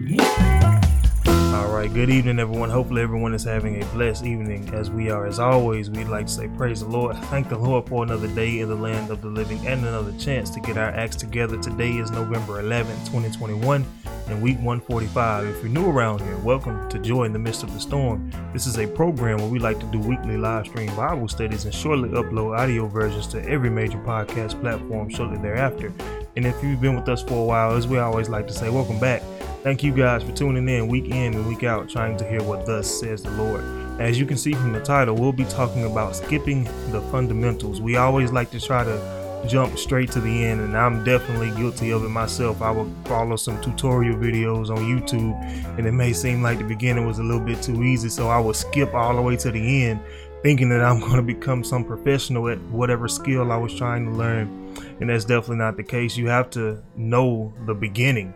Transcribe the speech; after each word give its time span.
All 0.00 1.68
right, 1.68 1.92
good 1.92 2.08
evening, 2.08 2.38
everyone. 2.38 2.70
Hopefully, 2.70 3.02
everyone 3.02 3.34
is 3.34 3.44
having 3.44 3.82
a 3.82 3.86
blessed 3.86 4.24
evening 4.24 4.72
as 4.72 4.90
we 4.90 5.10
are. 5.10 5.26
As 5.26 5.38
always, 5.38 5.90
we'd 5.90 6.08
like 6.08 6.26
to 6.26 6.32
say, 6.32 6.48
Praise 6.48 6.80
the 6.80 6.88
Lord. 6.88 7.16
Thank 7.24 7.50
the 7.50 7.58
Lord 7.58 7.86
for 7.86 8.02
another 8.02 8.28
day 8.28 8.60
in 8.60 8.68
the 8.70 8.74
land 8.74 9.10
of 9.10 9.20
the 9.20 9.28
living 9.28 9.66
and 9.66 9.84
another 9.84 10.12
chance 10.18 10.48
to 10.50 10.60
get 10.60 10.78
our 10.78 10.88
acts 10.88 11.16
together. 11.16 11.60
Today 11.60 11.98
is 11.98 12.10
November 12.10 12.62
11th, 12.62 13.04
2021, 13.06 13.84
and 14.28 14.40
week 14.40 14.56
145. 14.56 15.46
If 15.46 15.62
you're 15.62 15.68
new 15.68 15.90
around 15.90 16.22
here, 16.22 16.38
welcome 16.38 16.88
to 16.88 16.98
Joy 16.98 17.24
in 17.24 17.34
the 17.34 17.38
Midst 17.38 17.62
of 17.62 17.74
the 17.74 17.80
Storm. 17.80 18.32
This 18.54 18.66
is 18.66 18.78
a 18.78 18.86
program 18.86 19.36
where 19.36 19.50
we 19.50 19.58
like 19.58 19.80
to 19.80 19.86
do 19.86 19.98
weekly 19.98 20.38
live 20.38 20.66
stream 20.66 20.94
Bible 20.96 21.28
studies 21.28 21.66
and 21.66 21.74
shortly 21.74 22.08
upload 22.08 22.58
audio 22.58 22.86
versions 22.86 23.26
to 23.28 23.46
every 23.46 23.68
major 23.68 23.98
podcast 23.98 24.58
platform 24.62 25.10
shortly 25.10 25.36
thereafter. 25.38 25.92
And 26.36 26.46
if 26.46 26.62
you've 26.64 26.80
been 26.80 26.96
with 26.96 27.08
us 27.10 27.22
for 27.22 27.34
a 27.34 27.44
while, 27.44 27.76
as 27.76 27.86
we 27.86 27.98
always 27.98 28.30
like 28.30 28.46
to 28.46 28.54
say, 28.54 28.70
welcome 28.70 28.98
back. 28.98 29.22
Thank 29.62 29.82
you 29.82 29.92
guys 29.92 30.22
for 30.22 30.32
tuning 30.32 30.66
in 30.70 30.88
week 30.88 31.10
in 31.10 31.34
and 31.34 31.46
week 31.46 31.64
out, 31.64 31.90
trying 31.90 32.16
to 32.16 32.26
hear 32.26 32.42
what 32.42 32.64
thus 32.64 32.98
says 32.98 33.22
the 33.22 33.30
Lord. 33.32 33.62
As 34.00 34.18
you 34.18 34.24
can 34.24 34.38
see 34.38 34.54
from 34.54 34.72
the 34.72 34.80
title, 34.80 35.14
we'll 35.14 35.34
be 35.34 35.44
talking 35.44 35.84
about 35.84 36.16
skipping 36.16 36.64
the 36.90 37.02
fundamentals. 37.12 37.78
We 37.78 37.96
always 37.96 38.32
like 38.32 38.50
to 38.52 38.60
try 38.60 38.84
to 38.84 39.44
jump 39.46 39.76
straight 39.76 40.10
to 40.12 40.20
the 40.22 40.46
end, 40.46 40.62
and 40.62 40.74
I'm 40.74 41.04
definitely 41.04 41.50
guilty 41.60 41.90
of 41.90 42.02
it 42.02 42.08
myself. 42.08 42.62
I 42.62 42.70
will 42.70 42.90
follow 43.04 43.36
some 43.36 43.60
tutorial 43.60 44.16
videos 44.16 44.70
on 44.70 44.78
YouTube, 44.78 45.38
and 45.76 45.86
it 45.86 45.92
may 45.92 46.14
seem 46.14 46.42
like 46.42 46.56
the 46.56 46.64
beginning 46.64 47.06
was 47.06 47.18
a 47.18 47.22
little 47.22 47.44
bit 47.44 47.62
too 47.62 47.82
easy, 47.82 48.08
so 48.08 48.30
I 48.30 48.38
will 48.40 48.54
skip 48.54 48.94
all 48.94 49.14
the 49.14 49.20
way 49.20 49.36
to 49.36 49.50
the 49.50 49.84
end, 49.84 50.00
thinking 50.42 50.70
that 50.70 50.80
I'm 50.80 51.00
going 51.06 51.16
to 51.16 51.22
become 51.22 51.64
some 51.64 51.84
professional 51.84 52.48
at 52.48 52.58
whatever 52.70 53.08
skill 53.08 53.52
I 53.52 53.58
was 53.58 53.74
trying 53.74 54.06
to 54.06 54.12
learn. 54.12 54.74
And 55.00 55.10
that's 55.10 55.26
definitely 55.26 55.56
not 55.56 55.76
the 55.76 55.82
case. 55.82 56.16
You 56.16 56.28
have 56.28 56.48
to 56.50 56.82
know 56.96 57.52
the 57.66 57.74
beginning 57.74 58.32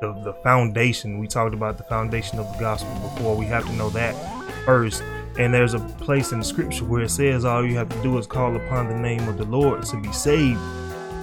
the, 0.00 0.12
the 0.22 0.34
foundation. 0.42 1.18
We 1.18 1.26
talked 1.26 1.54
about 1.54 1.78
the 1.78 1.84
foundation 1.84 2.38
of 2.38 2.50
the 2.52 2.58
gospel 2.58 2.92
before. 3.08 3.36
We 3.36 3.46
have 3.46 3.66
to 3.66 3.72
know 3.72 3.90
that 3.90 4.14
first. 4.64 5.02
And 5.38 5.52
there's 5.52 5.74
a 5.74 5.80
place 5.80 6.32
in 6.32 6.38
the 6.38 6.44
scripture 6.44 6.84
where 6.84 7.02
it 7.02 7.10
says 7.10 7.44
all 7.44 7.66
you 7.66 7.76
have 7.76 7.88
to 7.90 8.02
do 8.02 8.16
is 8.18 8.26
call 8.26 8.56
upon 8.56 8.88
the 8.88 8.96
name 8.96 9.28
of 9.28 9.36
the 9.36 9.44
Lord 9.44 9.84
to 9.84 10.00
be 10.00 10.12
saved. 10.12 10.60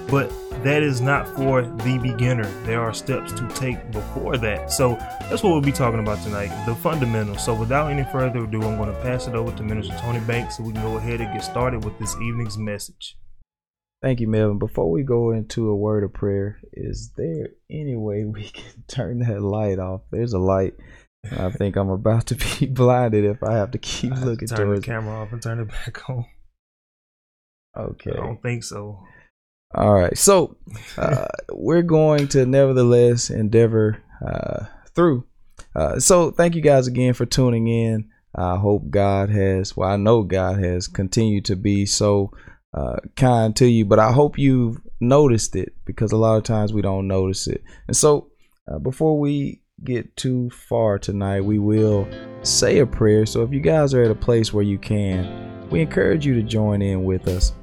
But 0.10 0.32
that 0.64 0.84
is 0.84 1.02
not 1.02 1.28
for 1.36 1.64
the 1.64 1.98
beginner. 1.98 2.46
There 2.64 2.80
are 2.80 2.94
steps 2.94 3.32
to 3.34 3.48
take 3.56 3.92
before 3.92 4.38
that. 4.38 4.72
So 4.72 4.96
that's 5.22 5.42
what 5.42 5.52
we'll 5.52 5.62
be 5.62 5.72
talking 5.72 6.00
about 6.00 6.22
tonight 6.24 6.52
the 6.68 6.76
fundamentals. 6.76 7.44
So 7.44 7.56
without 7.56 7.92
any 7.92 8.04
further 8.12 8.44
ado, 8.44 8.62
I'm 8.62 8.78
going 8.78 8.94
to 8.94 9.02
pass 9.02 9.28
it 9.28 9.34
over 9.34 9.56
to 9.58 9.64
Minister 9.64 9.96
Tony 9.98 10.20
Banks 10.20 10.58
so 10.58 10.64
we 10.64 10.74
can 10.74 10.84
go 10.84 10.98
ahead 10.98 11.22
and 11.22 11.34
get 11.34 11.44
started 11.44 11.84
with 11.84 11.98
this 11.98 12.16
evening's 12.18 12.58
message. 12.58 13.18
Thank 14.04 14.20
you, 14.20 14.28
Melvin. 14.28 14.60
Before 14.60 14.92
we 14.92 15.04
go 15.04 15.32
into 15.32 15.70
a 15.70 15.76
word 15.78 16.04
of 16.04 16.12
prayer, 16.12 16.60
is 16.74 17.12
there 17.16 17.52
any 17.72 17.96
way 17.96 18.26
we 18.26 18.50
can 18.50 18.84
turn 18.90 19.20
that 19.20 19.42
light 19.42 19.80
off? 19.80 20.02
There's 20.12 20.34
a 20.34 20.40
light. 20.40 20.74
I 21.32 21.50
think 21.52 21.78
I'm 21.78 21.90
about 21.90 22.28
to 22.28 22.36
be 22.36 22.66
blinded 22.72 23.24
if 23.24 23.42
I 23.42 23.54
have 23.54 23.72
to 23.72 23.78
keep 23.78 24.12
I 24.12 24.20
looking 24.20 24.50
to 24.50 24.56
turn 24.56 24.66
towards 24.68 24.82
the 24.82 24.88
camera 24.88 25.22
off 25.22 25.32
and 25.32 25.42
turn 25.42 25.62
it 25.62 25.70
back 25.70 26.10
on. 26.10 26.26
Okay. 27.78 28.12
I 28.12 28.16
don't 28.18 28.42
think 28.42 28.66
so. 28.66 29.00
All 29.74 29.94
right. 29.94 30.18
So 30.18 30.58
uh, 30.98 31.28
we're 31.54 31.82
going 31.82 32.28
to 32.30 32.46
nevertheless 32.46 33.30
endeavor 33.30 34.04
uh, 34.24 34.66
through. 34.94 35.26
Uh, 35.74 35.98
so 36.02 36.30
thank 36.30 36.56
you 36.56 36.62
guys 36.62 36.88
again 36.88 37.14
for 37.14 37.26
tuning 37.26 37.70
in. 37.70 38.10
I 38.36 38.58
hope 38.58 38.90
God 38.90 39.30
has, 39.30 39.78
well, 39.78 39.90
I 39.90 39.96
know 39.96 40.24
God 40.24 40.62
has 40.62 40.90
continued 40.90 41.46
to 41.46 41.56
be 41.56 41.86
so 41.86 42.32
uh, 42.74 42.98
kind 43.16 43.56
to 43.58 43.68
you, 43.68 43.86
but 43.86 44.00
I 44.00 44.12
hope 44.12 44.38
you've 44.38 44.82
noticed 45.00 45.56
it 45.56 45.74
because 45.86 46.12
a 46.12 46.18
lot 46.18 46.38
of 46.38 46.44
times 46.44 46.74
we 46.74 46.82
don't 46.82 47.08
notice 47.08 47.48
it. 47.48 47.64
And 47.88 47.96
so 47.96 48.32
uh, 48.68 48.80
before 48.80 49.20
we 49.20 49.62
get 49.84 50.16
too 50.16 50.50
far 50.50 50.98
tonight, 50.98 51.42
we 51.42 51.60
will 51.60 52.08
say 52.42 52.80
a 52.80 52.86
prayer. 52.86 53.26
So 53.26 53.44
if 53.44 53.52
you 53.52 53.60
guys 53.60 53.94
are 53.94 54.04
at 54.04 54.12
a 54.12 54.16
place 54.16 54.54
where 54.54 54.64
you 54.64 54.78
can, 54.78 55.70
we 55.70 55.82
encourage 55.82 56.26
you 56.26 56.34
to 56.36 56.44
join 56.44 56.82
in 56.82 57.04
with 57.04 57.28
us. 57.28 57.54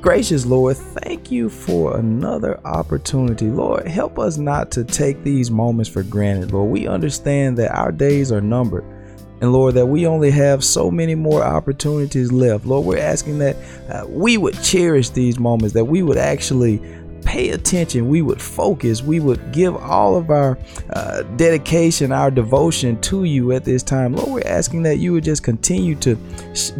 Gracious 0.00 0.44
Lord, 0.44 0.76
thank 0.76 1.30
you 1.30 1.48
for 1.48 1.96
another 1.96 2.60
opportunity. 2.66 3.46
Lord, 3.46 3.86
help 3.86 4.18
us 4.18 4.36
not 4.36 4.70
to 4.72 4.82
take 4.82 5.22
these 5.22 5.48
moments 5.50 5.88
for 5.88 6.02
granted. 6.02 6.50
Lord, 6.50 6.70
we 6.72 6.88
understand 6.88 7.56
that 7.58 7.70
our 7.72 7.92
days 7.92 8.32
are 8.32 8.40
numbered. 8.40 8.84
And 9.42 9.52
Lord, 9.52 9.74
that 9.74 9.86
we 9.86 10.06
only 10.06 10.30
have 10.30 10.62
so 10.62 10.88
many 10.88 11.16
more 11.16 11.42
opportunities 11.42 12.30
left. 12.30 12.64
Lord, 12.64 12.86
we're 12.86 12.98
asking 12.98 13.38
that 13.40 13.56
uh, 13.90 14.06
we 14.08 14.38
would 14.38 14.54
cherish 14.62 15.08
these 15.08 15.36
moments, 15.36 15.74
that 15.74 15.84
we 15.84 16.04
would 16.04 16.16
actually 16.16 16.80
pay 17.24 17.50
attention, 17.50 18.08
we 18.08 18.22
would 18.22 18.40
focus, 18.40 19.02
we 19.02 19.18
would 19.18 19.52
give 19.52 19.76
all 19.76 20.16
of 20.16 20.30
our 20.30 20.56
uh, 20.90 21.22
dedication, 21.36 22.12
our 22.12 22.30
devotion 22.30 23.00
to 23.00 23.24
you 23.24 23.50
at 23.50 23.64
this 23.64 23.82
time. 23.82 24.14
Lord, 24.14 24.30
we're 24.30 24.46
asking 24.46 24.84
that 24.84 24.98
you 24.98 25.12
would 25.12 25.24
just 25.24 25.42
continue 25.42 25.96
to 25.96 26.16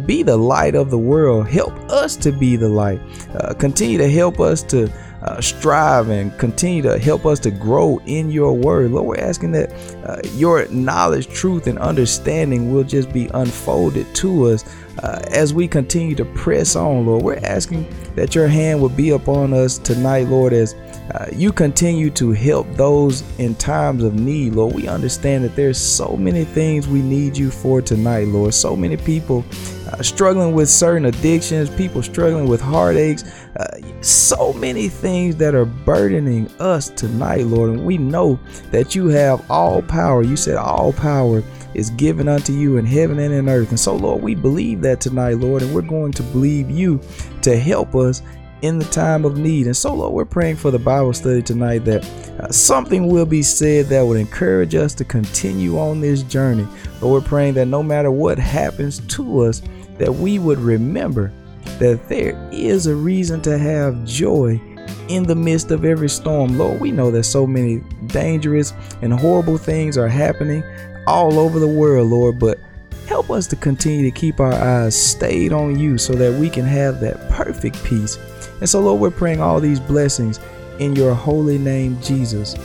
be 0.05 0.23
the 0.23 0.37
light 0.37 0.75
of 0.75 0.89
the 0.89 0.97
world. 0.97 1.47
Help 1.47 1.73
us 1.89 2.15
to 2.17 2.31
be 2.31 2.55
the 2.55 2.69
light. 2.69 3.01
Uh, 3.35 3.53
continue 3.53 3.97
to 3.97 4.09
help 4.09 4.39
us 4.39 4.63
to 4.63 4.89
uh, 5.23 5.39
strive 5.39 6.09
and 6.09 6.37
continue 6.37 6.81
to 6.81 6.99
help 6.99 7.25
us 7.25 7.39
to 7.39 7.51
grow 7.51 7.99
in 8.05 8.29
your 8.29 8.53
word. 8.53 8.91
Lord, 8.91 9.07
we're 9.07 9.23
asking 9.23 9.51
that 9.53 9.71
uh, 10.05 10.19
your 10.35 10.67
knowledge, 10.67 11.27
truth, 11.29 11.67
and 11.67 11.79
understanding 11.79 12.73
will 12.73 12.83
just 12.83 13.11
be 13.13 13.29
unfolded 13.33 14.13
to 14.15 14.47
us 14.47 14.65
uh, 15.01 15.21
as 15.31 15.53
we 15.53 15.67
continue 15.67 16.15
to 16.15 16.25
press 16.25 16.75
on, 16.75 17.05
Lord. 17.05 17.23
We're 17.23 17.39
asking 17.43 17.87
that 18.15 18.35
your 18.35 18.47
hand 18.47 18.81
will 18.81 18.89
be 18.89 19.11
upon 19.11 19.53
us 19.53 19.77
tonight, 19.77 20.27
Lord, 20.27 20.51
as 20.51 20.75
uh, 21.11 21.25
you 21.33 21.51
continue 21.51 22.09
to 22.11 22.31
help 22.31 22.67
those 22.75 23.23
in 23.37 23.55
times 23.55 24.03
of 24.03 24.15
need, 24.15 24.53
Lord. 24.53 24.73
We 24.73 24.87
understand 24.87 25.43
that 25.43 25.55
there's 25.55 25.77
so 25.77 26.15
many 26.15 26.45
things 26.45 26.87
we 26.87 27.01
need 27.01 27.37
you 27.37 27.51
for 27.51 27.81
tonight, 27.81 28.27
Lord. 28.27 28.53
So 28.53 28.75
many 28.75 28.95
people 28.95 29.43
uh, 29.91 30.01
struggling 30.01 30.53
with 30.53 30.69
certain 30.69 31.05
addictions, 31.05 31.69
people 31.69 32.01
struggling 32.01 32.47
with 32.47 32.61
heartaches, 32.61 33.23
uh, 33.57 33.79
so 34.01 34.53
many 34.53 34.87
things 34.87 35.35
that 35.35 35.53
are 35.53 35.65
burdening 35.65 36.49
us 36.59 36.89
tonight, 36.89 37.45
Lord. 37.47 37.71
And 37.71 37.85
we 37.85 37.97
know 37.97 38.39
that 38.71 38.95
you 38.95 39.07
have 39.07 39.49
all 39.51 39.81
power. 39.81 40.23
You 40.23 40.37
said 40.37 40.55
all 40.55 40.93
power 40.93 41.43
is 41.73 41.89
given 41.91 42.29
unto 42.29 42.53
you 42.53 42.77
in 42.77 42.85
heaven 42.85 43.19
and 43.19 43.33
in 43.33 43.49
earth. 43.49 43.69
And 43.69 43.79
so, 43.79 43.95
Lord, 43.95 44.21
we 44.21 44.35
believe 44.35 44.81
that 44.81 45.01
tonight, 45.01 45.37
Lord, 45.37 45.63
and 45.63 45.73
we're 45.73 45.81
going 45.81 46.13
to 46.13 46.23
believe 46.23 46.69
you 46.69 47.01
to 47.41 47.57
help 47.57 47.93
us 47.93 48.21
in 48.63 48.79
the 48.79 48.85
time 48.85 49.25
of 49.25 49.37
need. 49.37 49.65
And 49.65 49.75
so, 49.75 49.93
Lord, 49.93 50.13
we're 50.13 50.23
praying 50.23 50.55
for 50.55 50.71
the 50.71 50.79
Bible 50.79 51.11
study 51.11 51.41
tonight 51.41 51.79
that 51.79 52.05
uh, 52.39 52.49
something 52.49 53.09
will 53.09 53.25
be 53.25 53.43
said 53.43 53.87
that 53.87 54.01
would 54.01 54.17
encourage 54.17 54.73
us 54.73 54.93
to 54.95 55.03
continue 55.03 55.77
on 55.77 55.99
this 55.99 56.23
journey. 56.23 56.65
Lord, 57.01 57.23
we're 57.23 57.27
praying 57.27 57.55
that 57.55 57.65
no 57.65 57.83
matter 57.83 58.09
what 58.09 58.39
happens 58.39 58.99
to 58.99 59.41
us, 59.41 59.61
that 59.97 60.15
we 60.15 60.39
would 60.39 60.59
remember 60.59 61.29
that 61.77 62.07
there 62.07 62.49
is 62.53 62.87
a 62.87 62.95
reason 62.95 63.41
to 63.41 63.57
have 63.57 64.05
joy 64.05 64.61
in 65.09 65.23
the 65.23 65.35
midst 65.35 65.71
of 65.71 65.83
every 65.83 66.09
storm. 66.09 66.57
Lord, 66.57 66.79
we 66.79 66.91
know 66.91 67.11
that 67.11 67.23
so 67.25 67.45
many 67.45 67.81
dangerous 68.07 68.73
and 69.01 69.13
horrible 69.13 69.57
things 69.57 69.97
are 69.97 70.07
happening 70.07 70.63
all 71.05 71.37
over 71.37 71.59
the 71.59 71.67
world, 71.67 72.09
Lord, 72.09 72.39
but 72.39 72.59
help 73.07 73.29
us 73.29 73.45
to 73.47 73.57
continue 73.57 74.09
to 74.09 74.17
keep 74.17 74.39
our 74.39 74.53
eyes 74.53 74.95
stayed 74.95 75.51
on 75.51 75.77
you 75.77 75.97
so 75.97 76.13
that 76.13 76.39
we 76.39 76.49
can 76.49 76.63
have 76.63 77.01
that 77.01 77.29
perfect 77.29 77.83
peace. 77.83 78.17
And 78.63 78.69
so, 78.69 78.79
Lord, 78.79 79.01
we're 79.01 79.11
praying 79.11 79.41
all 79.41 79.59
these 79.59 79.81
blessings 79.81 80.39
in 80.79 80.95
your 80.95 81.13
holy 81.13 81.57
name, 81.57 82.01
Jesus. 82.01 82.55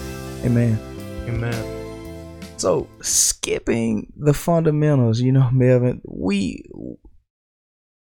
Amen. 0.45 0.79
Amen. 1.27 2.41
So, 2.57 2.87
skipping 3.03 4.13
the 4.17 4.33
fundamentals, 4.33 5.21
you 5.21 5.33
know, 5.33 5.51
Melvin, 5.51 6.01
we 6.05 6.63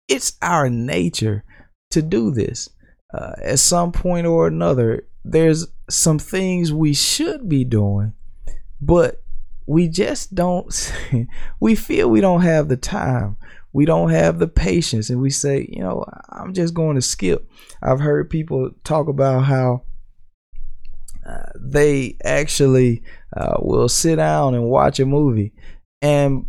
it's 0.07 0.37
our 0.43 0.69
nature 0.69 1.43
to 1.89 2.03
do 2.03 2.29
this. 2.29 2.69
Uh, 3.11 3.33
at 3.41 3.57
some 3.57 3.91
point 3.91 4.27
or 4.27 4.45
another, 4.45 5.07
there's 5.25 5.65
some 5.89 6.19
things 6.19 6.71
we 6.71 6.93
should 6.93 7.49
be 7.49 7.63
doing, 7.63 8.13
but 8.79 9.23
we 9.65 9.87
just 9.87 10.35
don't. 10.35 10.93
we 11.59 11.73
feel 11.73 12.11
we 12.11 12.21
don't 12.21 12.41
have 12.41 12.67
the 12.67 12.77
time. 12.77 13.37
We 13.77 13.85
don't 13.85 14.09
have 14.09 14.39
the 14.39 14.47
patience, 14.47 15.11
and 15.11 15.21
we 15.21 15.29
say, 15.29 15.69
you 15.71 15.83
know, 15.83 16.03
I'm 16.29 16.51
just 16.51 16.73
going 16.73 16.95
to 16.95 17.01
skip. 17.03 17.47
I've 17.79 17.99
heard 17.99 18.27
people 18.27 18.71
talk 18.83 19.07
about 19.07 19.41
how 19.41 19.83
uh, 21.23 21.51
they 21.55 22.17
actually 22.23 23.03
uh, 23.39 23.57
will 23.59 23.87
sit 23.87 24.15
down 24.15 24.55
and 24.55 24.63
watch 24.63 24.99
a 24.99 25.05
movie, 25.05 25.53
and 26.01 26.47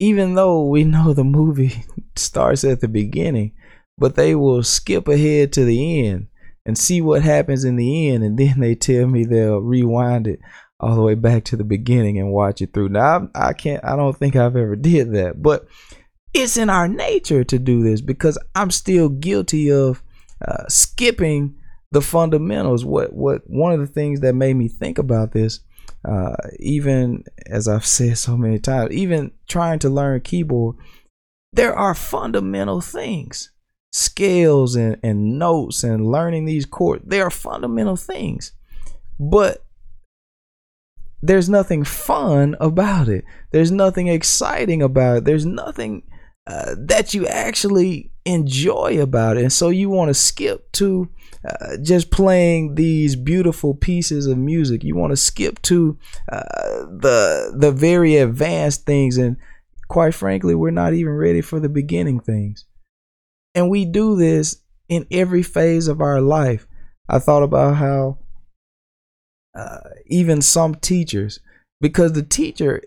even 0.00 0.34
though 0.34 0.66
we 0.66 0.82
know 0.82 1.12
the 1.12 1.22
movie 1.22 1.84
starts 2.16 2.64
at 2.64 2.80
the 2.80 2.88
beginning, 2.88 3.52
but 3.96 4.16
they 4.16 4.34
will 4.34 4.64
skip 4.64 5.06
ahead 5.06 5.52
to 5.52 5.64
the 5.64 6.08
end 6.08 6.26
and 6.64 6.76
see 6.76 7.00
what 7.00 7.22
happens 7.22 7.62
in 7.62 7.76
the 7.76 8.08
end, 8.08 8.24
and 8.24 8.36
then 8.36 8.58
they 8.58 8.74
tell 8.74 9.06
me 9.06 9.24
they'll 9.24 9.58
rewind 9.58 10.26
it 10.26 10.40
all 10.78 10.94
the 10.94 11.02
way 11.02 11.14
back 11.14 11.44
to 11.44 11.56
the 11.56 11.64
beginning 11.64 12.18
and 12.18 12.32
watch 12.32 12.60
it 12.60 12.72
through. 12.72 12.90
Now 12.90 13.28
I, 13.34 13.52
can't. 13.52 13.84
I 13.84 13.96
don't 13.96 14.16
think 14.16 14.36
I've 14.36 14.56
ever 14.56 14.76
did 14.76 15.12
that, 15.12 15.42
but 15.42 15.66
it's 16.34 16.56
in 16.56 16.70
our 16.70 16.88
nature 16.88 17.44
to 17.44 17.58
do 17.58 17.82
this 17.82 18.00
because 18.00 18.38
I'm 18.54 18.70
still 18.70 19.08
guilty 19.08 19.70
of 19.70 20.02
uh, 20.46 20.64
skipping 20.68 21.56
the 21.92 22.02
fundamentals. 22.02 22.84
What 22.84 23.12
what 23.12 23.42
one 23.46 23.72
of 23.72 23.80
the 23.80 23.86
things 23.86 24.20
that 24.20 24.34
made 24.34 24.54
me 24.54 24.68
think 24.68 24.98
about 24.98 25.32
this, 25.32 25.60
uh, 26.04 26.36
even 26.58 27.24
as 27.46 27.68
I've 27.68 27.86
said 27.86 28.18
so 28.18 28.36
many 28.36 28.58
times, 28.58 28.92
even 28.92 29.32
trying 29.48 29.78
to 29.80 29.88
learn 29.88 30.20
keyboard, 30.20 30.76
there 31.52 31.74
are 31.74 31.94
fundamental 31.94 32.82
things, 32.82 33.50
scales 33.92 34.76
and, 34.76 34.98
and 35.02 35.38
notes 35.38 35.82
and 35.84 36.06
learning 36.06 36.44
these 36.44 36.66
chords. 36.66 37.04
They 37.06 37.20
are 37.20 37.30
fundamental 37.30 37.96
things, 37.96 38.52
but 39.18 39.65
there's 41.22 41.48
nothing 41.48 41.84
fun 41.84 42.56
about 42.60 43.08
it. 43.08 43.24
There's 43.52 43.72
nothing 43.72 44.08
exciting 44.08 44.82
about 44.82 45.18
it. 45.18 45.24
There's 45.24 45.46
nothing 45.46 46.02
uh, 46.46 46.76
that 46.78 47.14
you 47.14 47.26
actually 47.26 48.12
enjoy 48.24 49.00
about 49.00 49.36
it. 49.36 49.42
And 49.42 49.52
so 49.52 49.68
you 49.68 49.88
want 49.88 50.10
to 50.10 50.14
skip 50.14 50.70
to 50.72 51.08
uh, 51.48 51.76
just 51.82 52.10
playing 52.10 52.74
these 52.74 53.16
beautiful 53.16 53.74
pieces 53.74 54.26
of 54.26 54.38
music. 54.38 54.84
You 54.84 54.96
want 54.96 55.12
to 55.12 55.16
skip 55.16 55.60
to 55.62 55.98
uh, 56.30 56.86
the 57.00 57.54
the 57.56 57.72
very 57.72 58.16
advanced 58.16 58.84
things, 58.84 59.16
and 59.16 59.36
quite 59.88 60.14
frankly, 60.14 60.54
we're 60.54 60.70
not 60.70 60.94
even 60.94 61.12
ready 61.12 61.40
for 61.40 61.60
the 61.60 61.68
beginning 61.68 62.20
things. 62.20 62.64
And 63.54 63.70
we 63.70 63.84
do 63.84 64.16
this 64.16 64.60
in 64.88 65.06
every 65.10 65.42
phase 65.42 65.88
of 65.88 66.00
our 66.00 66.20
life. 66.20 66.66
I 67.08 67.18
thought 67.18 67.42
about 67.42 67.76
how 67.76 68.18
uh, 69.56 69.80
even 70.06 70.42
some 70.42 70.74
teachers, 70.74 71.40
because 71.80 72.12
the 72.12 72.22
teacher 72.22 72.82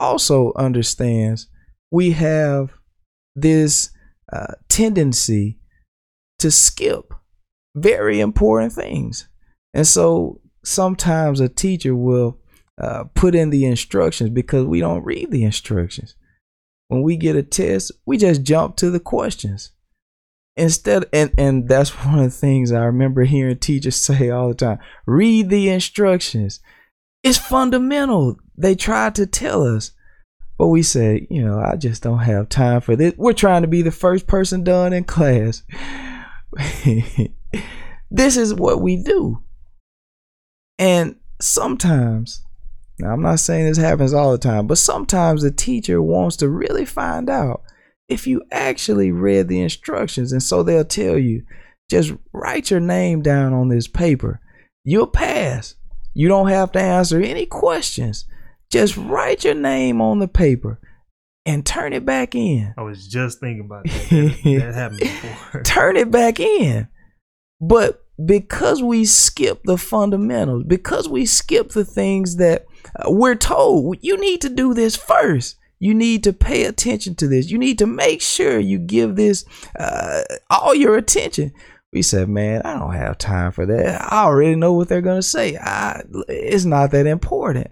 also 0.00 0.52
understands 0.56 1.48
we 1.90 2.12
have 2.12 2.72
this 3.34 3.90
uh, 4.32 4.54
tendency 4.68 5.58
to 6.38 6.50
skip 6.50 7.14
very 7.76 8.20
important 8.20 8.72
things. 8.72 9.28
And 9.74 9.86
so 9.86 10.40
sometimes 10.64 11.40
a 11.40 11.48
teacher 11.48 11.94
will 11.94 12.38
uh, 12.80 13.04
put 13.14 13.34
in 13.34 13.50
the 13.50 13.64
instructions 13.64 14.30
because 14.30 14.64
we 14.64 14.80
don't 14.80 15.04
read 15.04 15.30
the 15.30 15.44
instructions. 15.44 16.14
When 16.88 17.02
we 17.02 17.16
get 17.16 17.36
a 17.36 17.42
test, 17.42 17.92
we 18.06 18.16
just 18.16 18.42
jump 18.42 18.76
to 18.76 18.90
the 18.90 19.00
questions. 19.00 19.72
Instead, 20.58 21.04
and, 21.12 21.32
and 21.38 21.68
that's 21.68 21.90
one 22.04 22.18
of 22.18 22.24
the 22.24 22.30
things 22.30 22.72
I 22.72 22.84
remember 22.84 23.24
hearing 23.24 23.58
teachers 23.58 23.96
say 23.96 24.28
all 24.30 24.48
the 24.48 24.54
time 24.54 24.78
read 25.06 25.48
the 25.48 25.68
instructions. 25.70 26.60
It's 27.22 27.38
fundamental. 27.38 28.36
They 28.56 28.74
try 28.74 29.10
to 29.10 29.26
tell 29.26 29.64
us. 29.64 29.92
But 30.56 30.68
we 30.68 30.82
said, 30.82 31.28
you 31.30 31.44
know, 31.44 31.60
I 31.60 31.76
just 31.76 32.02
don't 32.02 32.18
have 32.18 32.48
time 32.48 32.80
for 32.80 32.96
this. 32.96 33.14
We're 33.16 33.32
trying 33.32 33.62
to 33.62 33.68
be 33.68 33.82
the 33.82 33.92
first 33.92 34.26
person 34.26 34.64
done 34.64 34.92
in 34.92 35.04
class. 35.04 35.62
this 38.10 38.36
is 38.36 38.54
what 38.54 38.80
we 38.80 38.96
do. 38.96 39.44
And 40.76 41.14
sometimes, 41.40 42.44
now 42.98 43.12
I'm 43.12 43.22
not 43.22 43.38
saying 43.38 43.66
this 43.66 43.78
happens 43.78 44.12
all 44.12 44.32
the 44.32 44.38
time, 44.38 44.66
but 44.66 44.78
sometimes 44.78 45.42
the 45.42 45.52
teacher 45.52 46.02
wants 46.02 46.36
to 46.38 46.48
really 46.48 46.84
find 46.84 47.30
out 47.30 47.62
if 48.08 48.26
you 48.26 48.42
actually 48.50 49.10
read 49.10 49.48
the 49.48 49.60
instructions. 49.60 50.32
And 50.32 50.42
so 50.42 50.62
they'll 50.62 50.84
tell 50.84 51.18
you, 51.18 51.44
just 51.90 52.12
write 52.32 52.70
your 52.70 52.80
name 52.80 53.22
down 53.22 53.52
on 53.52 53.68
this 53.68 53.86
paper. 53.86 54.40
You'll 54.84 55.06
pass. 55.06 55.74
You 56.14 56.28
don't 56.28 56.48
have 56.48 56.72
to 56.72 56.80
answer 56.80 57.20
any 57.20 57.46
questions. 57.46 58.24
Just 58.70 58.96
write 58.96 59.44
your 59.44 59.54
name 59.54 60.00
on 60.00 60.18
the 60.18 60.28
paper 60.28 60.80
and 61.46 61.64
turn 61.64 61.92
it 61.92 62.04
back 62.04 62.34
in. 62.34 62.74
I 62.76 62.82
was 62.82 63.06
just 63.06 63.40
thinking 63.40 63.64
about 63.64 63.84
that. 63.84 64.08
That, 64.44 64.60
that 64.60 64.74
happened 64.74 65.00
before. 65.00 65.62
turn 65.64 65.96
it 65.96 66.10
back 66.10 66.40
in. 66.40 66.88
But 67.60 68.04
because 68.24 68.82
we 68.82 69.04
skip 69.04 69.62
the 69.64 69.78
fundamentals, 69.78 70.64
because 70.66 71.08
we 71.08 71.24
skip 71.24 71.70
the 71.70 71.84
things 71.84 72.36
that 72.36 72.66
uh, 72.96 73.10
we're 73.10 73.34
told, 73.34 73.98
you 74.00 74.16
need 74.18 74.40
to 74.42 74.48
do 74.48 74.74
this 74.74 74.96
first. 74.96 75.56
You 75.78 75.94
need 75.94 76.24
to 76.24 76.32
pay 76.32 76.64
attention 76.64 77.14
to 77.16 77.28
this. 77.28 77.50
You 77.50 77.58
need 77.58 77.78
to 77.78 77.86
make 77.86 78.20
sure 78.20 78.58
you 78.58 78.78
give 78.78 79.16
this 79.16 79.44
uh, 79.78 80.22
all 80.50 80.74
your 80.74 80.96
attention. 80.96 81.52
We 81.92 82.02
said, 82.02 82.28
man, 82.28 82.62
I 82.62 82.78
don't 82.78 82.94
have 82.94 83.18
time 83.18 83.52
for 83.52 83.64
that. 83.66 84.12
I 84.12 84.24
already 84.24 84.56
know 84.56 84.74
what 84.74 84.88
they're 84.88 85.00
going 85.00 85.18
to 85.18 85.22
say. 85.22 85.56
I, 85.56 86.02
it's 86.28 86.64
not 86.64 86.90
that 86.90 87.06
important 87.06 87.68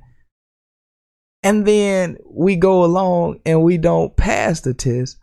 and 1.47 1.65
then 1.65 2.19
we 2.29 2.57
go 2.57 2.85
along 2.85 3.39
and 3.47 3.63
we 3.63 3.79
don't 3.79 4.17
pass 4.17 4.63
the 4.63 4.75
test 4.75 5.17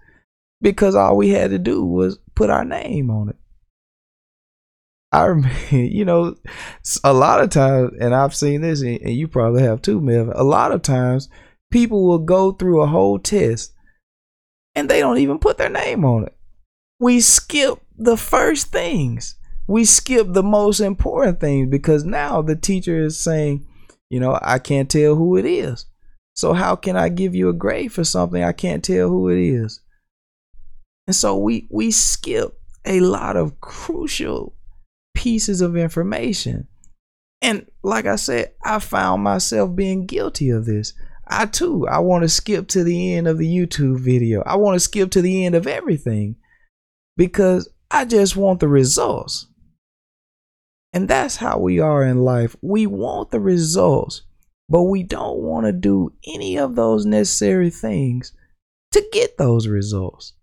because 0.61 0.95
all 0.95 1.17
we 1.17 1.31
had 1.31 1.49
to 1.51 1.59
do 1.59 1.83
was 1.83 2.17
put 2.33 2.49
our 2.49 2.63
name 2.63 3.09
on 3.09 3.27
it. 3.27 3.35
I 5.11 5.25
remember, 5.25 5.75
you 5.75 6.05
know, 6.05 6.35
a 7.03 7.11
lot 7.11 7.41
of 7.41 7.49
times, 7.49 7.91
and 7.99 8.15
I've 8.15 8.33
seen 8.33 8.61
this, 8.61 8.81
and 8.81 9.01
you 9.09 9.27
probably 9.27 9.63
have 9.63 9.81
too, 9.81 9.99
Melvin. 9.99 10.33
A 10.37 10.45
lot 10.45 10.71
of 10.71 10.81
times, 10.81 11.27
people 11.73 12.05
will 12.05 12.19
go 12.19 12.51
through 12.51 12.81
a 12.81 12.87
whole 12.87 13.17
test 13.17 13.73
and 14.75 14.87
they 14.87 14.99
don't 14.99 15.17
even 15.17 15.39
put 15.39 15.57
their 15.57 15.69
name 15.69 16.05
on 16.05 16.23
it. 16.23 16.37
We 16.99 17.19
skip 17.19 17.79
the 17.97 18.15
first 18.15 18.67
things. 18.67 19.35
We 19.67 19.83
skip 19.83 20.27
the 20.29 20.43
most 20.43 20.79
important 20.81 21.39
things 21.39 21.69
because 21.71 22.05
now 22.05 22.43
the 22.43 22.55
teacher 22.55 22.99
is 22.99 23.19
saying, 23.19 23.65
you 24.11 24.19
know, 24.19 24.37
I 24.39 24.59
can't 24.59 24.89
tell 24.89 25.15
who 25.15 25.35
it 25.35 25.45
is. 25.45 25.87
So 26.35 26.53
how 26.53 26.75
can 26.75 26.95
I 26.95 27.09
give 27.09 27.33
you 27.33 27.49
a 27.49 27.53
grade 27.53 27.91
for 27.91 28.03
something 28.03 28.43
I 28.43 28.51
can't 28.51 28.83
tell 28.83 29.09
who 29.09 29.29
it 29.29 29.39
is? 29.39 29.81
And 31.07 31.15
so 31.15 31.35
we 31.37 31.67
we 31.71 31.89
skip 31.89 32.53
a 32.85 32.99
lot 32.99 33.35
of 33.35 33.59
crucial 33.61 34.55
pieces 35.15 35.59
of 35.59 35.75
information. 35.75 36.67
And 37.41 37.65
like 37.81 38.05
I 38.05 38.15
said, 38.15 38.53
I 38.63 38.77
found 38.77 39.23
myself 39.23 39.75
being 39.75 40.05
guilty 40.05 40.51
of 40.51 40.65
this. 40.65 40.93
I 41.27 41.45
too, 41.45 41.87
I 41.87 41.99
want 41.99 42.23
to 42.23 42.29
skip 42.29 42.67
to 42.69 42.83
the 42.83 43.13
end 43.13 43.27
of 43.27 43.37
the 43.37 43.47
YouTube 43.47 43.99
video. 43.99 44.43
I 44.45 44.55
want 44.57 44.75
to 44.75 44.79
skip 44.79 45.11
to 45.11 45.21
the 45.21 45.45
end 45.45 45.55
of 45.55 45.67
everything 45.67 46.35
because 47.17 47.69
I 47.89 48.05
just 48.05 48.35
want 48.35 48.59
the 48.59 48.67
results. 48.67 49.47
And 50.91 51.07
that's 51.07 51.37
how 51.37 51.59
we 51.59 51.79
are 51.79 52.03
in 52.03 52.19
life. 52.19 52.55
We 52.61 52.85
want 52.85 53.31
the 53.31 53.39
results 53.39 54.23
but 54.73 54.85
we 54.85 55.03
don't 55.03 55.37
want 55.37 55.67
to 55.67 55.71
do 55.71 56.11
any 56.25 56.57
of 56.57 56.75
those 56.75 57.05
necessary 57.05 57.69
things 57.69 58.33
to 58.91 59.05
get 59.11 59.37
those 59.37 59.67
results. 59.67 60.33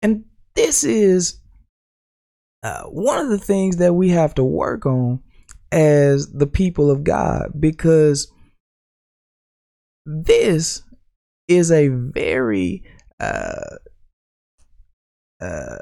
And 0.00 0.24
this 0.54 0.82
is 0.82 1.38
uh, 2.62 2.84
one 2.84 3.18
of 3.18 3.28
the 3.28 3.36
things 3.36 3.76
that 3.76 3.92
we 3.92 4.08
have 4.08 4.34
to 4.36 4.44
work 4.44 4.86
on 4.86 5.20
as 5.70 6.32
the 6.32 6.46
people 6.46 6.90
of 6.90 7.04
God 7.04 7.52
because 7.60 8.31
this 10.06 10.82
is 11.48 11.70
a 11.70 11.88
very 11.88 12.84
uh, 13.20 13.76
uh, 15.40 15.78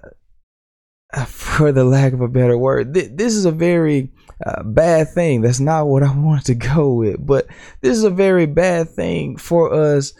for 1.26 1.72
the 1.72 1.84
lack 1.84 2.12
of 2.12 2.20
a 2.20 2.28
better 2.28 2.56
word, 2.56 2.94
th- 2.94 3.12
this 3.14 3.34
is 3.34 3.44
a 3.44 3.52
very 3.52 4.10
uh, 4.44 4.62
bad 4.62 5.08
thing. 5.10 5.40
That's 5.40 5.60
not 5.60 5.86
what 5.86 6.02
I 6.02 6.14
wanted 6.16 6.46
to 6.46 6.54
go 6.54 6.94
with, 6.94 7.24
but 7.24 7.46
this 7.80 7.96
is 7.96 8.04
a 8.04 8.10
very 8.10 8.46
bad 8.46 8.90
thing 8.90 9.36
for 9.36 9.72
us 9.72 10.12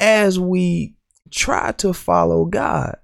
as 0.00 0.38
we 0.38 0.96
try 1.30 1.72
to 1.72 1.92
follow 1.92 2.44
God. 2.44 2.96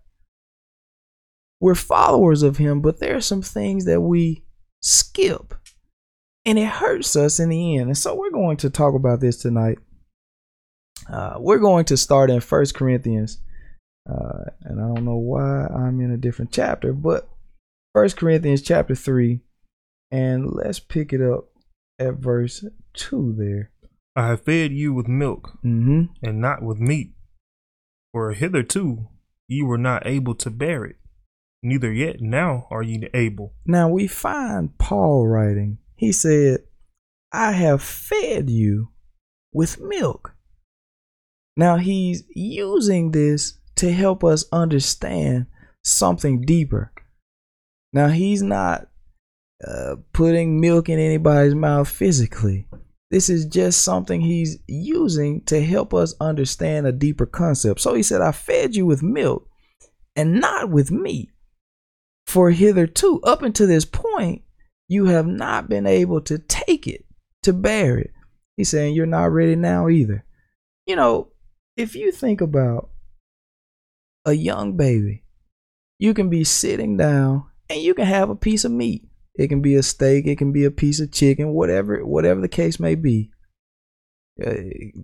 We're 1.61 1.75
followers 1.75 2.43
of 2.43 2.57
Him, 2.57 2.81
but 2.81 3.01
there 3.01 3.17
are 3.17 3.21
some 3.21 3.43
things 3.43 3.85
that 3.87 4.01
we 4.01 4.45
skip, 4.81 5.55
and 6.45 6.59
it 6.59 6.69
hurts 6.69 7.17
us 7.17 7.41
in 7.41 7.49
the 7.49 7.77
end. 7.77 7.89
And 7.89 7.99
so 7.99 8.15
we're 8.15 8.31
going 8.31 8.57
to 8.59 8.71
talk 8.71 8.95
about 8.95 9.21
this 9.21 9.39
tonight. 9.39 9.79
Uh, 11.13 11.37
we're 11.39 11.59
going 11.59 11.85
to 11.87 11.97
start 11.97 12.31
in 12.31 12.41
First 12.41 12.75
Corinthians 12.75 13.41
uh, 14.09 14.45
and 14.63 14.81
I 14.81 14.87
don't 14.87 15.05
know 15.05 15.19
why 15.19 15.67
I'm 15.67 16.01
in 16.01 16.11
a 16.11 16.17
different 16.17 16.51
chapter, 16.51 16.93
but 16.93 17.29
First 17.95 18.17
Corinthians 18.17 18.63
chapter 18.63 18.95
three, 18.95 19.41
and 20.11 20.51
let's 20.51 20.81
pick 20.81 21.13
it 21.13 21.21
up 21.21 21.49
at 21.99 22.15
verse 22.15 22.65
two 22.95 23.35
there. 23.37 23.71
I 24.17 24.29
have 24.29 24.43
fed 24.43 24.73
you 24.73 24.95
with 24.95 25.09
milk, 25.09 25.59
mm-hmm. 25.65 26.05
and 26.23 26.41
not 26.41 26.63
with 26.63 26.79
meat, 26.79 27.13
for 28.13 28.33
hitherto 28.33 29.09
you 29.47 29.67
were 29.67 29.79
not 29.79 30.07
able 30.07 30.35
to 30.37 30.51
bear 30.51 30.85
it, 30.85 30.97
neither 31.63 31.93
yet 31.93 32.21
now 32.21 32.67
are 32.71 32.83
ye 32.83 33.07
able. 33.13 33.53
Now 33.67 33.89
we 33.89 34.07
find 34.07 34.77
Paul 34.79 35.27
writing. 35.27 35.79
He 35.97 36.13
said, 36.13 36.61
"I 37.31 37.53
have 37.53 37.83
fed 37.83 38.49
you 38.49 38.89
with 39.53 39.81
milk." 39.81 40.35
Now 41.59 41.77
he's 41.77 42.23
using 42.35 43.11
this 43.11 43.59
to 43.77 43.93
help 43.93 44.25
us 44.25 44.47
understand 44.53 45.47
something 45.85 46.41
deeper. 46.41 46.93
Now, 47.93 48.09
he's 48.09 48.43
not 48.43 48.89
uh, 49.67 49.97
putting 50.13 50.61
milk 50.61 50.89
in 50.89 50.99
anybody's 50.99 51.55
mouth 51.55 51.89
physically. 51.89 52.69
This 53.11 53.31
is 53.31 53.47
just 53.47 53.83
something 53.83 54.21
he's 54.21 54.59
using 54.67 55.43
to 55.47 55.65
help 55.65 55.95
us 55.95 56.15
understand 56.21 56.87
a 56.87 56.93
deeper 56.93 57.27
concept. 57.27 57.81
So 57.81 57.95
he 57.95 58.03
said, 58.03 58.21
I 58.21 58.33
fed 58.33 58.77
you 58.77 58.85
with 58.85 59.03
milk 59.03 59.49
and 60.15 60.41
not 60.41 60.71
with 60.71 60.91
meat. 60.91 61.31
For 62.27 62.51
hitherto, 62.51 63.21
up 63.25 63.43
until 63.43 63.67
this 63.67 63.87
point, 63.87 64.43
you 64.87 65.07
have 65.07 65.27
not 65.27 65.69
been 65.69 65.87
able 65.87 66.21
to 66.23 66.39
take 66.39 66.87
it, 66.87 67.07
to 67.43 67.55
bear 67.55 67.99
it. 67.99 68.13
He's 68.59 68.69
saying 68.69 68.95
you're 68.95 69.07
not 69.07 69.33
ready 69.33 69.57
now 69.57 69.89
either. 69.89 70.25
You 70.87 70.97
know, 70.97 71.33
if 71.79 71.95
you 71.95 72.11
think 72.11 72.41
about 72.41 72.91
a 74.27 74.33
young 74.33 74.77
baby, 74.77 75.23
you 75.99 76.13
can 76.13 76.29
be 76.29 76.43
sitting 76.43 76.97
down 76.97 77.45
and 77.71 77.81
you 77.81 77.95
can 77.95 78.05
have 78.05 78.29
a 78.29 78.37
piece 78.37 78.65
of 78.65 78.73
meat. 78.73 79.09
It 79.37 79.47
can 79.47 79.63
be 79.63 79.77
a 79.77 79.83
steak, 79.85 80.27
it 80.27 80.37
can 80.37 80.53
be 80.53 80.65
a 80.65 80.73
piece 80.73 81.01
of 81.01 81.13
chicken, 81.13 81.51
whatever 81.51 82.05
whatever 82.05 82.41
the 82.41 82.49
case 82.49 82.81
may 82.81 82.97
be. 82.97 83.31
Uh, 84.45 84.55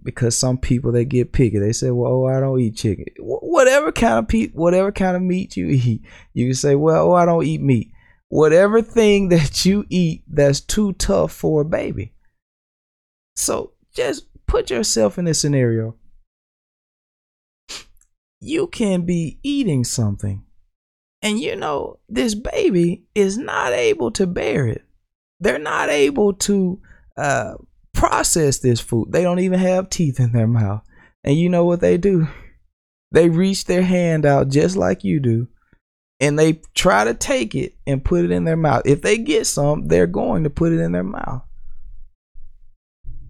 because 0.05 0.37
some 0.37 0.59
people 0.59 0.93
they 0.93 1.05
get 1.05 1.33
picky. 1.33 1.59
They 1.59 1.73
say, 1.73 1.91
"Well, 1.91 2.13
oh, 2.13 2.27
I 2.27 2.39
don't 2.39 2.61
eat 2.61 2.77
chicken." 2.77 3.07
Whatever 3.19 3.91
kind 3.91 4.21
of 4.21 4.29
pe- 4.29 4.51
whatever 4.51 4.93
kind 4.93 5.17
of 5.17 5.23
meat 5.23 5.57
you 5.57 5.67
eat, 5.71 6.03
you 6.35 6.47
can 6.47 6.55
say, 6.55 6.75
"Well, 6.75 7.11
oh, 7.11 7.15
I 7.15 7.25
don't 7.25 7.45
eat 7.45 7.61
meat." 7.61 7.91
Whatever 8.29 8.81
thing 8.81 9.29
that 9.31 9.65
you 9.65 9.87
eat 9.89 10.23
that's 10.29 10.61
too 10.61 10.93
tough 10.95 11.33
for 11.33 11.63
a 11.63 11.65
baby. 11.65 12.15
So 13.37 13.73
just 13.93 14.27
put 14.47 14.71
yourself 14.71 15.19
in 15.19 15.25
this 15.25 15.41
scenario. 15.41 15.97
You 18.47 18.67
can 18.67 19.07
be 19.07 19.39
eating 19.43 19.85
something, 19.85 20.45
and 21.23 21.41
you 21.41 21.57
know 21.57 21.99
this 22.11 22.35
baby 22.35 23.05
is 23.15 23.39
not 23.39 23.73
able 23.73 24.11
to 24.11 24.27
bear 24.27 24.67
it. 24.67 24.85
They're 25.41 25.59
not 25.59 25.89
able 25.89 26.35
to 26.35 26.79
uh, 27.17 27.55
process 27.95 28.59
this 28.59 28.81
food. 28.81 29.13
They 29.13 29.23
don't 29.23 29.39
even 29.39 29.61
have 29.61 29.89
teeth 29.89 30.21
in 30.21 30.33
their 30.33 30.47
mouth. 30.47 30.83
And 31.25 31.39
you 31.39 31.49
know 31.49 31.65
what 31.65 31.81
they 31.81 31.97
do? 31.97 32.29
They 33.13 33.31
reach 33.31 33.65
their 33.65 33.83
hand 33.83 34.27
out 34.27 34.51
just 34.51 34.77
like 34.77 35.05
you 35.05 35.21
do. 35.21 35.49
And 36.21 36.39
they 36.39 36.61
try 36.75 37.05
to 37.05 37.15
take 37.15 37.55
it 37.55 37.75
and 37.87 38.05
put 38.05 38.27
it 38.27 38.31
in 38.31 38.45
their 38.45 38.59
mouth. 38.59 38.83
If 38.85 39.01
they 39.01 39.17
get 39.17 39.47
some, 39.47 39.89
they're 39.89 40.07
going 40.07 40.45
to 40.45 40.51
put 40.51 40.73
it 40.73 40.81
in 40.81 40.93
their 40.93 41.03
mouth. 41.03 41.43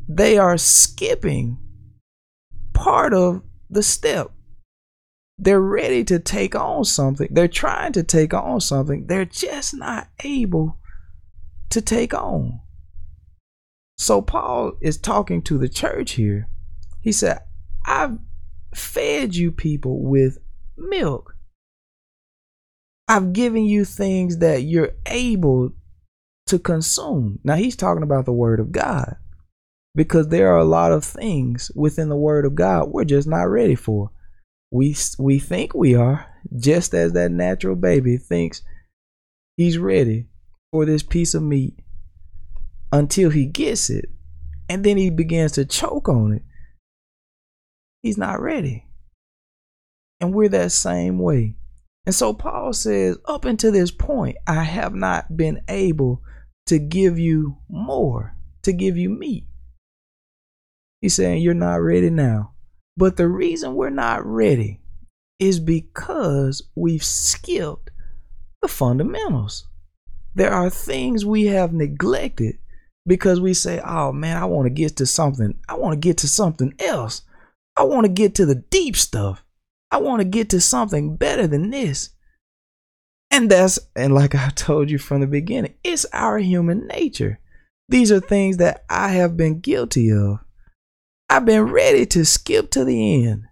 They 0.08 0.38
are 0.38 0.58
skipping 0.58 1.58
part 2.72 3.14
of 3.14 3.42
the 3.70 3.84
step. 3.84 4.32
They're 5.38 5.60
ready 5.60 6.04
to 6.04 6.18
take 6.18 6.54
on 6.54 6.84
something. 6.84 7.28
They're 7.30 7.48
trying 7.48 7.92
to 7.94 8.02
take 8.02 8.32
on 8.32 8.60
something. 8.60 9.06
They're 9.06 9.24
just 9.24 9.74
not 9.74 10.08
able 10.22 10.78
to 11.70 11.80
take 11.80 12.14
on. 12.14 12.60
So 13.98 14.22
Paul 14.22 14.72
is 14.80 14.98
talking 14.98 15.42
to 15.42 15.58
the 15.58 15.68
church 15.68 16.12
here. 16.12 16.48
He 17.00 17.12
said, 17.12 17.40
I've 17.84 18.18
fed 18.74 19.34
you 19.34 19.52
people 19.52 20.02
with 20.02 20.38
milk. 20.76 21.36
I've 23.08 23.32
given 23.32 23.64
you 23.64 23.84
things 23.84 24.38
that 24.38 24.62
you're 24.62 24.92
able 25.06 25.72
to 26.46 26.58
consume. 26.58 27.38
Now 27.44 27.56
he's 27.56 27.76
talking 27.76 28.02
about 28.02 28.24
the 28.24 28.32
word 28.32 28.60
of 28.60 28.72
God 28.72 29.16
because 29.94 30.28
there 30.28 30.52
are 30.52 30.58
a 30.58 30.64
lot 30.64 30.92
of 30.92 31.04
things 31.04 31.70
within 31.74 32.08
the 32.08 32.16
word 32.16 32.44
of 32.46 32.54
God 32.54 32.88
we're 32.88 33.04
just 33.04 33.28
not 33.28 33.44
ready 33.44 33.74
for. 33.74 34.10
We 34.74 34.96
we 35.20 35.38
think 35.38 35.72
we 35.72 35.94
are, 35.94 36.26
just 36.58 36.94
as 36.94 37.12
that 37.12 37.30
natural 37.30 37.76
baby 37.76 38.16
thinks 38.16 38.60
he's 39.56 39.78
ready 39.78 40.26
for 40.72 40.84
this 40.84 41.04
piece 41.04 41.32
of 41.32 41.44
meat 41.44 41.78
until 42.90 43.30
he 43.30 43.46
gets 43.46 43.88
it 43.88 44.06
and 44.68 44.82
then 44.82 44.96
he 44.96 45.10
begins 45.10 45.52
to 45.52 45.64
choke 45.64 46.08
on 46.08 46.32
it. 46.32 46.42
He's 48.02 48.18
not 48.18 48.40
ready. 48.40 48.86
And 50.20 50.34
we're 50.34 50.48
that 50.48 50.72
same 50.72 51.20
way. 51.20 51.54
And 52.04 52.14
so 52.14 52.34
Paul 52.34 52.72
says, 52.72 53.16
up 53.26 53.44
until 53.44 53.70
this 53.70 53.92
point, 53.92 54.38
I 54.44 54.64
have 54.64 54.92
not 54.92 55.36
been 55.36 55.62
able 55.68 56.20
to 56.66 56.80
give 56.80 57.16
you 57.16 57.58
more, 57.68 58.36
to 58.62 58.72
give 58.72 58.96
you 58.96 59.08
meat. 59.08 59.44
He's 61.00 61.14
saying, 61.14 61.42
You're 61.42 61.54
not 61.54 61.76
ready 61.76 62.10
now. 62.10 62.53
But 62.96 63.16
the 63.16 63.28
reason 63.28 63.74
we're 63.74 63.90
not 63.90 64.24
ready 64.24 64.80
is 65.38 65.58
because 65.58 66.62
we've 66.74 67.04
skipped 67.04 67.90
the 68.62 68.68
fundamentals. 68.68 69.66
There 70.34 70.52
are 70.52 70.70
things 70.70 71.24
we 71.24 71.46
have 71.46 71.72
neglected 71.72 72.58
because 73.06 73.40
we 73.40 73.54
say, 73.54 73.80
oh 73.80 74.12
man, 74.12 74.36
I 74.36 74.44
want 74.46 74.66
to 74.66 74.70
get 74.70 74.96
to 74.96 75.06
something. 75.06 75.58
I 75.68 75.74
want 75.74 75.94
to 75.94 76.08
get 76.08 76.18
to 76.18 76.28
something 76.28 76.74
else. 76.78 77.22
I 77.76 77.82
want 77.82 78.04
to 78.04 78.12
get 78.12 78.34
to 78.36 78.46
the 78.46 78.54
deep 78.54 78.96
stuff. 78.96 79.44
I 79.90 79.98
want 79.98 80.20
to 80.20 80.24
get 80.24 80.50
to 80.50 80.60
something 80.60 81.16
better 81.16 81.46
than 81.46 81.70
this. 81.70 82.10
And 83.30 83.50
that's, 83.50 83.78
and 83.96 84.14
like 84.14 84.34
I 84.34 84.50
told 84.50 84.90
you 84.90 84.98
from 84.98 85.20
the 85.20 85.26
beginning, 85.26 85.74
it's 85.82 86.06
our 86.12 86.38
human 86.38 86.86
nature. 86.86 87.40
These 87.88 88.10
are 88.12 88.20
things 88.20 88.58
that 88.58 88.84
I 88.88 89.08
have 89.08 89.36
been 89.36 89.60
guilty 89.60 90.10
of. 90.10 90.38
I've 91.28 91.44
been 91.44 91.64
ready 91.64 92.06
to 92.06 92.24
skip 92.24 92.70
to 92.72 92.84
the 92.84 93.24
end. 93.24 93.44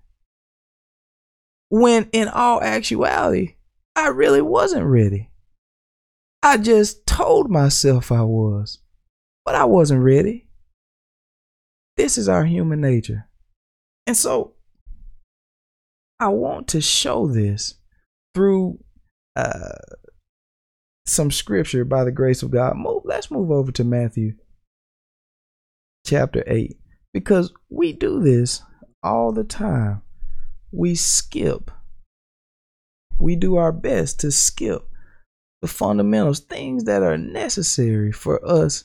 When 1.69 2.09
in 2.13 2.29
all 2.29 2.63
actuality, 2.63 3.57
I 3.97 4.09
really 4.09 4.43
wasn't 4.43 4.85
ready. 4.85 5.31
I 6.43 6.59
just 6.59 7.07
told 7.07 7.51
myself 7.51 8.13
I 8.13 8.23
was. 8.23 8.79
But 9.45 9.55
I 9.55 9.65
wasn't 9.65 10.03
ready. 10.03 10.49
This 11.97 12.17
is 12.17 12.29
our 12.29 12.45
human 12.45 12.81
nature. 12.81 13.29
And 14.07 14.17
so 14.17 14.55
I 16.21 16.29
want 16.29 16.69
to 16.69 16.81
show 16.81 17.27
this 17.27 17.75
through 18.35 18.79
uh, 19.35 19.79
some 21.07 21.31
scripture 21.31 21.85
by 21.85 22.05
the 22.05 22.13
grace 22.13 22.43
of 22.43 22.51
God. 22.51 22.77
Move, 22.77 23.03
let's 23.05 23.31
move 23.31 23.51
over 23.51 23.73
to 23.73 23.85
Matthew 23.85 24.35
chapter 26.05 26.45
8 26.47 26.77
because 27.13 27.53
we 27.69 27.93
do 27.93 28.21
this 28.21 28.63
all 29.03 29.33
the 29.33 29.45
time. 29.45 30.03
We 30.71 30.95
skip. 30.95 31.71
We 33.19 33.37
do 33.37 33.57
our 33.57 33.73
best 33.73 34.21
to 34.21 34.33
skip 34.33 34.89
the 35.61 35.69
fundamentals, 35.69 36.41
things 36.41 36.85
that 36.85 37.03
are 37.03 37.19
necessary 37.19 38.11
for 38.13 38.45
us 38.45 38.85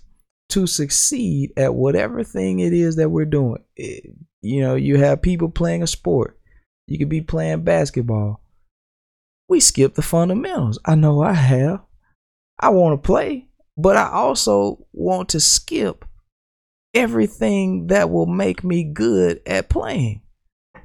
to 0.49 0.67
succeed 0.67 1.51
at 1.57 1.73
whatever 1.73 2.23
thing 2.23 2.59
it 2.59 2.73
is 2.73 2.95
that 2.97 3.09
we're 3.09 3.25
doing. 3.25 3.63
It, 3.75 4.13
you 4.41 4.61
know, 4.61 4.75
you 4.75 4.97
have 4.97 5.21
people 5.21 5.49
playing 5.49 5.83
a 5.83 5.87
sport. 5.87 6.39
You 6.87 6.97
could 6.97 7.09
be 7.09 7.21
playing 7.21 7.63
basketball. 7.63 8.41
We 9.49 9.59
skip 9.59 9.95
the 9.95 10.01
fundamentals. 10.01 10.79
I 10.85 10.95
know 10.95 11.21
I 11.21 11.33
have. 11.33 11.81
I 12.59 12.69
want 12.69 13.01
to 13.01 13.05
play, 13.05 13.47
but 13.75 13.97
I 13.97 14.09
also 14.09 14.85
want 14.93 15.29
to 15.29 15.39
skip 15.39 16.05
everything 16.97 17.87
that 17.87 18.09
will 18.09 18.25
make 18.25 18.63
me 18.63 18.83
good 18.83 19.39
at 19.45 19.69
playing. 19.69 20.21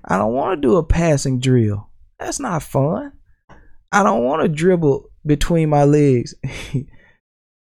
I 0.05 0.19
don't 0.19 0.35
want 0.35 0.61
to 0.61 0.69
do 0.69 0.77
a 0.77 0.85
passing 0.85 1.41
drill. 1.41 1.89
That's 2.19 2.39
not 2.39 2.63
fun. 2.63 3.13
I 3.91 4.03
don't 4.03 4.25
want 4.25 4.43
to 4.43 4.49
dribble 4.49 5.11
between 5.25 5.71
my 5.71 5.85
legs. 5.85 6.35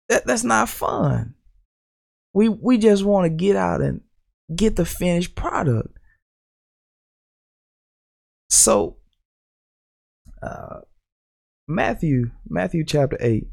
that, 0.08 0.26
that's 0.26 0.44
not 0.44 0.68
fun. 0.68 1.34
We 2.34 2.48
we 2.48 2.78
just 2.78 3.04
want 3.04 3.24
to 3.24 3.30
get 3.30 3.56
out 3.56 3.80
and 3.80 4.02
get 4.54 4.76
the 4.76 4.84
finished 4.84 5.34
product. 5.34 5.96
So 8.50 8.96
uh 10.42 10.80
Matthew, 11.66 12.32
Matthew 12.46 12.84
chapter 12.84 13.16
8. 13.20 13.46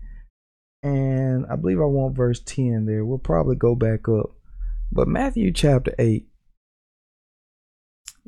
And 0.83 1.45
I 1.45 1.55
believe 1.55 1.79
I 1.79 1.85
want 1.85 2.17
verse 2.17 2.41
10 2.41 2.85
there. 2.85 3.05
We'll 3.05 3.19
probably 3.19 3.55
go 3.55 3.75
back 3.75 4.09
up. 4.09 4.31
But 4.91 5.07
Matthew 5.07 5.51
chapter 5.51 5.93
8. 5.97 6.27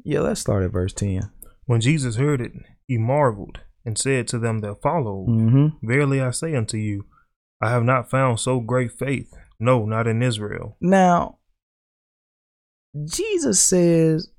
Yeah, 0.03 0.21
let's 0.21 0.41
start 0.41 0.63
at 0.63 0.71
verse 0.71 0.93
10. 0.93 1.29
When 1.65 1.81
Jesus 1.81 2.15
heard 2.15 2.41
it, 2.41 2.53
he 2.87 2.97
marveled 2.97 3.59
and 3.85 3.97
said 3.97 4.27
to 4.29 4.39
them 4.39 4.59
that 4.59 4.81
followed, 4.81 5.27
mm-hmm. 5.27 5.87
Verily 5.87 6.21
I 6.21 6.31
say 6.31 6.55
unto 6.55 6.77
you, 6.77 7.05
I 7.61 7.69
have 7.69 7.83
not 7.83 8.09
found 8.09 8.39
so 8.39 8.59
great 8.59 8.91
faith 8.91 9.33
no, 9.63 9.85
not 9.85 10.07
in 10.07 10.21
Israel. 10.21 10.75
Now, 10.81 11.37
Jesus 13.05 13.61
says, 13.61 14.29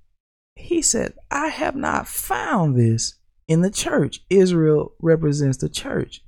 He 0.55 0.83
said, 0.83 1.15
I 1.31 1.49
have 1.49 1.75
not 1.75 2.07
found 2.07 2.77
this 2.77 3.15
in 3.49 3.63
the 3.63 3.71
church. 3.71 4.21
Israel 4.29 4.93
represents 5.01 5.57
the 5.57 5.71
church. 5.71 6.23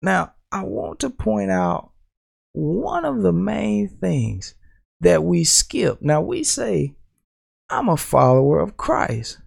Now, 0.00 0.34
I 0.52 0.62
want 0.62 1.00
to 1.00 1.10
point 1.10 1.50
out 1.50 1.90
one 2.54 3.04
of 3.04 3.22
the 3.22 3.32
main 3.32 3.88
things 3.88 4.54
that 5.00 5.22
we 5.24 5.44
skip. 5.44 6.00
Now, 6.00 6.22
we 6.22 6.42
say, 6.44 6.94
I'm 7.68 7.90
a 7.90 7.96
follower 7.98 8.60
of 8.60 8.76
Christ, 8.78 9.38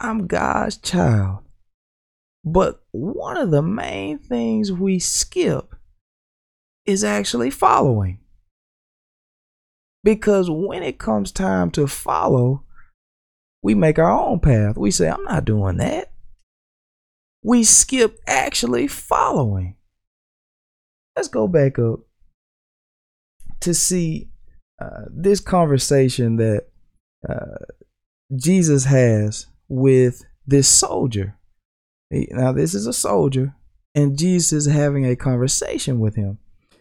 I'm 0.00 0.26
God's 0.26 0.78
child. 0.78 1.40
But 2.44 2.82
one 2.90 3.36
of 3.36 3.52
the 3.52 3.62
main 3.62 4.18
things 4.18 4.72
we 4.72 4.98
skip 4.98 5.76
is 6.84 7.04
actually 7.04 7.50
following. 7.50 8.18
Because 10.02 10.50
when 10.50 10.82
it 10.82 10.98
comes 10.98 11.30
time 11.30 11.70
to 11.72 11.86
follow, 11.86 12.64
we 13.62 13.76
make 13.76 14.00
our 14.00 14.10
own 14.10 14.40
path. 14.40 14.76
We 14.76 14.90
say, 14.90 15.08
I'm 15.08 15.22
not 15.24 15.44
doing 15.44 15.76
that. 15.76 16.10
we 17.42 17.64
skip 17.64 18.18
actually 18.26 18.88
following. 18.88 19.76
Let's 21.16 21.28
go 21.28 21.46
back 21.46 21.78
up 21.78 22.00
to 23.60 23.74
see 23.74 24.30
uh, 24.80 25.04
this 25.10 25.40
conversation 25.40 26.36
that 26.36 26.66
uh, 27.28 27.64
Jesus 28.34 28.84
has 28.84 29.46
with 29.68 30.24
this 30.46 30.68
soldier. 30.68 31.36
Now, 32.10 32.52
this 32.52 32.74
is 32.74 32.86
a 32.86 32.92
soldier, 32.92 33.54
and 33.94 34.18
Jesus 34.18 34.52
is 34.52 34.72
having 34.72 35.06
a 35.06 35.16
conversation 35.16 35.98
with 35.98 36.16
him. 36.16 36.38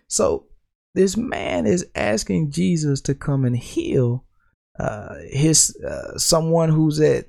So, 0.08 0.48
this 0.94 1.16
man 1.16 1.66
is 1.66 1.86
asking 1.96 2.52
Jesus 2.52 3.00
to 3.02 3.16
come 3.16 3.46
and 3.46 3.56
heal 3.56 4.26
uh, 4.78 5.16
his 5.30 5.76
uh, 5.78 6.18
someone 6.18 6.70
who's 6.70 7.00
at 7.00 7.28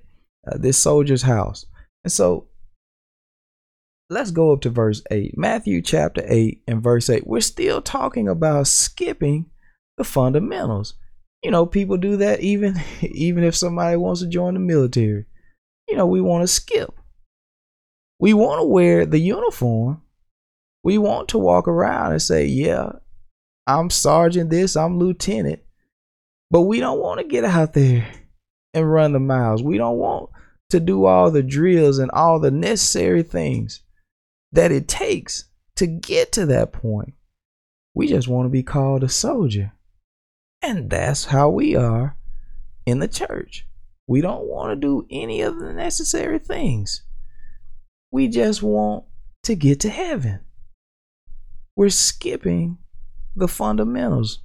uh, 0.50 0.58
this 0.58 0.78
soldier's 0.78 1.22
house. 1.22 1.66
And 2.02 2.12
so, 2.12 2.48
let's 4.12 4.30
go 4.30 4.52
up 4.52 4.60
to 4.62 4.70
verse 4.70 5.02
8. 5.10 5.36
Matthew 5.36 5.80
chapter 5.80 6.22
8 6.26 6.62
and 6.68 6.82
verse 6.82 7.08
8. 7.08 7.26
We're 7.26 7.40
still 7.40 7.80
talking 7.80 8.28
about 8.28 8.66
skipping 8.66 9.46
the 9.96 10.04
fundamentals. 10.04 10.94
You 11.42 11.50
know, 11.50 11.66
people 11.66 11.96
do 11.96 12.16
that 12.18 12.40
even 12.40 12.80
even 13.00 13.42
if 13.44 13.56
somebody 13.56 13.96
wants 13.96 14.20
to 14.20 14.28
join 14.28 14.54
the 14.54 14.60
military. 14.60 15.24
You 15.88 15.96
know, 15.96 16.06
we 16.06 16.20
want 16.20 16.42
to 16.42 16.48
skip. 16.48 16.94
We 18.20 18.34
want 18.34 18.60
to 18.60 18.64
wear 18.64 19.04
the 19.04 19.18
uniform. 19.18 20.02
We 20.84 20.98
want 20.98 21.28
to 21.28 21.38
walk 21.38 21.66
around 21.66 22.12
and 22.12 22.22
say, 22.22 22.44
yeah, 22.44 22.92
I'm 23.66 23.90
sergeant 23.90 24.50
this, 24.50 24.76
I'm 24.76 24.98
lieutenant. 24.98 25.60
But 26.50 26.62
we 26.62 26.80
don't 26.80 27.00
want 27.00 27.20
to 27.20 27.26
get 27.26 27.44
out 27.44 27.72
there 27.72 28.08
and 28.74 28.92
run 28.92 29.12
the 29.12 29.20
miles. 29.20 29.62
We 29.62 29.78
don't 29.78 29.98
want 29.98 30.30
to 30.70 30.80
do 30.80 31.04
all 31.04 31.30
the 31.30 31.42
drills 31.42 31.98
and 31.98 32.10
all 32.10 32.40
the 32.40 32.50
necessary 32.50 33.22
things 33.22 33.81
that 34.52 34.70
it 34.70 34.86
takes 34.86 35.44
to 35.76 35.86
get 35.86 36.32
to 36.32 36.46
that 36.46 36.72
point. 36.72 37.14
We 37.94 38.06
just 38.06 38.28
want 38.28 38.46
to 38.46 38.50
be 38.50 38.62
called 38.62 39.02
a 39.02 39.08
soldier. 39.08 39.72
And 40.60 40.90
that's 40.90 41.26
how 41.26 41.50
we 41.50 41.74
are 41.74 42.16
in 42.86 43.00
the 43.00 43.08
church. 43.08 43.66
We 44.06 44.20
don't 44.20 44.46
want 44.46 44.70
to 44.70 44.76
do 44.76 45.06
any 45.10 45.40
of 45.42 45.58
the 45.58 45.72
necessary 45.72 46.38
things. 46.38 47.02
We 48.10 48.28
just 48.28 48.62
want 48.62 49.04
to 49.44 49.54
get 49.54 49.80
to 49.80 49.90
heaven. 49.90 50.40
We're 51.74 51.88
skipping 51.88 52.78
the 53.34 53.48
fundamentals. 53.48 54.40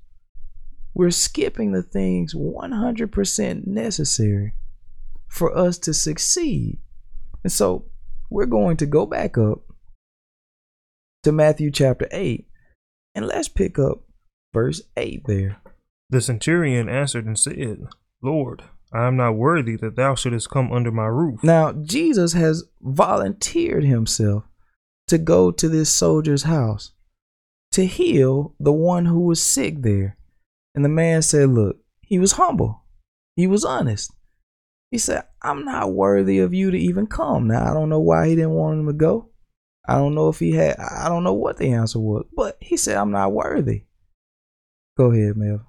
We're 0.94 1.12
skipping 1.12 1.74
the 1.74 1.84
things 1.84 2.34
100% 2.34 3.68
necessary 3.68 4.54
for 5.28 5.56
us 5.56 5.78
to 5.80 5.94
succeed. 5.94 6.80
And 7.44 7.52
so 7.52 7.86
we're 8.30 8.46
going 8.46 8.78
to 8.78 8.86
go 8.86 9.06
back 9.06 9.38
up 9.38 9.67
to 11.28 11.34
Matthew 11.34 11.72
chapter 11.72 12.08
8 12.10 12.48
and 13.14 13.28
let's 13.28 13.50
pick 13.50 13.78
up 13.78 14.04
verse 14.54 14.82
8 14.96 15.24
there. 15.26 15.58
The 16.10 16.22
centurion 16.22 16.88
answered 16.88 17.26
and 17.26 17.38
said, 17.38 17.86
Lord, 18.24 18.64
I 18.94 19.08
am 19.08 19.18
not 19.18 19.36
worthy 19.36 19.76
that 19.76 19.98
thou 19.98 20.16
shouldest 20.16 20.50
come 20.50 20.72
under 20.72 20.90
my 20.90 21.08
roof. 21.08 21.44
Now, 21.44 21.74
Jesus 21.74 22.32
has 22.32 22.64
volunteered 22.80 23.84
himself 23.84 24.46
to 25.10 25.18
go 25.18 25.52
to 25.52 25.68
this 25.68 25.90
soldier's 25.90 26.44
house 26.44 26.94
to 27.74 27.86
heal 27.86 28.56
the 28.58 28.72
one 28.72 29.04
who 29.04 29.20
was 29.20 29.44
sick 29.44 29.82
there. 29.82 30.16
And 30.74 30.86
the 30.86 30.90
man 30.90 31.22
said, 31.22 31.50
Look, 31.50 31.76
he 32.00 32.20
was 32.20 32.32
humble, 32.34 32.84
he 33.36 33.48
was 33.48 33.66
honest. 33.66 34.14
He 34.92 34.98
said, 34.98 35.26
I'm 35.42 35.66
not 35.66 35.92
worthy 35.92 36.40
of 36.40 36.54
you 36.54 36.72
to 36.72 36.78
even 36.78 37.06
come. 37.06 37.48
Now, 37.48 37.70
I 37.70 37.74
don't 37.74 37.90
know 37.90 38.00
why 38.00 38.30
he 38.30 38.36
didn't 38.36 38.52
want 38.52 38.80
him 38.80 38.88
to 38.88 38.94
go. 38.94 39.28
I 39.88 39.96
don't 39.96 40.16
know 40.16 40.30
if 40.30 40.40
he 40.40 40.52
had, 40.52 40.78
I 40.78 41.08
don't 41.08 41.24
know 41.24 41.34
what 41.34 41.58
the 41.58 41.72
answer 41.72 42.00
was, 42.00 42.26
but 42.36 42.58
he 42.60 42.76
said, 42.78 42.98
I'm 42.98 43.12
not 43.12 43.32
worthy. 43.32 43.84
Go 44.98 45.12
ahead, 45.12 45.38
Mel. 45.38 45.66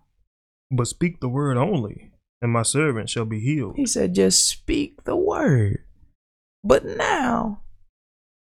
But 0.71 0.89
speak 0.89 1.21
the 1.21 1.29
word 1.29 1.57
only, 1.57 2.11
and 2.43 2.51
my 2.53 2.63
servant 2.63 3.09
shall 3.11 3.25
be 3.25 3.41
healed. 3.41 3.75
He 3.77 3.87
said, 3.87 4.15
just 4.15 4.47
speak 4.49 5.05
the 5.05 5.17
word. 5.17 5.85
But 6.65 6.85
now, 6.85 7.61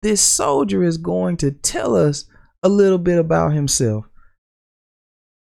this 0.02 0.22
soldier 0.22 0.82
is 0.82 0.96
going 0.98 1.36
to 1.38 1.50
tell 1.50 1.94
us 1.94 2.24
a 2.62 2.68
little 2.68 2.98
bit 2.98 3.18
about 3.18 3.52
himself. 3.52 4.06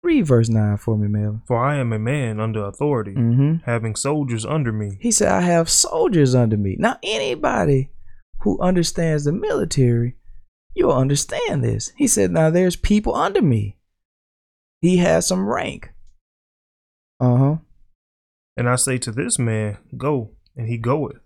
Read 0.04 0.26
verse 0.26 0.48
9 0.48 0.78
for 0.78 0.96
me, 0.96 1.06
Melvin. 1.08 1.42
For 1.46 1.56
I 1.64 1.76
am 1.76 1.92
a 1.92 1.98
man 1.98 2.40
under 2.40 2.64
authority, 2.64 3.14
Mm-hmm. 3.14 3.64
having 3.64 3.94
soldiers 3.94 4.44
under 4.44 4.72
me. 4.72 4.98
He 5.00 5.10
said, 5.12 5.28
I 5.28 5.42
have 5.42 5.68
soldiers 5.70 6.34
under 6.34 6.56
me. 6.56 6.76
Now, 6.78 6.98
anybody 7.02 7.90
who 8.42 8.60
understands 8.60 9.24
the 9.24 9.32
military, 9.32 10.16
you'll 10.74 10.92
understand 10.92 11.62
this. 11.64 11.92
He 11.96 12.06
said, 12.06 12.30
Now 12.30 12.50
there's 12.50 12.76
people 12.76 13.14
under 13.14 13.42
me. 13.42 13.78
He 14.80 14.98
has 14.98 15.26
some 15.26 15.48
rank. 15.48 15.92
Uh 17.20 17.36
huh. 17.36 17.56
And 18.56 18.68
I 18.68 18.76
say 18.76 18.98
to 18.98 19.12
this 19.12 19.38
man, 19.38 19.78
Go, 19.96 20.32
and 20.56 20.68
he 20.68 20.76
goeth, 20.76 21.20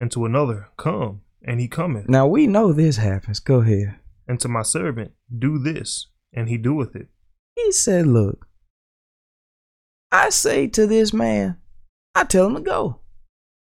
and 0.00 0.10
to 0.12 0.24
another, 0.26 0.68
Come, 0.76 1.22
and 1.42 1.60
he 1.60 1.68
cometh, 1.68 2.08
Now 2.08 2.26
we 2.26 2.46
know 2.46 2.72
this 2.72 2.96
happens. 2.98 3.40
Go 3.40 3.60
ahead. 3.60 3.96
and 4.26 4.38
to 4.40 4.48
my 4.48 4.62
servant, 4.62 5.12
Do 5.36 5.58
this, 5.58 6.06
and 6.32 6.48
he 6.48 6.58
doeth 6.58 6.94
it. 6.94 7.08
He 7.56 7.72
said, 7.72 8.06
Look, 8.06 8.46
I 10.12 10.28
say 10.30 10.66
to 10.68 10.86
this 10.86 11.12
man, 11.12 11.56
I 12.14 12.24
tell 12.24 12.46
him 12.46 12.54
to 12.56 12.60
go. 12.60 13.00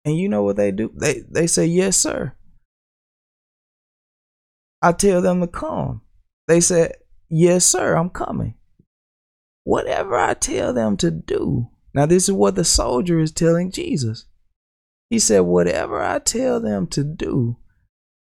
And 0.04 0.16
you 0.16 0.28
know 0.28 0.42
what 0.42 0.56
they 0.56 0.70
do? 0.70 0.90
They 0.94 1.22
they 1.28 1.46
say, 1.46 1.66
Yes, 1.66 1.96
sir. 1.96 2.32
I 4.80 4.92
tell 4.92 5.20
them 5.20 5.40
to 5.40 5.46
come. 5.46 6.02
They 6.46 6.60
said, 6.60 6.94
Yes, 7.28 7.66
sir, 7.66 7.94
I'm 7.94 8.10
coming. 8.10 8.54
Whatever 9.64 10.16
I 10.16 10.34
tell 10.34 10.72
them 10.72 10.96
to 10.98 11.10
do. 11.10 11.68
Now, 11.94 12.06
this 12.06 12.24
is 12.28 12.32
what 12.32 12.54
the 12.54 12.64
soldier 12.64 13.18
is 13.18 13.32
telling 13.32 13.70
Jesus. 13.70 14.26
He 15.10 15.18
said, 15.18 15.40
Whatever 15.40 16.00
I 16.00 16.18
tell 16.20 16.60
them 16.60 16.86
to 16.88 17.04
do, 17.04 17.56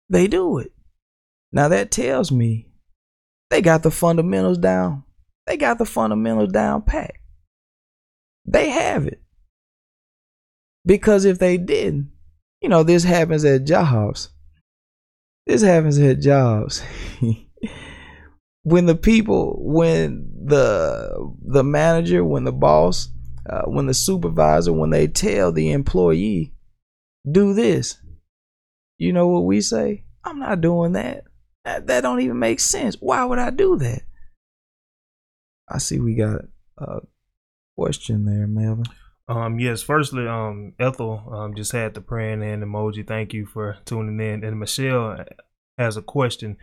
they 0.09 0.27
do 0.27 0.59
it. 0.59 0.71
Now, 1.51 1.67
that 1.69 1.91
tells 1.91 2.31
me 2.31 2.69
they 3.49 3.61
got 3.61 3.83
the 3.83 3.91
fundamentals 3.91 4.57
down. 4.57 5.03
They 5.47 5.57
got 5.57 5.77
the 5.77 5.85
fundamentals 5.85 6.51
down 6.51 6.83
pat. 6.83 7.13
They 8.45 8.69
have 8.69 9.07
it. 9.07 9.21
Because 10.85 11.25
if 11.25 11.39
they 11.39 11.57
didn't, 11.57 12.11
you 12.61 12.69
know, 12.69 12.83
this 12.83 13.03
happens 13.03 13.43
at 13.45 13.65
jobs. 13.65 14.29
This 15.45 15.61
happens 15.61 15.99
at 15.99 16.19
jobs. 16.21 16.83
when 18.63 18.87
the 18.87 18.95
people, 18.95 19.57
when 19.59 20.31
the 20.45 21.33
the 21.45 21.63
manager, 21.63 22.23
when 22.23 22.45
the 22.45 22.51
boss, 22.51 23.09
uh, 23.47 23.63
when 23.65 23.85
the 23.85 23.93
supervisor, 23.93 24.73
when 24.73 24.89
they 24.89 25.07
tell 25.07 25.51
the 25.51 25.71
employee, 25.71 26.53
do 27.29 27.53
this, 27.53 27.97
you 28.97 29.13
know 29.13 29.27
what 29.27 29.45
we 29.45 29.61
say? 29.61 30.03
I'm 30.23 30.39
not 30.39 30.61
doing 30.61 30.93
that. 30.93 31.25
That, 31.63 31.87
that 31.87 32.01
don't 32.01 32.21
even 32.21 32.39
make 32.39 32.59
sense. 32.59 32.95
Why 32.99 33.23
would 33.23 33.39
I 33.39 33.49
do 33.51 33.77
that? 33.77 34.01
I 35.69 35.77
see 35.79 35.99
we 35.99 36.15
got 36.15 36.41
a 36.77 36.99
question 37.75 38.25
there, 38.25 38.47
Melvin. 38.47 38.85
Um, 39.27 39.59
yes, 39.59 39.81
firstly, 39.81 40.27
um, 40.27 40.73
Ethel 40.79 41.23
um, 41.31 41.55
just 41.55 41.71
had 41.71 41.93
the 41.93 42.01
praying 42.01 42.41
hand 42.41 42.63
emoji. 42.63 43.05
Thank 43.07 43.33
you 43.33 43.45
for 43.45 43.77
tuning 43.85 44.19
in. 44.19 44.43
And 44.43 44.59
Michelle 44.59 45.25
has 45.77 45.97
a 45.97 46.03
question, 46.03 46.57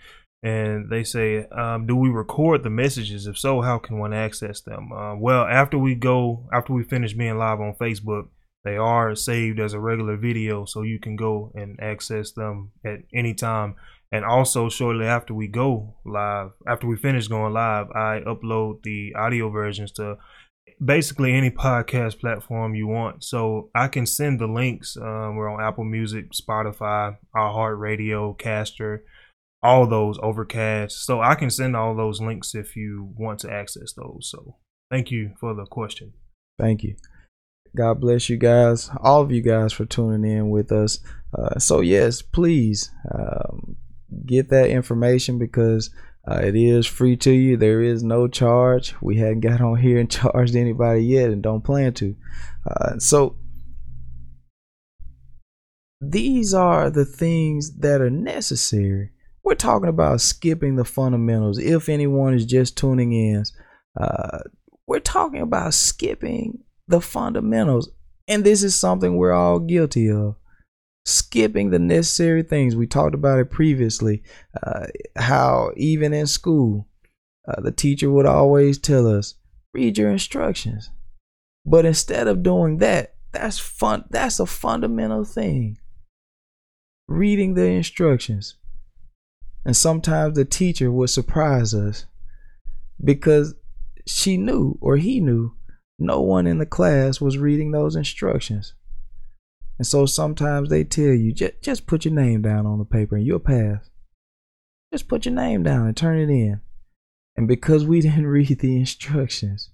and 0.44 0.88
they 0.88 1.02
say, 1.02 1.46
um, 1.48 1.86
"Do 1.86 1.96
we 1.96 2.08
record 2.08 2.62
the 2.62 2.70
messages? 2.70 3.26
If 3.26 3.36
so, 3.36 3.62
how 3.62 3.78
can 3.78 3.98
one 3.98 4.12
access 4.12 4.60
them?" 4.60 4.92
Uh, 4.92 5.16
well, 5.16 5.44
after 5.44 5.76
we 5.76 5.96
go, 5.96 6.48
after 6.52 6.72
we 6.72 6.84
finish 6.84 7.14
being 7.14 7.36
live 7.36 7.60
on 7.60 7.74
Facebook, 7.74 8.28
they 8.64 8.76
are 8.76 9.16
saved 9.16 9.58
as 9.58 9.72
a 9.72 9.80
regular 9.80 10.16
video, 10.16 10.64
so 10.64 10.82
you 10.82 11.00
can 11.00 11.16
go 11.16 11.50
and 11.56 11.80
access 11.80 12.30
them 12.30 12.70
at 12.84 13.00
any 13.12 13.34
time. 13.34 13.74
And 14.12 14.24
also, 14.24 14.68
shortly 14.68 15.06
after 15.06 15.34
we 15.34 15.48
go 15.48 15.96
live, 16.04 16.50
after 16.68 16.86
we 16.86 16.96
finish 16.96 17.26
going 17.26 17.54
live, 17.54 17.90
I 17.90 18.20
upload 18.24 18.82
the 18.82 19.14
audio 19.16 19.48
versions 19.50 19.90
to 19.92 20.18
basically 20.84 21.32
any 21.32 21.50
podcast 21.50 22.20
platform 22.20 22.74
you 22.74 22.86
want. 22.86 23.24
So 23.24 23.70
I 23.74 23.88
can 23.88 24.06
send 24.06 24.40
the 24.40 24.46
links. 24.46 24.96
Um, 24.96 25.36
we're 25.36 25.50
on 25.50 25.62
Apple 25.62 25.84
Music, 25.84 26.32
Spotify, 26.32 27.16
iHeartRadio, 27.36 28.38
Caster, 28.38 29.04
all 29.62 29.86
those 29.86 30.18
Overcast. 30.22 31.04
So 31.04 31.20
I 31.20 31.34
can 31.34 31.50
send 31.50 31.76
all 31.76 31.94
those 31.94 32.20
links 32.20 32.54
if 32.54 32.76
you 32.76 33.12
want 33.16 33.40
to 33.40 33.52
access 33.52 33.92
those. 33.92 34.28
So 34.30 34.56
thank 34.90 35.10
you 35.10 35.34
for 35.38 35.54
the 35.54 35.66
question. 35.66 36.12
Thank 36.58 36.82
you. 36.82 36.96
God 37.74 38.00
bless 38.00 38.28
you 38.28 38.36
guys, 38.36 38.90
all 39.00 39.22
of 39.22 39.32
you 39.32 39.40
guys, 39.40 39.72
for 39.72 39.86
tuning 39.86 40.30
in 40.30 40.50
with 40.50 40.70
us. 40.70 40.98
Uh, 41.36 41.58
so 41.58 41.80
yes, 41.80 42.20
please 42.20 42.90
um, 43.14 43.76
get 44.26 44.50
that 44.50 44.68
information 44.68 45.38
because 45.38 45.90
uh, 46.30 46.40
it 46.42 46.54
is 46.54 46.86
free 46.86 47.16
to 47.16 47.32
you. 47.32 47.56
There 47.56 47.82
is 47.82 48.02
no 48.02 48.28
charge. 48.28 48.94
We 49.02 49.16
hadn't 49.16 49.40
got 49.40 49.60
on 49.60 49.76
here 49.76 49.98
and 49.98 50.10
charged 50.10 50.54
anybody 50.54 51.04
yet, 51.04 51.30
and 51.30 51.42
don't 51.42 51.62
plan 51.64 51.94
to. 51.94 52.14
Uh, 52.66 52.98
so 52.98 53.36
these 56.00 56.54
are 56.54 56.90
the 56.90 57.04
things 57.04 57.78
that 57.78 58.00
are 58.00 58.10
necessary. 58.10 59.10
We're 59.44 59.54
talking 59.54 59.88
about 59.88 60.20
skipping 60.20 60.76
the 60.76 60.84
fundamentals. 60.84 61.58
If 61.58 61.88
anyone 61.88 62.34
is 62.34 62.46
just 62.46 62.76
tuning 62.76 63.12
in, 63.12 63.44
uh, 64.00 64.38
we're 64.86 65.00
talking 65.00 65.40
about 65.40 65.74
skipping 65.74 66.60
the 66.86 67.00
fundamentals. 67.00 67.90
And 68.28 68.44
this 68.44 68.62
is 68.62 68.74
something 68.76 69.16
we're 69.16 69.32
all 69.32 69.58
guilty 69.58 70.10
of. 70.10 70.36
Skipping 71.04 71.70
the 71.70 71.78
necessary 71.78 72.42
things. 72.42 72.76
We 72.76 72.86
talked 72.86 73.14
about 73.14 73.38
it 73.38 73.50
previously. 73.50 74.22
Uh, 74.62 74.86
how 75.16 75.72
even 75.76 76.12
in 76.12 76.26
school, 76.26 76.88
uh, 77.46 77.60
the 77.60 77.72
teacher 77.72 78.10
would 78.10 78.26
always 78.26 78.78
tell 78.78 79.06
us, 79.06 79.34
read 79.74 79.98
your 79.98 80.10
instructions. 80.10 80.90
But 81.64 81.84
instead 81.84 82.28
of 82.28 82.42
doing 82.42 82.78
that, 82.78 83.14
that's 83.32 83.58
fun. 83.58 84.04
That's 84.10 84.40
a 84.40 84.46
fundamental 84.46 85.24
thing. 85.24 85.78
Reading 87.08 87.54
the 87.54 87.66
instructions. 87.66 88.56
And 89.64 89.76
sometimes 89.76 90.36
the 90.36 90.44
teacher 90.44 90.90
would 90.90 91.10
surprise 91.10 91.72
us 91.74 92.06
because 93.02 93.54
she 94.06 94.36
knew 94.36 94.78
or 94.80 94.96
he 94.96 95.20
knew 95.20 95.54
no 95.98 96.20
one 96.20 96.46
in 96.46 96.58
the 96.58 96.66
class 96.66 97.20
was 97.20 97.38
reading 97.38 97.70
those 97.70 97.96
instructions. 97.96 98.74
And 99.82 99.86
so 99.88 100.06
sometimes 100.06 100.68
they 100.68 100.84
tell 100.84 101.12
you, 101.12 101.32
just, 101.32 101.60
just 101.60 101.88
put 101.88 102.04
your 102.04 102.14
name 102.14 102.40
down 102.40 102.66
on 102.66 102.78
the 102.78 102.84
paper 102.84 103.16
and 103.16 103.26
you'll 103.26 103.40
pass. 103.40 103.90
Just 104.92 105.08
put 105.08 105.24
your 105.24 105.34
name 105.34 105.64
down 105.64 105.88
and 105.88 105.96
turn 105.96 106.20
it 106.20 106.30
in. 106.30 106.60
And 107.34 107.48
because 107.48 107.84
we 107.84 108.00
didn't 108.00 108.28
read 108.28 108.60
the 108.60 108.76
instructions, 108.76 109.70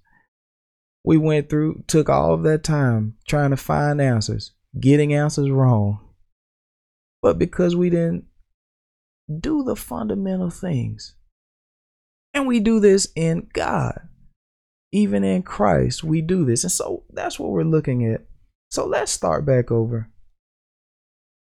we 1.03 1.15
went 1.19 1.47
through, 1.47 1.83
took 1.85 2.09
all 2.09 2.33
of 2.33 2.41
that 2.41 2.63
time 2.63 3.17
trying 3.27 3.51
to 3.51 3.55
find 3.55 4.01
answers, 4.01 4.53
getting 4.79 5.13
answers 5.13 5.51
wrong. 5.51 5.99
But 7.21 7.37
because 7.37 7.75
we 7.75 7.91
didn't 7.91 8.25
do 9.39 9.61
the 9.61 9.75
fundamental 9.75 10.49
things, 10.49 11.13
and 12.33 12.47
we 12.47 12.59
do 12.59 12.79
this 12.79 13.09
in 13.15 13.47
God, 13.53 14.09
even 14.91 15.23
in 15.23 15.43
Christ, 15.43 16.03
we 16.03 16.21
do 16.21 16.45
this. 16.45 16.63
And 16.63 16.71
so 16.71 17.03
that's 17.11 17.37
what 17.37 17.51
we're 17.51 17.61
looking 17.61 18.11
at. 18.11 18.25
So 18.71 18.85
let's 18.85 19.11
start 19.11 19.45
back 19.45 19.71
over 19.71 20.09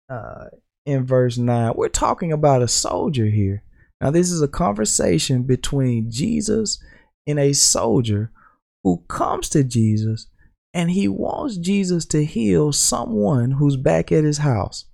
uh, 0.09 0.45
in 0.85 1.05
verse 1.05 1.38
9. 1.38 1.73
We're 1.75 1.89
talking 1.89 2.31
about 2.31 2.61
a 2.61 2.67
soldier 2.67 3.25
here. 3.25 3.63
Now, 3.99 4.11
this 4.11 4.29
is 4.29 4.41
a 4.41 4.47
conversation 4.47 5.43
between 5.43 6.11
Jesus 6.11 6.83
and 7.25 7.39
a 7.39 7.53
soldier 7.53 8.31
who 8.83 9.03
comes 9.07 9.49
to 9.49 9.63
Jesus 9.63 10.27
and 10.73 10.91
he 10.91 11.07
wants 11.07 11.57
Jesus 11.57 12.05
to 12.07 12.25
heal 12.25 12.73
someone 12.73 13.51
who's 13.51 13.77
back 13.77 14.11
at 14.11 14.25
his 14.25 14.39
house. 14.39 14.85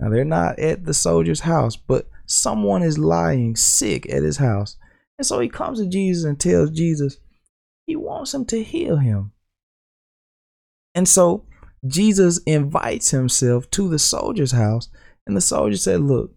Now, 0.00 0.08
they're 0.08 0.24
not 0.24 0.58
at 0.58 0.86
the 0.86 0.94
soldier's 0.94 1.40
house, 1.40 1.76
but 1.76 2.08
someone 2.26 2.82
is 2.82 2.98
lying 2.98 3.54
sick 3.54 4.08
at 4.08 4.22
his 4.22 4.38
house. 4.38 4.76
And 5.18 5.26
so 5.26 5.38
he 5.40 5.48
comes 5.48 5.80
to 5.80 5.86
Jesus 5.86 6.24
and 6.24 6.40
tells 6.40 6.70
Jesus 6.70 7.18
he 7.86 7.94
wants 7.94 8.32
him 8.32 8.46
to 8.46 8.62
heal 8.62 8.96
him. 8.96 9.32
And 10.94 11.06
so 11.06 11.44
Jesus 11.86 12.38
invites 12.46 13.10
himself 13.10 13.70
to 13.70 13.88
the 13.88 13.98
soldier's 13.98 14.52
house, 14.52 14.88
and 15.26 15.36
the 15.36 15.40
soldier 15.40 15.76
said, 15.76 16.00
Look, 16.00 16.34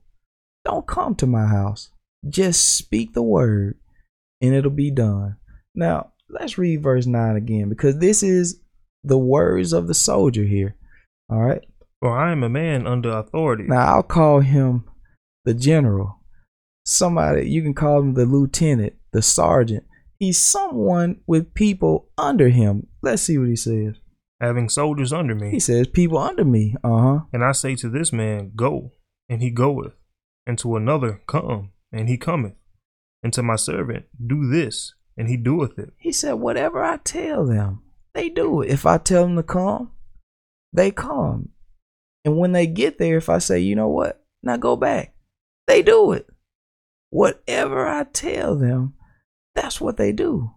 don't 0.63 0.87
come 0.87 1.15
to 1.15 1.27
my 1.27 1.47
house. 1.47 1.89
Just 2.27 2.75
speak 2.77 3.13
the 3.13 3.23
word, 3.23 3.79
and 4.41 4.53
it'll 4.53 4.71
be 4.71 4.91
done. 4.91 5.37
Now, 5.73 6.11
let's 6.29 6.57
read 6.57 6.83
verse 6.83 7.05
9 7.05 7.35
again 7.35 7.69
because 7.69 7.97
this 7.97 8.23
is 8.23 8.61
the 9.03 9.17
words 9.17 9.73
of 9.73 9.87
the 9.87 9.93
soldier 9.93 10.43
here. 10.43 10.75
All 11.29 11.41
right. 11.41 11.65
For 12.01 12.17
I 12.17 12.31
am 12.31 12.43
a 12.43 12.49
man 12.49 12.87
under 12.87 13.09
authority. 13.09 13.65
Now 13.67 13.95
I'll 13.95 14.03
call 14.03 14.39
him 14.39 14.85
the 15.45 15.53
general. 15.53 16.19
Somebody 16.85 17.49
you 17.49 17.61
can 17.61 17.73
call 17.73 17.99
him 17.99 18.13
the 18.15 18.25
lieutenant, 18.25 18.93
the 19.11 19.21
sergeant. 19.21 19.85
He's 20.19 20.37
someone 20.37 21.21
with 21.25 21.53
people 21.53 22.09
under 22.17 22.49
him. 22.49 22.87
Let's 23.01 23.23
see 23.23 23.37
what 23.37 23.49
he 23.49 23.55
says. 23.55 23.95
Having 24.41 24.69
soldiers 24.69 25.13
under 25.13 25.35
me. 25.35 25.51
He 25.51 25.59
says, 25.59 25.87
People 25.87 26.17
under 26.17 26.43
me. 26.43 26.75
Uh 26.83 26.97
huh. 26.97 27.19
And 27.31 27.45
I 27.45 27.51
say 27.51 27.75
to 27.75 27.87
this 27.87 28.11
man, 28.11 28.53
Go, 28.55 28.91
and 29.29 29.39
he 29.39 29.51
goeth. 29.51 29.93
And 30.47 30.57
to 30.57 30.75
another, 30.75 31.21
Come, 31.27 31.69
and 31.91 32.09
he 32.09 32.17
cometh. 32.17 32.55
And 33.21 33.31
to 33.33 33.43
my 33.43 33.55
servant, 33.55 34.05
Do 34.25 34.49
this, 34.49 34.95
and 35.15 35.29
he 35.29 35.37
doeth 35.37 35.77
it. 35.77 35.93
He 35.97 36.11
said, 36.11 36.33
Whatever 36.33 36.83
I 36.83 36.97
tell 36.97 37.45
them, 37.45 37.83
they 38.15 38.29
do 38.29 38.61
it. 38.61 38.71
If 38.71 38.87
I 38.87 38.97
tell 38.97 39.23
them 39.23 39.35
to 39.35 39.43
come, 39.43 39.91
they 40.73 40.89
come. 40.89 41.49
And 42.25 42.35
when 42.35 42.51
they 42.51 42.65
get 42.65 42.97
there, 42.97 43.17
if 43.17 43.29
I 43.29 43.37
say, 43.37 43.59
You 43.59 43.75
know 43.75 43.89
what? 43.89 44.25
Now 44.41 44.57
go 44.57 44.75
back, 44.75 45.13
they 45.67 45.83
do 45.83 46.13
it. 46.13 46.25
Whatever 47.11 47.87
I 47.87 48.05
tell 48.05 48.55
them, 48.55 48.95
that's 49.53 49.79
what 49.79 49.97
they 49.97 50.11
do. 50.11 50.51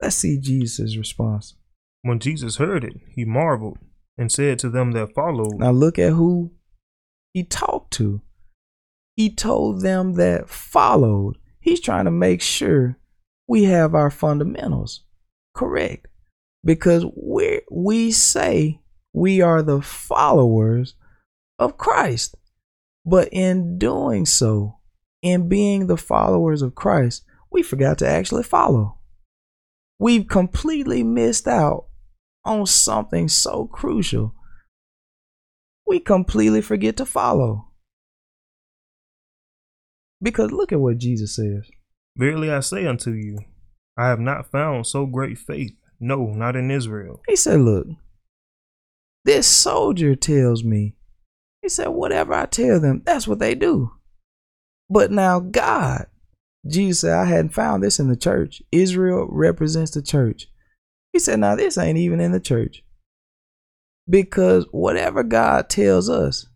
Let's 0.00 0.16
see 0.16 0.40
Jesus' 0.40 0.96
response. 0.96 1.54
When 2.04 2.18
Jesus 2.18 2.56
heard 2.56 2.84
it, 2.84 3.00
he 3.08 3.24
marveled 3.24 3.78
and 4.18 4.30
said 4.30 4.58
to 4.58 4.68
them 4.68 4.92
that 4.92 5.14
followed. 5.14 5.58
Now 5.58 5.70
look 5.70 5.98
at 5.98 6.12
who 6.12 6.52
he 7.32 7.44
talked 7.44 7.94
to. 7.94 8.20
He 9.16 9.30
told 9.30 9.80
them 9.80 10.12
that 10.14 10.50
followed. 10.50 11.38
He's 11.60 11.80
trying 11.80 12.04
to 12.04 12.10
make 12.10 12.42
sure 12.42 12.98
we 13.48 13.64
have 13.64 13.94
our 13.94 14.10
fundamentals 14.10 15.04
correct 15.54 16.08
because 16.62 17.06
we 17.16 17.62
we 17.70 18.12
say 18.12 18.82
we 19.14 19.40
are 19.40 19.62
the 19.62 19.80
followers 19.80 20.96
of 21.58 21.78
Christ. 21.78 22.34
But 23.06 23.30
in 23.32 23.78
doing 23.78 24.26
so, 24.26 24.76
in 25.22 25.48
being 25.48 25.86
the 25.86 25.96
followers 25.96 26.60
of 26.60 26.74
Christ, 26.74 27.24
we 27.50 27.62
forgot 27.62 27.96
to 27.98 28.06
actually 28.06 28.42
follow. 28.42 28.98
We've 29.98 30.28
completely 30.28 31.02
missed 31.02 31.48
out 31.48 31.86
on 32.44 32.66
something 32.66 33.28
so 33.28 33.66
crucial. 33.66 34.34
We 35.86 36.00
completely 36.00 36.60
forget 36.60 36.96
to 36.98 37.06
follow. 37.06 37.68
Because 40.22 40.50
look 40.50 40.72
at 40.72 40.80
what 40.80 40.98
Jesus 40.98 41.36
says. 41.36 41.68
Verily 42.16 42.50
I 42.50 42.60
say 42.60 42.86
unto 42.86 43.10
you, 43.12 43.38
I 43.96 44.08
have 44.08 44.20
not 44.20 44.50
found 44.50 44.86
so 44.86 45.06
great 45.06 45.38
faith, 45.38 45.72
no, 46.00 46.26
not 46.26 46.56
in 46.56 46.70
Israel. 46.70 47.20
He 47.28 47.36
said, 47.36 47.60
Look, 47.60 47.86
this 49.24 49.46
soldier 49.46 50.14
tells 50.14 50.62
me, 50.62 50.96
he 51.62 51.68
said, 51.70 51.88
whatever 51.88 52.34
I 52.34 52.44
tell 52.44 52.78
them, 52.78 53.02
that's 53.06 53.26
what 53.26 53.38
they 53.38 53.54
do. 53.54 53.92
But 54.90 55.10
now 55.10 55.40
God, 55.40 56.06
Jesus 56.66 57.00
said, 57.00 57.14
I 57.14 57.24
hadn't 57.24 57.54
found 57.54 57.82
this 57.82 57.98
in 57.98 58.08
the 58.08 58.16
church. 58.16 58.62
Israel 58.70 59.26
represents 59.30 59.92
the 59.92 60.02
church. 60.02 60.46
He 61.14 61.20
said, 61.20 61.38
now 61.38 61.54
this 61.54 61.78
ain't 61.78 61.96
even 61.96 62.18
in 62.20 62.32
the 62.32 62.40
church. 62.40 62.82
Because 64.10 64.66
whatever 64.72 65.22
God 65.22 65.70
tells 65.70 66.10
us, 66.10 66.46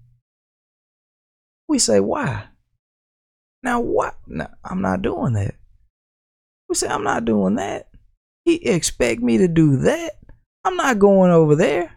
we 1.69 1.79
say, 1.79 2.01
why? 2.01 2.47
Now 3.63 3.79
what? 3.79 4.17
No, 4.27 4.49
I'm 4.65 4.83
not 4.83 5.01
doing 5.01 5.35
that. 5.35 5.55
We 6.69 6.75
say, 6.75 6.89
I'm 6.89 7.05
not 7.05 7.25
doing 7.25 7.55
that. 7.55 7.89
He 8.45 8.57
expect 8.57 9.23
me 9.23 9.39
to 9.39 9.47
do 9.47 9.77
that. 9.77 10.19
I'm 10.65 10.75
not 10.77 10.99
going 10.99 11.31
over 11.31 11.55
there. 11.55 11.93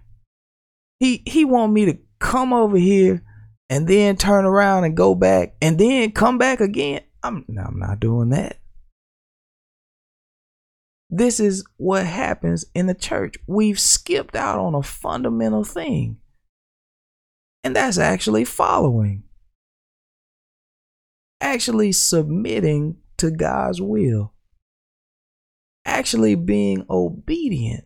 He 1.00 1.24
he 1.26 1.46
want 1.46 1.74
me 1.74 1.86
to 1.86 1.98
come 2.20 2.54
over 2.54 2.78
here 2.78 3.24
and 3.72 3.88
then 3.88 4.18
turn 4.18 4.46
around 4.46 4.84
and 4.84 4.96
go 4.96 5.16
back 5.16 5.56
and 5.64 5.80
then 5.80 6.12
come 6.12 6.38
back 6.38 6.62
again. 6.62 7.02
I'm 7.24 7.44
I'm 7.58 7.80
not 7.80 8.00
doing 8.00 8.30
that. 8.30 8.61
This 11.14 11.42
is 11.42 11.66
what 11.76 12.06
happens 12.06 12.66
in 12.74 12.88
the 12.88 12.96
church. 12.96 13.36
We've 13.46 13.80
skipped 13.80 14.34
out 14.34 14.58
on 14.60 14.74
a 14.74 14.82
fundamental 14.82 15.66
thing. 15.66 16.18
And 17.66 17.76
that's 17.76 17.98
actually 17.98 18.46
following. 18.46 19.24
Actually 21.42 21.92
submitting 21.92 22.96
to 23.18 23.30
God's 23.30 23.82
will. 23.82 24.34
Actually 25.86 26.36
being 26.36 26.86
obedient 26.90 27.84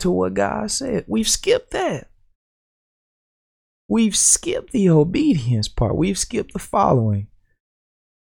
to 0.00 0.10
what 0.10 0.34
God 0.34 0.70
said. 0.70 1.06
We've 1.08 1.28
skipped 1.28 1.70
that. 1.70 2.10
We've 3.88 4.16
skipped 4.16 4.72
the 4.72 4.90
obedience 4.90 5.68
part. 5.68 5.96
We've 5.96 6.18
skipped 6.18 6.52
the 6.52 6.58
following. 6.58 7.28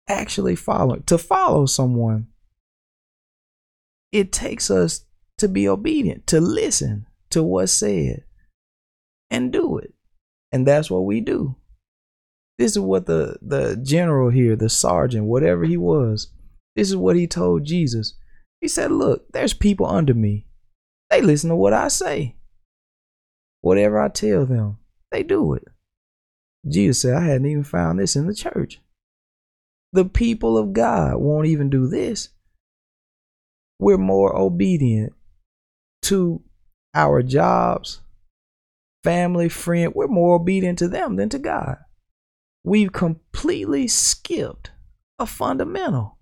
Actually 0.10 0.56
following. 0.56 1.04
To 1.04 1.18
follow 1.18 1.66
someone, 1.66 2.28
it 4.12 4.32
takes 4.32 4.72
us 4.72 5.06
to 5.38 5.48
be 5.48 5.68
obedient, 5.68 6.28
to 6.28 6.42
listen 6.42 7.06
to 7.30 7.44
what's 7.44 7.72
said 7.72 8.24
and 9.30 9.52
do 9.52 9.78
it. 9.78 9.94
And 10.52 10.68
that's 10.68 10.90
what 10.90 11.06
we 11.06 11.22
do. 11.22 11.56
This 12.58 12.72
is 12.72 12.80
what 12.80 13.06
the, 13.06 13.38
the 13.42 13.78
general 13.78 14.30
here, 14.30 14.56
the 14.56 14.70
sergeant, 14.70 15.26
whatever 15.26 15.64
he 15.64 15.78
was, 15.78 16.28
this 16.76 16.90
is 16.90 16.96
what 16.96 17.16
he 17.16 17.28
told 17.28 17.66
Jesus. 17.66 18.16
He 18.62 18.68
said, 18.68 18.92
Look, 18.92 19.32
there's 19.32 19.54
people 19.54 19.86
under 19.86 20.14
me. 20.14 20.46
They 21.10 21.22
listen 21.22 21.50
to 21.50 21.56
what 21.56 21.74
I 21.74 21.88
say. 21.88 22.36
Whatever 23.62 24.00
I 24.00 24.10
tell 24.10 24.46
them, 24.46 24.78
they 25.12 25.24
do 25.24 25.54
it. 25.54 25.68
Jesus 26.68 27.02
said, 27.02 27.16
I 27.16 27.22
hadn't 27.22 27.48
even 27.48 27.64
found 27.64 28.00
this 28.00 28.16
in 28.16 28.28
the 28.28 28.34
church. 28.34 28.80
The 29.92 30.06
people 30.06 30.58
of 30.58 30.74
God 30.74 31.18
won't 31.18 31.48
even 31.48 31.70
do 31.70 31.88
this. 31.88 32.30
We're 33.80 33.98
more 33.98 34.36
obedient 34.36 35.14
to 36.04 36.44
our 36.94 37.24
jobs, 37.24 38.02
family, 39.04 39.50
friend. 39.50 39.94
We're 39.96 40.08
more 40.08 40.36
obedient 40.36 40.80
to 40.80 40.88
them 40.88 41.16
than 41.16 41.30
to 41.30 41.40
God. 41.40 41.78
We've 42.64 42.92
completely 42.92 43.88
skipped 43.88 44.72
a 45.18 45.26
fundamental 45.26 46.18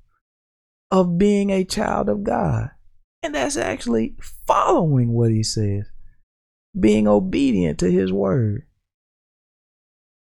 of 0.92 1.18
being 1.18 1.50
a 1.50 1.64
child 1.64 2.10
of 2.10 2.24
God. 2.24 2.72
And 3.24 3.34
that's 3.34 3.58
actually 3.58 4.16
following 4.46 5.12
what 5.12 5.32
he 5.32 5.44
says, 5.44 5.86
being 6.80 7.08
obedient 7.08 7.80
to 7.80 7.92
his 7.92 8.12
word. 8.14 8.68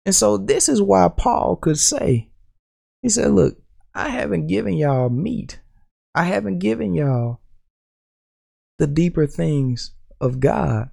And 0.07 0.15
so 0.15 0.39
this 0.39 0.69
is 0.69 0.81
why 0.81 1.09
Paul 1.15 1.57
could 1.57 1.79
say, 1.79 2.31
he 3.03 3.09
said, 3.09 3.33
Look, 3.33 3.59
I 3.95 4.09
haven't 4.09 4.47
given 4.47 4.75
y'all 4.75 5.11
meat. 5.11 5.61
I 6.19 6.25
haven't 6.25 6.59
given 6.59 6.95
y'all 6.95 7.39
the 8.81 8.89
deeper 8.89 9.25
things 9.29 9.93
of 10.21 10.41
God 10.41 10.91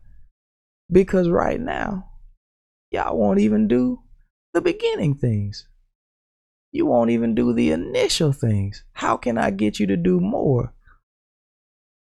because 0.92 1.30
right 1.30 1.60
now, 1.60 2.12
y'all 2.92 3.18
won't 3.18 3.40
even 3.40 3.68
do 3.68 4.04
the 4.54 4.62
beginning 4.62 5.16
things. 5.16 5.68
You 6.72 6.86
won't 6.86 7.10
even 7.10 7.34
do 7.34 7.54
the 7.54 7.72
initial 7.72 8.34
things. 8.34 8.84
How 8.94 9.18
can 9.18 9.40
I 9.40 9.50
get 9.50 9.80
you 9.80 9.88
to 9.88 9.98
do 9.98 10.20
more 10.20 10.76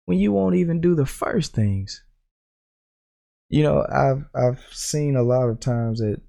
when 0.04 0.18
you 0.18 0.34
won't 0.34 0.56
even 0.56 0.82
do 0.82 0.94
the 0.94 1.06
first 1.06 1.54
things? 1.54 2.04
You 3.48 3.64
know, 3.64 3.86
I've 3.90 4.26
I've 4.36 4.60
seen 4.74 5.16
a 5.16 5.24
lot 5.24 5.48
of 5.48 5.62
times 5.62 6.02
at 6.02 6.20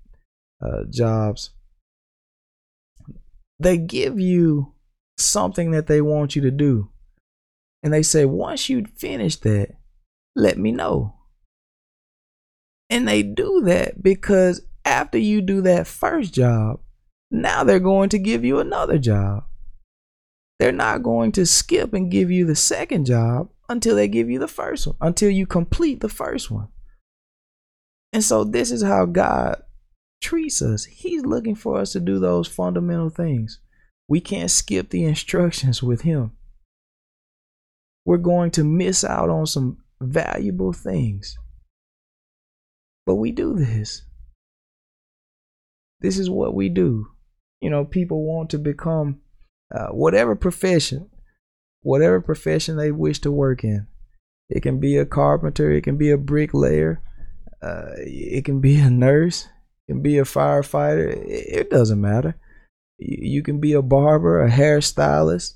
uh, 0.62 0.84
jobs 0.88 1.50
they 3.58 3.76
give 3.76 4.20
you 4.20 4.75
something 5.18 5.70
that 5.70 5.86
they 5.86 6.00
want 6.00 6.36
you 6.36 6.42
to 6.42 6.50
do, 6.50 6.90
and 7.82 7.92
they 7.92 8.02
say 8.02 8.24
once 8.24 8.68
you 8.68 8.84
finish 8.96 9.36
that, 9.36 9.74
let 10.34 10.58
me 10.58 10.72
know. 10.72 11.14
And 12.88 13.06
they 13.06 13.22
do 13.22 13.62
that 13.64 14.02
because 14.02 14.62
after 14.84 15.18
you 15.18 15.40
do 15.40 15.60
that 15.62 15.86
first 15.86 16.32
job, 16.32 16.80
now 17.30 17.64
they're 17.64 17.80
going 17.80 18.08
to 18.10 18.18
give 18.18 18.44
you 18.44 18.60
another 18.60 18.98
job. 18.98 19.44
They're 20.58 20.72
not 20.72 21.02
going 21.02 21.32
to 21.32 21.44
skip 21.44 21.92
and 21.92 22.10
give 22.10 22.30
you 22.30 22.46
the 22.46 22.56
second 22.56 23.06
job 23.06 23.50
until 23.68 23.96
they 23.96 24.08
give 24.08 24.30
you 24.30 24.38
the 24.38 24.48
first 24.48 24.86
one, 24.86 24.96
until 25.00 25.30
you 25.30 25.46
complete 25.46 26.00
the 26.00 26.08
first 26.08 26.50
one. 26.50 26.68
And 28.12 28.22
so, 28.24 28.44
this 28.44 28.70
is 28.70 28.82
how 28.82 29.04
God 29.04 29.62
treats 30.22 30.62
us. 30.62 30.84
He's 30.84 31.24
looking 31.24 31.54
for 31.54 31.78
us 31.78 31.92
to 31.92 32.00
do 32.00 32.18
those 32.18 32.48
fundamental 32.48 33.10
things. 33.10 33.60
We 34.08 34.20
can't 34.20 34.50
skip 34.50 34.90
the 34.90 35.04
instructions 35.04 35.82
with 35.82 36.02
Him. 36.02 36.32
We're 38.04 38.18
going 38.18 38.52
to 38.52 38.64
miss 38.64 39.02
out 39.04 39.28
on 39.28 39.46
some 39.46 39.78
valuable 40.00 40.72
things. 40.72 41.36
But 43.04 43.16
we 43.16 43.32
do 43.32 43.54
this. 43.54 44.02
This 46.00 46.18
is 46.18 46.30
what 46.30 46.54
we 46.54 46.68
do. 46.68 47.08
You 47.60 47.70
know, 47.70 47.84
people 47.84 48.24
want 48.24 48.50
to 48.50 48.58
become 48.58 49.20
uh, 49.74 49.88
whatever 49.88 50.36
profession, 50.36 51.10
whatever 51.80 52.20
profession 52.20 52.76
they 52.76 52.92
wish 52.92 53.20
to 53.20 53.32
work 53.32 53.64
in. 53.64 53.86
It 54.48 54.62
can 54.62 54.78
be 54.78 54.96
a 54.96 55.06
carpenter, 55.06 55.72
it 55.72 55.82
can 55.82 55.96
be 55.96 56.10
a 56.10 56.18
bricklayer, 56.18 57.02
uh, 57.62 57.92
it 57.96 58.44
can 58.44 58.60
be 58.60 58.78
a 58.78 58.90
nurse, 58.90 59.48
it 59.88 59.92
can 59.92 60.02
be 60.02 60.18
a 60.18 60.22
firefighter. 60.22 61.24
It 61.26 61.70
doesn't 61.70 62.00
matter. 62.00 62.36
You 62.98 63.42
can 63.42 63.60
be 63.60 63.72
a 63.74 63.82
barber, 63.82 64.42
a 64.42 64.50
hairstylist, 64.50 65.54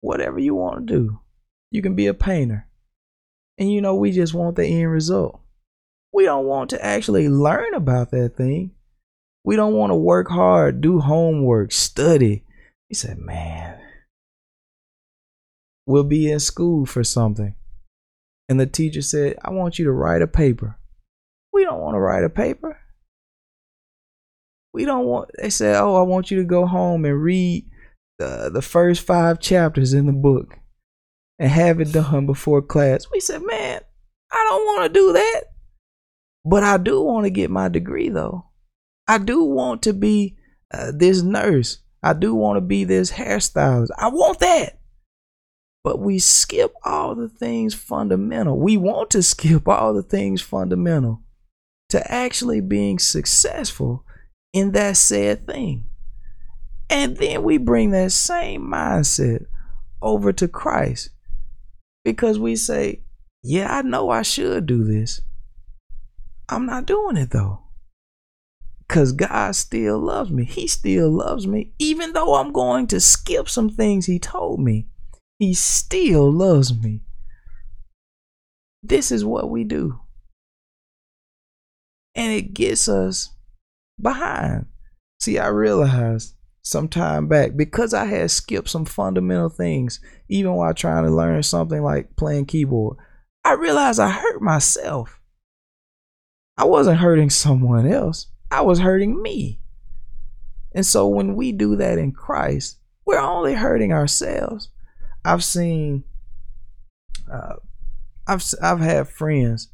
whatever 0.00 0.38
you 0.38 0.54
want 0.54 0.86
to 0.86 0.94
do. 0.94 1.20
You 1.70 1.82
can 1.82 1.94
be 1.94 2.06
a 2.06 2.14
painter. 2.14 2.66
And 3.58 3.70
you 3.70 3.80
know, 3.80 3.94
we 3.94 4.12
just 4.12 4.34
want 4.34 4.56
the 4.56 4.66
end 4.66 4.90
result. 4.90 5.40
We 6.12 6.24
don't 6.24 6.46
want 6.46 6.70
to 6.70 6.84
actually 6.84 7.28
learn 7.28 7.74
about 7.74 8.10
that 8.12 8.36
thing. 8.36 8.72
We 9.44 9.56
don't 9.56 9.74
want 9.74 9.90
to 9.90 9.96
work 9.96 10.28
hard, 10.28 10.80
do 10.80 11.00
homework, 11.00 11.72
study. 11.72 12.44
He 12.88 12.94
said, 12.94 13.18
man, 13.18 13.78
we'll 15.86 16.04
be 16.04 16.30
in 16.30 16.40
school 16.40 16.86
for 16.86 17.04
something. 17.04 17.54
And 18.48 18.58
the 18.60 18.66
teacher 18.66 19.02
said, 19.02 19.36
I 19.44 19.50
want 19.50 19.78
you 19.78 19.84
to 19.86 19.92
write 19.92 20.22
a 20.22 20.26
paper. 20.26 20.78
We 21.52 21.64
don't 21.64 21.80
want 21.80 21.94
to 21.94 22.00
write 22.00 22.24
a 22.24 22.30
paper. 22.30 22.78
We 24.76 24.84
don't 24.84 25.06
want, 25.06 25.30
they 25.40 25.48
said, 25.48 25.80
oh, 25.80 25.96
I 25.96 26.02
want 26.02 26.30
you 26.30 26.36
to 26.36 26.44
go 26.44 26.66
home 26.66 27.06
and 27.06 27.22
read 27.22 27.64
the, 28.18 28.50
the 28.52 28.60
first 28.60 29.06
five 29.06 29.40
chapters 29.40 29.94
in 29.94 30.04
the 30.04 30.12
book 30.12 30.58
and 31.38 31.50
have 31.50 31.80
it 31.80 31.92
done 31.92 32.26
before 32.26 32.60
class. 32.60 33.06
We 33.10 33.20
said, 33.20 33.40
man, 33.40 33.80
I 34.30 34.46
don't 34.50 34.66
want 34.66 34.82
to 34.84 35.00
do 35.00 35.14
that. 35.14 35.44
But 36.44 36.62
I 36.62 36.76
do 36.76 37.00
want 37.00 37.24
to 37.24 37.30
get 37.30 37.50
my 37.50 37.70
degree 37.70 38.10
though. 38.10 38.50
I 39.08 39.16
do 39.16 39.44
want 39.44 39.80
to 39.84 39.94
be 39.94 40.36
uh, 40.74 40.92
this 40.94 41.22
nurse. 41.22 41.78
I 42.02 42.12
do 42.12 42.34
want 42.34 42.58
to 42.58 42.60
be 42.60 42.84
this 42.84 43.12
hairstylist. 43.12 43.88
I 43.96 44.08
want 44.08 44.40
that. 44.40 44.78
But 45.84 46.00
we 46.00 46.18
skip 46.18 46.74
all 46.84 47.14
the 47.14 47.30
things 47.30 47.72
fundamental. 47.72 48.60
We 48.60 48.76
want 48.76 49.08
to 49.12 49.22
skip 49.22 49.66
all 49.66 49.94
the 49.94 50.02
things 50.02 50.42
fundamental 50.42 51.22
to 51.88 52.12
actually 52.12 52.60
being 52.60 52.98
successful 52.98 54.04
in 54.56 54.72
that 54.72 54.96
said 54.96 55.46
thing. 55.46 55.84
And 56.88 57.18
then 57.18 57.42
we 57.42 57.58
bring 57.58 57.90
that 57.90 58.10
same 58.10 58.62
mindset 58.62 59.44
over 60.00 60.32
to 60.32 60.48
Christ 60.48 61.10
because 62.06 62.38
we 62.38 62.56
say, 62.56 63.02
Yeah, 63.42 63.76
I 63.76 63.82
know 63.82 64.08
I 64.08 64.22
should 64.22 64.64
do 64.64 64.82
this. 64.82 65.20
I'm 66.48 66.64
not 66.64 66.86
doing 66.86 67.18
it 67.18 67.32
though. 67.32 67.64
Because 68.88 69.12
God 69.12 69.54
still 69.56 69.98
loves 69.98 70.30
me. 70.30 70.44
He 70.44 70.66
still 70.68 71.10
loves 71.10 71.46
me. 71.46 71.72
Even 71.78 72.14
though 72.14 72.36
I'm 72.36 72.50
going 72.50 72.86
to 72.86 73.00
skip 73.00 73.50
some 73.50 73.68
things 73.68 74.06
He 74.06 74.18
told 74.18 74.58
me, 74.58 74.86
He 75.38 75.52
still 75.52 76.32
loves 76.32 76.74
me. 76.74 77.02
This 78.82 79.12
is 79.12 79.22
what 79.22 79.50
we 79.50 79.64
do. 79.64 80.00
And 82.14 82.32
it 82.32 82.54
gets 82.54 82.88
us 82.88 83.35
behind. 84.00 84.66
See, 85.20 85.38
I 85.38 85.48
realized 85.48 86.34
some 86.62 86.88
time 86.88 87.28
back 87.28 87.56
because 87.56 87.94
I 87.94 88.06
had 88.06 88.30
skipped 88.30 88.68
some 88.68 88.84
fundamental 88.84 89.48
things, 89.48 90.00
even 90.28 90.54
while 90.54 90.74
trying 90.74 91.04
to 91.04 91.10
learn 91.10 91.42
something 91.42 91.82
like 91.82 92.16
playing 92.16 92.46
keyboard. 92.46 92.96
I 93.44 93.52
realized 93.52 94.00
I 94.00 94.10
hurt 94.10 94.42
myself. 94.42 95.20
I 96.58 96.64
wasn't 96.64 96.98
hurting 96.98 97.30
someone 97.30 97.86
else. 97.86 98.26
I 98.50 98.62
was 98.62 98.80
hurting 98.80 99.22
me. 99.22 99.60
And 100.74 100.84
so 100.84 101.06
when 101.06 101.36
we 101.36 101.52
do 101.52 101.76
that 101.76 101.98
in 101.98 102.12
Christ, 102.12 102.78
we're 103.04 103.18
only 103.18 103.54
hurting 103.54 103.92
ourselves. 103.92 104.70
I've 105.24 105.44
seen, 105.44 106.04
uh, 107.32 107.54
I've 108.26 108.44
I've 108.60 108.80
had 108.80 109.08
friends. 109.08 109.68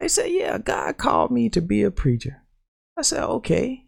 They 0.00 0.08
say, 0.08 0.38
"Yeah, 0.38 0.58
God 0.58 0.96
called 0.96 1.30
me 1.30 1.48
to 1.50 1.60
be 1.60 1.82
a 1.82 1.90
preacher." 1.90 2.42
I 2.96 3.02
said, 3.02 3.22
"Okay." 3.22 3.86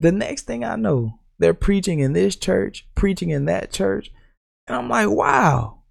The 0.00 0.12
next 0.12 0.42
thing 0.42 0.64
I 0.64 0.76
know, 0.76 1.20
they're 1.38 1.54
preaching 1.54 2.00
in 2.00 2.12
this 2.12 2.36
church, 2.36 2.88
preaching 2.94 3.30
in 3.30 3.44
that 3.46 3.70
church, 3.70 4.10
and 4.66 4.76
I'm 4.76 4.88
like, 4.88 5.08
"Wow, 5.08 5.82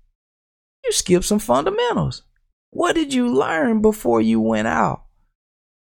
you 0.84 0.92
skipped 0.92 1.26
some 1.26 1.40
fundamentals. 1.40 2.24
What 2.72 2.94
did 2.94 3.14
you 3.14 3.34
learn 3.34 3.82
before 3.82 4.22
you 4.22 4.40
went 4.40 4.68
out?" 4.68 5.06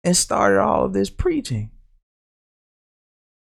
and 0.02 0.16
started 0.16 0.60
all 0.60 0.86
of 0.86 0.92
this 0.92 1.10
preaching. 1.10 1.70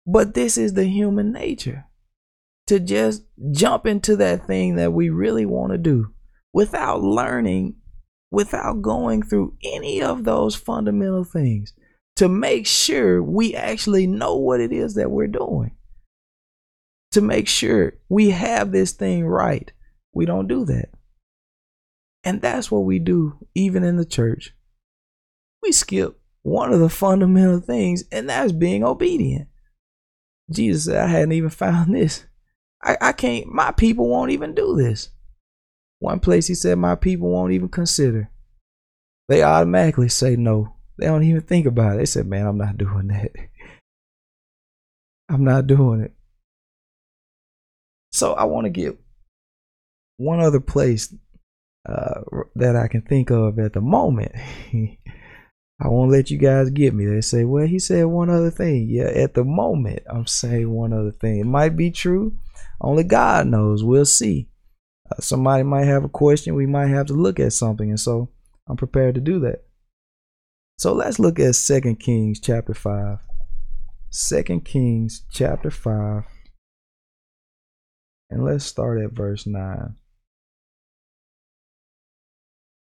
But 0.06 0.34
this 0.34 0.58
is 0.58 0.74
the 0.74 0.86
human 0.86 1.32
nature 1.32 1.86
to 2.68 2.80
just 2.80 3.24
jump 3.52 3.86
into 3.86 4.16
that 4.18 4.46
thing 4.46 4.76
that 4.76 4.92
we 4.92 5.10
really 5.10 5.46
want 5.46 5.72
to 5.72 5.78
do 5.78 6.14
without 6.52 7.02
learning, 7.02 7.76
without 8.32 8.82
going 8.82 9.24
through 9.24 9.58
any 9.64 10.02
of 10.02 10.24
those 10.26 10.56
fundamental 10.56 11.24
things 11.24 11.74
to 12.16 12.30
make 12.30 12.68
sure 12.68 13.22
we 13.24 13.56
actually 13.56 14.08
know 14.08 14.36
what 14.36 14.60
it 14.60 14.72
is 14.72 14.96
that 14.96 15.12
we're 15.12 15.28
doing. 15.28 15.76
To 17.12 17.22
make 17.22 17.48
sure 17.48 17.94
we 18.10 18.32
have 18.32 18.72
this 18.72 18.92
thing 18.92 19.26
right. 19.26 19.72
We 20.14 20.26
don't 20.26 20.48
do 20.48 20.66
that. 20.66 20.90
And 22.24 22.42
that's 22.42 22.72
what 22.72 22.86
we 22.86 23.00
do 23.00 23.46
even 23.54 23.84
in 23.84 23.98
the 23.98 24.06
church. 24.06 24.54
We 25.62 25.72
skip 25.72 26.20
one 26.42 26.74
of 26.74 26.80
the 26.80 26.90
fundamental 26.90 27.60
things, 27.60 28.04
and 28.12 28.30
that's 28.30 28.52
being 28.52 28.84
obedient. 28.84 29.48
Jesus 30.52 30.86
said, 30.86 30.98
I 30.98 31.08
hadn't 31.08 31.32
even 31.32 31.50
found 31.50 31.96
this. 31.96 32.26
I, 32.84 32.98
I 33.00 33.12
can't, 33.14 33.48
my 33.48 33.72
people 33.72 34.10
won't 34.10 34.32
even 34.32 34.54
do 34.54 34.76
this. 34.76 35.10
One 36.00 36.20
place 36.20 36.48
he 36.48 36.56
said, 36.56 36.78
My 36.78 36.96
people 36.96 37.30
won't 37.30 37.54
even 37.54 37.70
consider. 37.70 38.30
They 39.30 39.42
automatically 39.42 40.10
say 40.10 40.36
no. 40.36 40.76
They 40.98 41.08
don't 41.08 41.24
even 41.24 41.42
think 41.42 41.66
about 41.66 41.96
it. 41.96 41.98
They 42.00 42.06
said, 42.06 42.28
"Man, 42.28 42.46
I'm 42.46 42.58
not 42.58 42.78
doing 42.78 43.08
that. 43.08 43.32
I'm 45.30 45.44
not 45.44 45.68
doing 45.68 46.02
it." 46.02 46.14
So 48.12 48.34
I 48.34 48.44
want 48.44 48.66
to 48.66 48.70
give 48.70 48.98
one 50.18 50.40
other 50.40 50.60
place 50.60 51.14
uh, 51.88 52.22
that 52.56 52.76
I 52.76 52.88
can 52.88 53.02
think 53.02 53.32
of 53.32 53.60
at 53.60 53.74
the 53.74 53.82
moment. 53.82 54.34
I 55.82 55.88
won't 55.88 56.12
let 56.12 56.32
you 56.32 56.38
guys 56.38 56.70
get 56.70 56.94
me. 56.94 57.06
They 57.06 57.22
say, 57.22 57.44
well, 57.44 57.66
he 57.66 57.80
said 57.80 58.06
one 58.06 58.30
other 58.30 58.52
thing. 58.52 58.88
Yeah, 58.90 59.06
at 59.06 59.34
the 59.34 59.44
moment, 59.44 60.04
I'm 60.10 60.28
saying 60.28 60.70
one 60.70 60.94
other 60.94 61.12
thing. 61.12 61.40
It 61.40 61.46
might 61.46 61.76
be 61.76 61.92
true. 61.92 62.38
Only 62.80 63.04
God 63.04 63.48
knows. 63.48 63.84
We'll 63.84 64.06
see. 64.06 64.50
Uh, 65.12 65.20
somebody 65.20 65.64
might 65.64 65.86
have 65.86 66.04
a 66.04 66.10
question. 66.10 66.56
We 66.56 66.68
might 66.68 66.88
have 66.88 67.08
to 67.08 67.14
look 67.14 67.40
at 67.40 67.54
something. 67.54 67.90
And 67.90 68.00
so 68.00 68.30
I'm 68.70 68.78
prepared 68.78 69.16
to 69.16 69.22
do 69.22 69.40
that. 69.42 69.64
So 70.78 70.94
let's 70.94 71.20
look 71.20 71.40
at 71.40 71.56
Second 71.56 72.00
Kings 72.00 72.40
chapter 72.40 72.74
5. 72.74 73.20
Second 74.10 74.66
Kings 74.66 75.26
chapter 75.32 75.70
5. 75.72 76.24
And 78.30 78.44
let's 78.44 78.66
start 78.66 79.02
at 79.02 79.12
verse 79.12 79.46
9. 79.46 79.96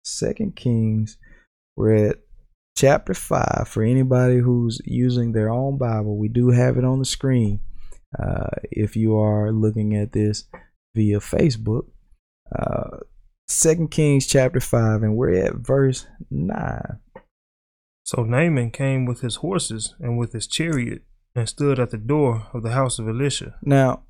Second 0.03 0.55
Kings, 0.55 1.17
we're 1.75 2.09
at 2.09 2.17
chapter 2.75 3.13
5 3.13 3.67
for 3.67 3.83
anybody 3.83 4.37
who's 4.37 4.81
using 4.85 5.31
their 5.31 5.49
own 5.49 5.77
Bible. 5.77 6.17
We 6.17 6.27
do 6.27 6.49
have 6.49 6.77
it 6.77 6.85
on 6.85 6.99
the 6.99 7.05
screen 7.05 7.59
uh, 8.17 8.49
if 8.63 8.95
you 8.95 9.17
are 9.17 9.51
looking 9.51 9.95
at 9.95 10.13
this 10.13 10.45
via 10.95 11.19
Facebook. 11.19 11.87
Uh, 12.57 12.97
Second 13.47 13.91
Kings 13.91 14.27
chapter 14.27 14.59
5, 14.59 15.03
and 15.03 15.15
we're 15.15 15.45
at 15.45 15.55
verse 15.55 16.05
9. 16.29 16.99
So 18.07 18.23
Naaman 18.23 18.71
came 18.71 19.05
with 19.05 19.19
his 19.19 19.35
horses 19.37 19.93
and 19.99 20.17
with 20.17 20.31
his 20.31 20.47
chariot 20.47 21.01
and 21.35 21.47
stood 21.47 21.77
at 21.77 21.89
the 21.89 21.97
door 21.97 22.47
of 22.53 22.63
the 22.63 22.71
house 22.71 22.99
of 22.99 23.07
Elisha. 23.09 23.55
Now, 23.61 24.03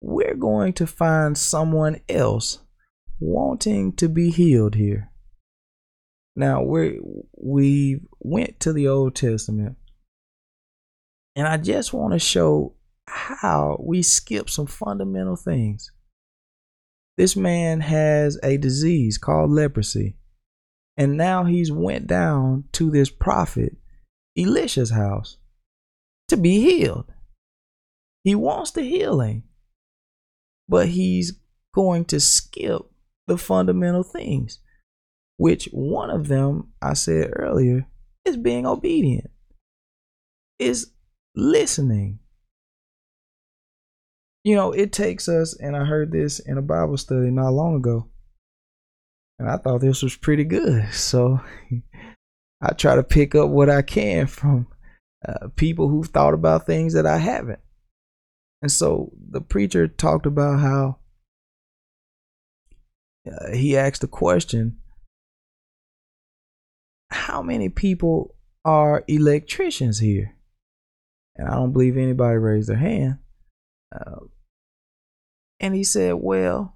we're 0.00 0.34
going 0.34 0.72
to 0.72 0.88
find 0.88 1.38
someone 1.38 2.00
else 2.08 2.58
wanting 3.20 3.92
to 3.92 4.08
be 4.08 4.30
healed 4.30 4.74
here. 4.74 5.12
Now 6.34 6.64
we 6.64 6.98
we 7.36 8.00
went 8.18 8.58
to 8.60 8.72
the 8.72 8.88
Old 8.88 9.14
Testament, 9.14 9.76
and 11.36 11.46
I 11.46 11.58
just 11.58 11.92
want 11.92 12.12
to 12.14 12.18
show 12.18 12.74
how 13.06 13.76
we 13.80 14.02
skip 14.02 14.50
some 14.50 14.66
fundamental 14.66 15.36
things. 15.36 15.92
This 17.16 17.36
man 17.36 17.82
has 17.82 18.36
a 18.42 18.56
disease 18.56 19.16
called 19.16 19.50
leprosy, 19.50 20.16
and 20.96 21.16
now 21.16 21.44
he's 21.44 21.72
went 21.72 22.06
down 22.06 22.64
to 22.72 22.90
this 22.90 23.10
prophet 23.10 23.76
Elisha's 24.36 24.90
house 24.90 25.36
to 26.28 26.36
be 26.36 26.60
healed. 26.60 27.12
He 28.24 28.34
wants 28.34 28.70
the 28.70 28.82
healing, 28.82 29.44
but 30.68 30.88
he's 30.88 31.40
going 31.74 32.04
to 32.06 32.20
skip 32.20 32.82
the 33.26 33.38
fundamental 33.38 34.02
things, 34.02 34.58
which 35.36 35.66
one 35.72 36.10
of 36.10 36.28
them 36.28 36.72
I 36.82 36.94
said 36.94 37.30
earlier 37.34 37.86
is 38.24 38.36
being 38.36 38.66
obedient, 38.66 39.30
is 40.58 40.92
listening. 41.34 42.18
You 44.44 44.56
know, 44.56 44.72
it 44.72 44.92
takes 44.92 45.28
us, 45.28 45.54
and 45.54 45.76
I 45.76 45.84
heard 45.84 46.12
this 46.12 46.38
in 46.38 46.58
a 46.58 46.62
Bible 46.62 46.96
study 46.96 47.30
not 47.30 47.52
long 47.52 47.76
ago, 47.76 48.08
and 49.40 49.48
I 49.48 49.56
thought 49.56 49.80
this 49.80 50.02
was 50.02 50.16
pretty 50.16 50.44
good. 50.44 50.92
So 50.92 51.40
I 52.60 52.74
try 52.74 52.94
to 52.94 53.02
pick 53.02 53.34
up 53.34 53.48
what 53.48 53.70
I 53.70 53.80
can 53.80 54.26
from 54.26 54.66
uh, 55.26 55.48
people 55.56 55.88
who've 55.88 56.06
thought 56.06 56.34
about 56.34 56.66
things 56.66 56.92
that 56.92 57.06
I 57.06 57.16
haven't. 57.16 57.60
And 58.60 58.70
so 58.70 59.12
the 59.30 59.40
preacher 59.40 59.88
talked 59.88 60.26
about 60.26 60.60
how 60.60 60.98
uh, 63.26 63.54
he 63.54 63.78
asked 63.78 64.02
the 64.02 64.08
question 64.08 64.76
How 67.10 67.40
many 67.40 67.70
people 67.70 68.34
are 68.62 69.04
electricians 69.08 70.00
here? 70.00 70.36
And 71.36 71.48
I 71.48 71.54
don't 71.54 71.72
believe 71.72 71.96
anybody 71.96 72.36
raised 72.36 72.68
their 72.68 72.76
hand. 72.76 73.20
Uh, 73.90 74.26
and 75.60 75.74
he 75.74 75.82
said, 75.82 76.16
Well, 76.16 76.74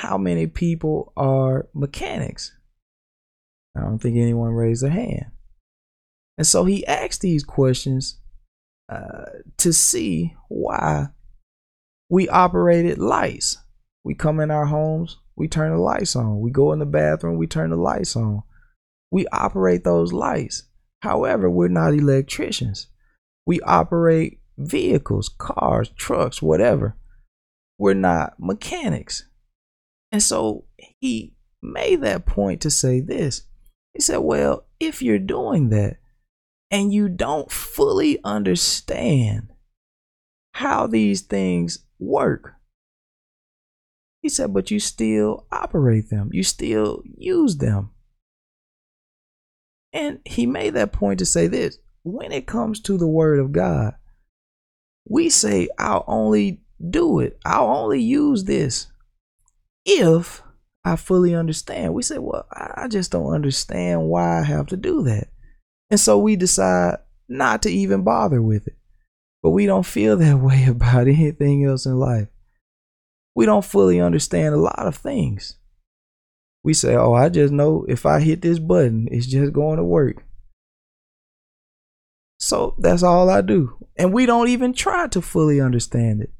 how 0.00 0.16
many 0.16 0.46
people 0.46 1.12
are 1.14 1.68
mechanics? 1.74 2.56
I 3.76 3.82
don't 3.82 3.98
think 3.98 4.16
anyone 4.16 4.52
raised 4.52 4.82
their 4.82 4.90
hand. 4.90 5.26
And 6.38 6.46
so 6.46 6.64
he 6.64 6.86
asked 6.86 7.20
these 7.20 7.44
questions 7.44 8.18
uh, 8.88 9.26
to 9.58 9.74
see 9.74 10.34
why 10.48 11.08
we 12.08 12.30
operated 12.30 12.96
lights. 12.96 13.58
We 14.02 14.14
come 14.14 14.40
in 14.40 14.50
our 14.50 14.64
homes, 14.64 15.18
we 15.36 15.48
turn 15.48 15.70
the 15.70 15.78
lights 15.78 16.16
on. 16.16 16.40
We 16.40 16.50
go 16.50 16.72
in 16.72 16.78
the 16.78 16.86
bathroom, 16.86 17.36
we 17.36 17.46
turn 17.46 17.68
the 17.68 17.76
lights 17.76 18.16
on. 18.16 18.42
We 19.10 19.26
operate 19.26 19.84
those 19.84 20.14
lights. 20.14 20.62
However, 21.02 21.50
we're 21.50 21.68
not 21.68 21.92
electricians. 21.92 22.86
We 23.44 23.60
operate 23.60 24.40
vehicles, 24.56 25.28
cars, 25.28 25.90
trucks, 25.90 26.40
whatever. 26.40 26.96
We're 27.76 27.92
not 27.92 28.36
mechanics. 28.38 29.24
And 30.12 30.22
so 30.22 30.64
he 30.98 31.34
made 31.62 32.02
that 32.02 32.26
point 32.26 32.60
to 32.62 32.70
say 32.70 33.00
this. 33.00 33.42
He 33.94 34.00
said, 34.00 34.18
Well, 34.18 34.66
if 34.78 35.02
you're 35.02 35.18
doing 35.18 35.70
that, 35.70 35.98
and 36.70 36.92
you 36.92 37.08
don't 37.08 37.50
fully 37.50 38.18
understand 38.24 39.52
how 40.54 40.86
these 40.86 41.22
things 41.22 41.80
work. 41.98 42.54
He 44.22 44.28
said, 44.28 44.52
but 44.52 44.70
you 44.70 44.78
still 44.78 45.46
operate 45.50 46.10
them, 46.10 46.30
you 46.32 46.42
still 46.42 47.02
use 47.04 47.56
them. 47.56 47.90
And 49.92 50.20
he 50.24 50.46
made 50.46 50.74
that 50.74 50.92
point 50.92 51.18
to 51.18 51.26
say 51.26 51.46
this 51.48 51.78
when 52.02 52.32
it 52.32 52.46
comes 52.46 52.80
to 52.80 52.96
the 52.96 53.08
word 53.08 53.40
of 53.40 53.52
God, 53.52 53.94
we 55.08 55.28
say, 55.28 55.68
I'll 55.78 56.04
only 56.06 56.62
do 56.88 57.20
it, 57.20 57.38
I'll 57.44 57.68
only 57.68 58.00
use 58.00 58.44
this 58.44 58.86
if 59.98 60.42
I 60.84 60.96
fully 60.96 61.34
understand. 61.34 61.94
We 61.94 62.02
say, 62.02 62.18
well, 62.18 62.46
I 62.52 62.88
just 62.88 63.10
don't 63.10 63.32
understand 63.32 64.08
why 64.08 64.40
I 64.40 64.44
have 64.44 64.66
to 64.68 64.76
do 64.76 65.02
that. 65.02 65.28
And 65.90 65.98
so 65.98 66.18
we 66.18 66.36
decide 66.36 66.98
not 67.28 67.62
to 67.62 67.70
even 67.70 68.02
bother 68.02 68.40
with 68.40 68.66
it. 68.66 68.76
But 69.42 69.50
we 69.50 69.66
don't 69.66 69.86
feel 69.86 70.16
that 70.16 70.38
way 70.40 70.64
about 70.64 71.08
anything 71.08 71.64
else 71.64 71.86
in 71.86 71.98
life. 71.98 72.28
We 73.34 73.46
don't 73.46 73.64
fully 73.64 74.00
understand 74.00 74.54
a 74.54 74.58
lot 74.58 74.86
of 74.86 74.96
things. 74.96 75.56
We 76.62 76.74
say, 76.74 76.94
oh, 76.94 77.14
I 77.14 77.30
just 77.30 77.52
know 77.52 77.86
if 77.88 78.04
I 78.04 78.20
hit 78.20 78.42
this 78.42 78.58
button, 78.58 79.08
it's 79.10 79.26
just 79.26 79.52
going 79.52 79.78
to 79.78 79.84
work. 79.84 80.24
So 82.38 82.74
that's 82.78 83.02
all 83.02 83.30
I 83.30 83.40
do. 83.40 83.76
And 83.96 84.12
we 84.12 84.26
don't 84.26 84.48
even 84.48 84.72
try 84.72 85.06
to 85.08 85.22
fully 85.22 85.60
understand 85.60 86.22
it. 86.22 86.30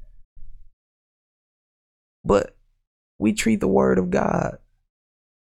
But 2.23 2.55
we 3.21 3.31
treat 3.31 3.61
the 3.61 3.67
Word 3.67 3.97
of 3.97 4.09
God 4.09 4.57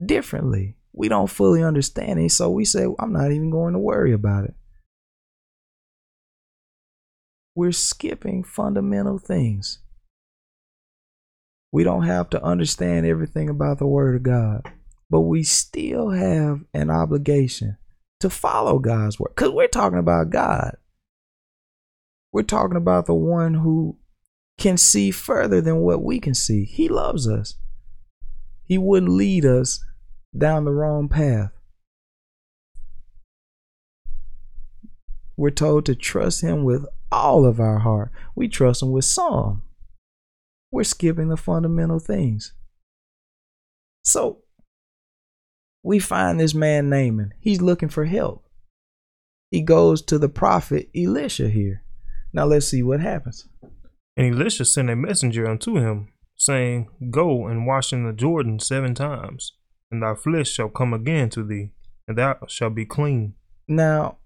differently 0.04 0.76
we 0.94 1.08
don't 1.08 1.28
fully 1.28 1.62
understand 1.62 2.20
it. 2.20 2.30
So 2.30 2.48
we 2.48 2.64
say, 2.64 2.86
I'm 2.98 3.12
not 3.12 3.32
even 3.32 3.50
going 3.50 3.72
to 3.72 3.78
worry 3.78 4.12
about 4.12 4.44
it. 4.44 4.54
We're 7.56 7.72
skipping 7.72 8.44
fundamental 8.44 9.18
things. 9.18 9.80
We 11.72 11.82
don't 11.82 12.04
have 12.04 12.30
to 12.30 12.42
understand 12.42 13.06
everything 13.06 13.48
about 13.48 13.78
the 13.78 13.86
Word 13.86 14.14
of 14.14 14.22
God, 14.22 14.62
but 15.10 15.22
we 15.22 15.42
still 15.42 16.10
have 16.10 16.60
an 16.72 16.90
obligation 16.90 17.76
to 18.20 18.30
follow 18.30 18.78
God's 18.78 19.18
Word 19.18 19.32
because 19.34 19.50
we're 19.50 19.66
talking 19.66 19.98
about 19.98 20.30
God. 20.30 20.76
We're 22.32 22.42
talking 22.42 22.76
about 22.76 23.06
the 23.06 23.14
one 23.14 23.54
who 23.54 23.98
can 24.58 24.76
see 24.76 25.10
further 25.10 25.60
than 25.60 25.78
what 25.78 26.02
we 26.02 26.20
can 26.20 26.34
see. 26.34 26.64
He 26.64 26.88
loves 26.88 27.28
us. 27.28 27.56
He 28.64 28.78
wouldn't 28.78 29.12
lead 29.12 29.44
us 29.44 29.84
down 30.36 30.64
the 30.64 30.72
wrong 30.72 31.08
path. 31.08 31.50
We're 35.36 35.50
told 35.50 35.84
to 35.86 35.94
trust 35.94 36.42
Him 36.42 36.64
with 36.64 36.86
all 37.10 37.44
of 37.44 37.60
our 37.60 37.80
heart. 37.80 38.12
We 38.34 38.48
trust 38.48 38.82
Him 38.82 38.92
with 38.92 39.04
some. 39.04 39.62
We're 40.70 40.84
skipping 40.84 41.28
the 41.28 41.36
fundamental 41.36 41.98
things. 41.98 42.52
So, 44.04 44.38
we 45.82 45.98
find 45.98 46.40
this 46.40 46.54
man 46.54 46.88
Naaman. 46.88 47.34
He's 47.40 47.60
looking 47.60 47.88
for 47.88 48.04
help. 48.04 48.44
He 49.50 49.60
goes 49.60 50.02
to 50.02 50.18
the 50.18 50.28
prophet 50.28 50.88
Elisha 50.96 51.48
here. 51.48 51.84
Now, 52.32 52.46
let's 52.46 52.66
see 52.66 52.82
what 52.82 53.00
happens. 53.00 53.46
And 54.16 54.34
Elisha 54.34 54.64
sent 54.64 54.90
a 54.90 54.96
messenger 54.96 55.46
unto 55.46 55.76
him, 55.76 56.12
saying, 56.36 56.88
Go 57.10 57.46
and 57.46 57.66
wash 57.66 57.92
in 57.92 58.06
the 58.06 58.12
Jordan 58.12 58.60
seven 58.60 58.94
times, 58.94 59.54
and 59.90 60.02
thy 60.02 60.14
flesh 60.14 60.50
shall 60.50 60.68
come 60.68 60.94
again 60.94 61.30
to 61.30 61.44
thee, 61.44 61.70
and 62.06 62.16
thou 62.16 62.36
shalt 62.46 62.74
be 62.74 62.86
clean. 62.86 63.34
Now, 63.66 64.18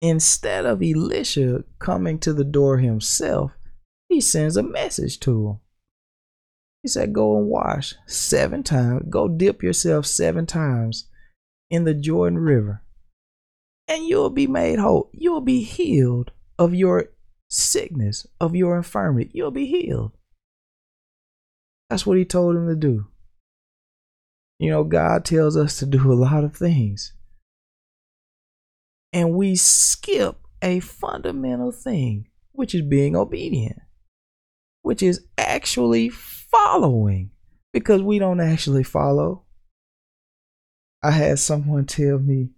instead 0.00 0.66
of 0.66 0.82
Elisha 0.82 1.64
coming 1.78 2.18
to 2.20 2.32
the 2.32 2.44
door 2.44 2.78
himself, 2.78 3.52
he 4.08 4.20
sends 4.20 4.56
a 4.56 4.62
message 4.62 5.18
to 5.20 5.48
him. 5.48 5.60
He 6.82 6.88
said, 6.88 7.12
Go 7.12 7.38
and 7.38 7.48
wash 7.48 7.94
seven 8.06 8.62
times. 8.62 9.06
Go 9.08 9.28
dip 9.28 9.62
yourself 9.62 10.06
seven 10.06 10.46
times 10.46 11.08
in 11.70 11.84
the 11.84 11.94
Jordan 11.94 12.38
River, 12.38 12.82
and 13.88 14.06
you'll 14.06 14.30
be 14.30 14.46
made 14.46 14.78
whole. 14.78 15.10
You'll 15.12 15.40
be 15.40 15.62
healed 15.62 16.32
of 16.58 16.74
your 16.74 17.06
sickness, 17.52 18.26
of 18.40 18.56
your 18.56 18.76
infirmity. 18.76 19.30
You'll 19.34 19.50
be 19.50 19.66
healed. 19.66 20.12
That's 21.90 22.06
what 22.06 22.16
he 22.16 22.24
told 22.24 22.56
him 22.56 22.66
to 22.68 22.74
do. 22.74 23.06
You 24.58 24.70
know, 24.70 24.84
God 24.84 25.24
tells 25.24 25.56
us 25.56 25.78
to 25.78 25.86
do 25.86 26.12
a 26.12 26.14
lot 26.14 26.44
of 26.44 26.56
things. 26.56 27.12
And 29.12 29.34
we 29.34 29.56
skip 29.56 30.38
a 30.62 30.80
fundamental 30.80 31.72
thing, 31.72 32.28
which 32.52 32.74
is 32.74 32.82
being 32.82 33.14
obedient, 33.14 33.78
which 34.80 35.02
is 35.02 35.26
actually 35.36 36.08
following 36.08 37.30
because 37.72 38.00
we 38.00 38.18
don't 38.18 38.40
actually 38.40 38.84
follow. 38.84 39.42
I 41.02 41.10
had 41.10 41.38
someone 41.38 41.84
tell 41.84 42.18
me, 42.18 42.50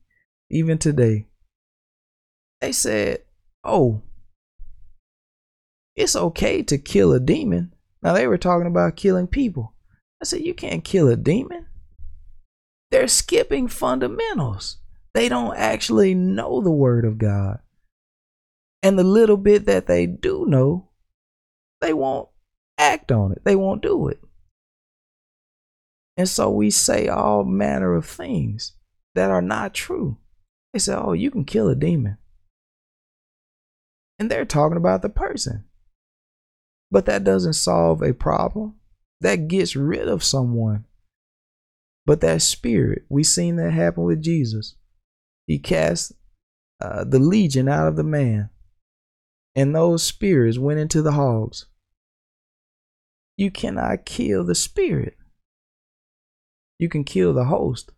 even 0.51 0.79
today, 0.79 1.27
they 2.61 2.73
said, 2.73 3.23
Oh, 3.65 4.03
it's 5.97 6.17
okay 6.17 6.63
to 6.63 6.79
kill 6.79 7.13
a 7.13 7.21
demon. 7.21 7.73
Now, 8.03 8.13
they 8.13 8.27
were 8.27 8.39
talking 8.39 8.67
about 8.67 8.97
killing 8.97 9.27
people. 9.27 9.75
I 10.21 10.25
said, 10.25 10.41
You 10.41 10.55
can't 10.55 10.85
kill 10.85 11.09
a 11.09 11.17
demon. 11.17 11.67
They're 12.91 13.09
skipping 13.09 13.69
fundamentals. 13.69 14.79
They 15.15 15.29
don't 15.29 15.57
actually 15.57 16.15
know 16.15 16.61
the 16.61 16.71
Word 16.71 17.05
of 17.05 17.19
God. 17.19 17.61
And 18.83 18.99
the 18.99 19.05
little 19.05 19.37
bit 19.37 19.67
that 19.67 19.87
they 19.87 20.07
do 20.07 20.45
know, 20.47 20.91
they 21.81 21.93
won't 21.93 22.29
act 22.77 23.11
on 23.11 23.33
it, 23.33 23.43
they 23.45 23.57
won't 23.57 23.83
do 23.83 24.09
it. 24.09 24.21
And 26.17 26.29
so 26.29 26.51
we 26.51 26.71
say 26.71 27.09
all 27.09 27.45
manner 27.45 27.95
of 27.95 28.07
things 28.07 28.73
that 29.15 29.31
are 29.31 29.43
not 29.43 29.75
true. 29.75 30.19
They 30.73 30.79
say, 30.79 30.95
oh, 30.95 31.13
you 31.13 31.31
can 31.31 31.45
kill 31.45 31.69
a 31.69 31.75
demon. 31.75 32.19
And 34.19 34.31
they're 34.31 34.45
talking 34.45 34.77
about 34.77 35.03
the 35.03 35.09
person. 35.09 35.65
But 36.95 37.07
that 37.07 37.25
doesn't 37.25 37.55
solve 37.55 38.03
a 38.03 38.15
problem. 38.15 38.77
That 39.21 39.49
gets 39.49 39.75
rid 39.75 40.07
of 40.07 40.23
someone. 40.23 40.85
But 42.07 42.21
that 42.21 42.41
spirit, 42.41 43.03
we've 43.09 43.27
seen 43.27 43.57
that 43.57 43.73
happen 43.73 44.05
with 44.05 44.23
Jesus. 44.23 44.77
He 45.45 45.59
cast 45.59 46.13
uh, 46.81 47.03
the 47.03 47.19
legion 47.19 47.69
out 47.69 47.89
of 47.89 47.97
the 47.97 48.05
man, 48.05 48.51
and 49.57 49.75
those 49.75 50.05
spirits 50.05 50.57
went 50.57 50.79
into 50.79 51.03
the 51.03 51.11
hogs. 51.11 51.67
You 53.37 53.51
cannot 53.51 54.07
kill 54.07 54.45
the 54.45 54.55
spirit. 54.55 55.17
You 56.79 56.89
can 56.89 57.03
kill 57.03 57.35
the 57.35 57.47
host, 57.47 57.91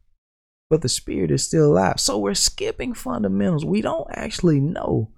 but 0.71 0.81
the 0.81 0.89
spirit 0.89 1.31
is 1.31 1.45
still 1.45 1.67
alive. 1.67 2.01
So 2.01 2.17
we're 2.17 2.33
skipping 2.33 2.95
fundamentals. 2.95 3.63
We 3.63 3.83
don't 3.83 4.09
actually 4.11 4.59
know 4.59 5.11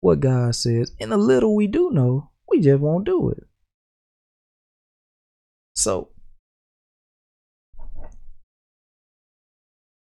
what 0.00 0.20
God 0.20 0.54
says. 0.54 0.92
And 0.98 1.12
the 1.12 1.18
little 1.18 1.54
we 1.54 1.66
do 1.66 1.90
know, 1.90 2.29
we 2.50 2.60
just 2.60 2.80
won't 2.80 3.04
do 3.06 3.30
it. 3.30 3.44
So 5.74 6.08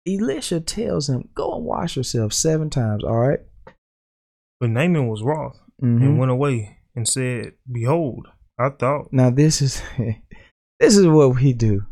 Elisha 0.07 0.59
tells 0.59 1.09
him, 1.09 1.29
Go 1.35 1.55
and 1.55 1.65
wash 1.65 1.95
yourself 1.95 2.33
seven 2.33 2.69
times, 2.69 3.03
all 3.03 3.17
right? 3.17 3.39
But 4.59 4.71
Naaman 4.71 5.07
was 5.07 5.23
wroth 5.23 5.59
Mhm. 5.81 6.01
and 6.01 6.19
went 6.19 6.31
away 6.31 6.77
and 6.95 7.07
said, 7.07 7.53
Behold, 7.71 8.27
I 8.57 8.69
thought 8.69 9.13
Now 9.13 9.29
this 9.29 9.61
is 9.61 9.81
this 10.79 10.97
is 10.97 11.07
what 11.07 11.35
we 11.35 11.53
do. 11.53 11.85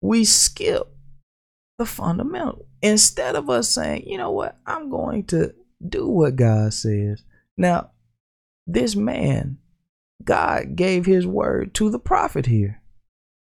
We 0.00 0.24
skip 0.24 0.82
the 1.78 1.86
fundamental. 1.86 2.66
Instead 2.82 3.34
of 3.34 3.48
us 3.48 3.70
saying, 3.70 4.06
you 4.06 4.18
know 4.18 4.30
what, 4.30 4.58
I'm 4.66 4.90
going 4.90 5.24
to 5.26 5.54
do 5.86 6.06
what 6.06 6.36
God 6.36 6.74
says. 6.74 7.24
Now, 7.56 7.90
this 8.66 8.96
man, 8.96 9.58
God 10.22 10.76
gave 10.76 11.06
his 11.06 11.26
word 11.26 11.74
to 11.74 11.90
the 11.90 11.98
prophet 11.98 12.46
here. 12.46 12.80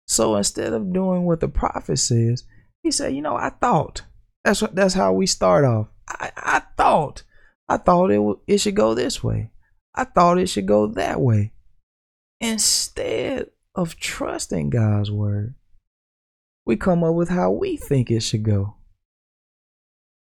So 0.07 0.35
instead 0.35 0.73
of 0.73 0.93
doing 0.93 1.23
what 1.23 1.39
the 1.39 1.47
prophet 1.47 1.97
says, 1.97 2.43
he 2.83 2.91
said, 2.91 3.15
you 3.15 3.21
know, 3.21 3.35
I 3.35 3.49
thought. 3.49 4.03
That's 4.43 4.61
what 4.61 4.75
that's 4.75 4.93
how 4.93 5.13
we 5.13 5.25
start 5.25 5.65
off. 5.65 5.87
I, 6.07 6.31
I 6.37 6.61
thought. 6.77 7.23
I 7.67 7.77
thought 7.77 8.11
it 8.11 8.17
w- 8.17 8.39
it 8.45 8.59
should 8.59 8.75
go 8.75 8.93
this 8.93 9.23
way. 9.23 9.49
I 9.95 10.03
thought 10.03 10.37
it 10.37 10.47
should 10.47 10.67
go 10.67 10.85
that 10.87 11.19
way 11.19 11.53
instead 12.39 13.47
of 13.73 13.97
trusting 13.97 14.69
God's 14.69 15.11
word, 15.11 15.55
we 16.65 16.75
come 16.75 17.03
up 17.03 17.15
with 17.15 17.29
how 17.29 17.51
we 17.51 17.77
think 17.77 18.09
it 18.09 18.21
should 18.21 18.43
go. 18.43 18.75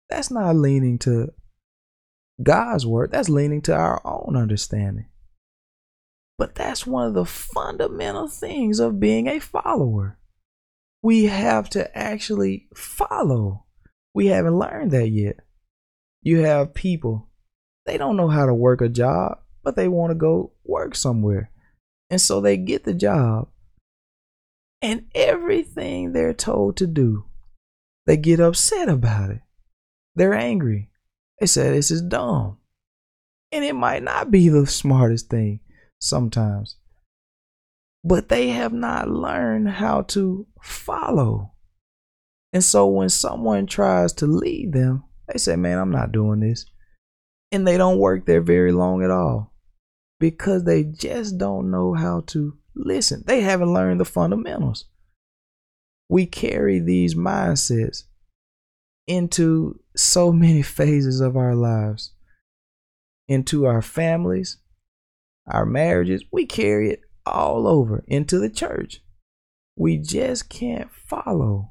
That's 0.09 0.31
not 0.31 0.57
leaning 0.57 0.99
to 1.01 1.33
God's 2.43 2.87
word, 2.87 3.13
that's 3.13 3.29
leaning 3.29 3.63
to 3.63 3.75
our 3.75 4.01
own 4.05 4.37
understanding. 4.37 5.07
But 6.39 6.55
that's 6.55 6.87
one 6.87 7.07
of 7.07 7.15
the 7.15 7.25
fundamental 7.25 8.29
things 8.29 8.81
of 8.81 9.01
being 9.01 9.29
a 9.29 9.39
follower. 9.39 10.19
We 11.03 11.25
have 11.27 11.69
to 11.71 11.97
actually 11.97 12.69
follow. 12.75 13.67
We 14.15 14.27
haven't 14.27 14.59
learned 14.59 14.91
that 14.93 15.09
yet. 15.09 15.37
You 16.23 16.41
have 16.41 16.75
people, 16.75 17.29
they 17.87 17.99
don't 17.99 18.17
know 18.17 18.29
how 18.29 18.47
to 18.47 18.55
work 18.55 18.81
a 18.81 18.89
job, 18.89 19.39
but 19.65 19.77
they 19.77 19.89
want 19.89 20.11
to 20.11 20.15
go 20.15 20.53
work 20.65 20.95
somewhere. 20.95 21.51
And 22.11 22.21
so 22.21 22.41
they 22.41 22.57
get 22.57 22.85
the 22.85 22.95
job. 22.95 23.49
And 24.81 25.07
everything 25.15 26.13
they're 26.13 26.35
told 26.35 26.77
to 26.79 26.87
do, 26.87 27.25
they 28.07 28.17
get 28.17 28.41
upset 28.41 28.89
about 28.89 29.31
it. 29.31 29.41
They're 30.15 30.35
angry. 30.35 30.91
They 31.43 31.47
say 31.47 31.73
this 31.73 31.91
is 31.91 32.03
dumb. 32.03 32.59
And 33.51 33.65
it 33.65 33.75
might 33.75 34.05
not 34.05 34.31
be 34.31 34.49
the 34.49 34.65
smartest 34.65 35.29
thing 35.29 35.59
sometimes. 35.99 36.77
But 38.05 38.29
they 38.29 38.51
have 38.51 38.73
not 38.73 39.11
learned 39.11 39.69
how 39.69 40.03
to 40.03 40.47
follow. 40.63 41.51
And 42.53 42.63
so 42.63 42.87
when 42.87 43.09
someone 43.09 43.67
tries 43.67 44.13
to 44.13 44.27
lead 44.29 44.73
them, 44.73 45.03
they 45.27 45.37
say, 45.37 45.57
Man, 45.57 45.81
I'm 45.81 45.91
not 45.91 46.13
doing 46.13 46.39
this. 46.39 46.65
And 47.51 47.67
they 47.67 47.77
don't 47.77 47.99
work 47.99 48.25
there 48.25 48.41
very 48.41 48.71
long 48.71 49.03
at 49.03 49.11
all 49.11 49.53
because 50.21 50.63
they 50.63 50.85
just 50.85 51.39
don't 51.39 51.73
know 51.73 51.93
how 51.93 52.21
to 52.29 52.57
listen. 52.77 53.25
They 53.27 53.41
haven't 53.41 53.75
learned 53.75 53.99
the 53.99 54.05
fundamentals. 54.05 54.85
We 56.09 56.25
carry 56.25 56.79
these 56.79 57.17
mindsets 57.17 58.05
into 59.07 59.81
so 59.97 60.33
many 60.33 60.63
phases 60.63 61.21
of 61.21 61.37
our 61.37 61.55
lives, 61.55 62.13
into 63.29 63.67
our 63.67 63.83
families, 63.83 64.59
our 65.47 65.67
marriages. 65.67 66.25
We 66.31 66.47
carry 66.47 66.91
it 66.91 67.01
all 67.27 67.67
over 67.67 68.05
into 68.07 68.39
the 68.39 68.51
church. 68.51 69.03
We 69.77 69.99
just 69.99 70.49
can't 70.49 70.91
follow. 70.93 71.71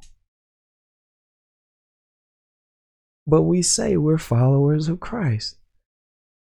But 3.28 3.44
we 3.44 3.62
say 3.62 3.98
we're 3.98 4.18
followers 4.18 4.88
of 4.88 5.00
Christ 5.00 5.58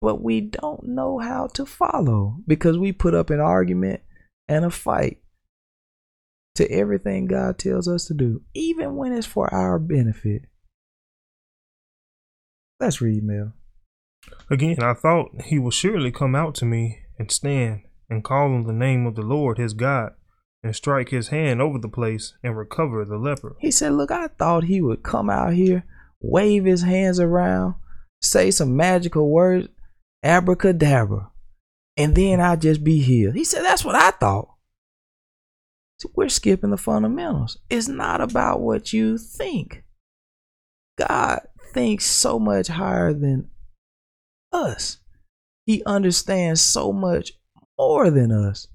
but 0.00 0.22
we 0.22 0.40
don't 0.40 0.84
know 0.84 1.18
how 1.18 1.48
to 1.48 1.66
follow 1.66 2.36
because 2.46 2.78
we 2.78 2.92
put 2.92 3.14
up 3.14 3.30
an 3.30 3.40
argument 3.40 4.00
and 4.46 4.64
a 4.64 4.70
fight 4.70 5.18
to 6.54 6.70
everything 6.70 7.26
God 7.26 7.58
tells 7.58 7.88
us 7.88 8.06
to 8.06 8.14
do, 8.14 8.42
even 8.54 8.96
when 8.96 9.12
it's 9.12 9.26
for 9.26 9.52
our 9.52 9.78
benefit. 9.78 10.42
Let's 12.80 13.00
read, 13.00 13.24
Mel. 13.24 13.52
Again, 14.50 14.82
I 14.82 14.94
thought 14.94 15.42
he 15.46 15.58
would 15.58 15.74
surely 15.74 16.12
come 16.12 16.34
out 16.34 16.54
to 16.56 16.64
me 16.64 17.00
and 17.18 17.30
stand 17.30 17.82
and 18.08 18.24
call 18.24 18.54
on 18.54 18.64
the 18.64 18.72
name 18.72 19.06
of 19.06 19.14
the 19.14 19.22
Lord 19.22 19.58
his 19.58 19.72
God 19.72 20.12
and 20.62 20.74
strike 20.74 21.10
his 21.10 21.28
hand 21.28 21.60
over 21.60 21.78
the 21.78 21.88
place 21.88 22.34
and 22.42 22.56
recover 22.56 23.04
the 23.04 23.18
leper. 23.18 23.56
He 23.60 23.70
said, 23.70 23.92
Look, 23.92 24.10
I 24.10 24.28
thought 24.28 24.64
he 24.64 24.80
would 24.80 25.02
come 25.02 25.28
out 25.28 25.54
here, 25.54 25.84
wave 26.20 26.64
his 26.64 26.82
hands 26.82 27.20
around, 27.20 27.74
say 28.20 28.50
some 28.50 28.76
magical 28.76 29.30
words, 29.30 29.68
abracadabra, 30.22 31.30
and 31.96 32.14
then 32.14 32.40
I'd 32.40 32.62
just 32.62 32.84
be 32.84 33.00
healed. 33.00 33.34
He 33.34 33.44
said, 33.44 33.62
That's 33.64 33.84
what 33.84 33.96
I 33.96 34.10
thought. 34.12 34.54
See, 36.00 36.08
we're 36.14 36.28
skipping 36.28 36.70
the 36.70 36.76
fundamentals. 36.76 37.58
It's 37.68 37.88
not 37.88 38.20
about 38.20 38.60
what 38.60 38.92
you 38.92 39.18
think. 39.18 39.82
God 40.96 41.40
thinks 41.78 42.06
so 42.06 42.40
much 42.40 42.66
higher 42.66 43.12
than 43.12 43.48
us. 44.52 44.98
He 45.64 45.80
understands 45.86 46.60
so 46.60 46.92
much 46.92 47.34
more 47.78 48.10
than 48.10 48.32
us. 48.32 48.66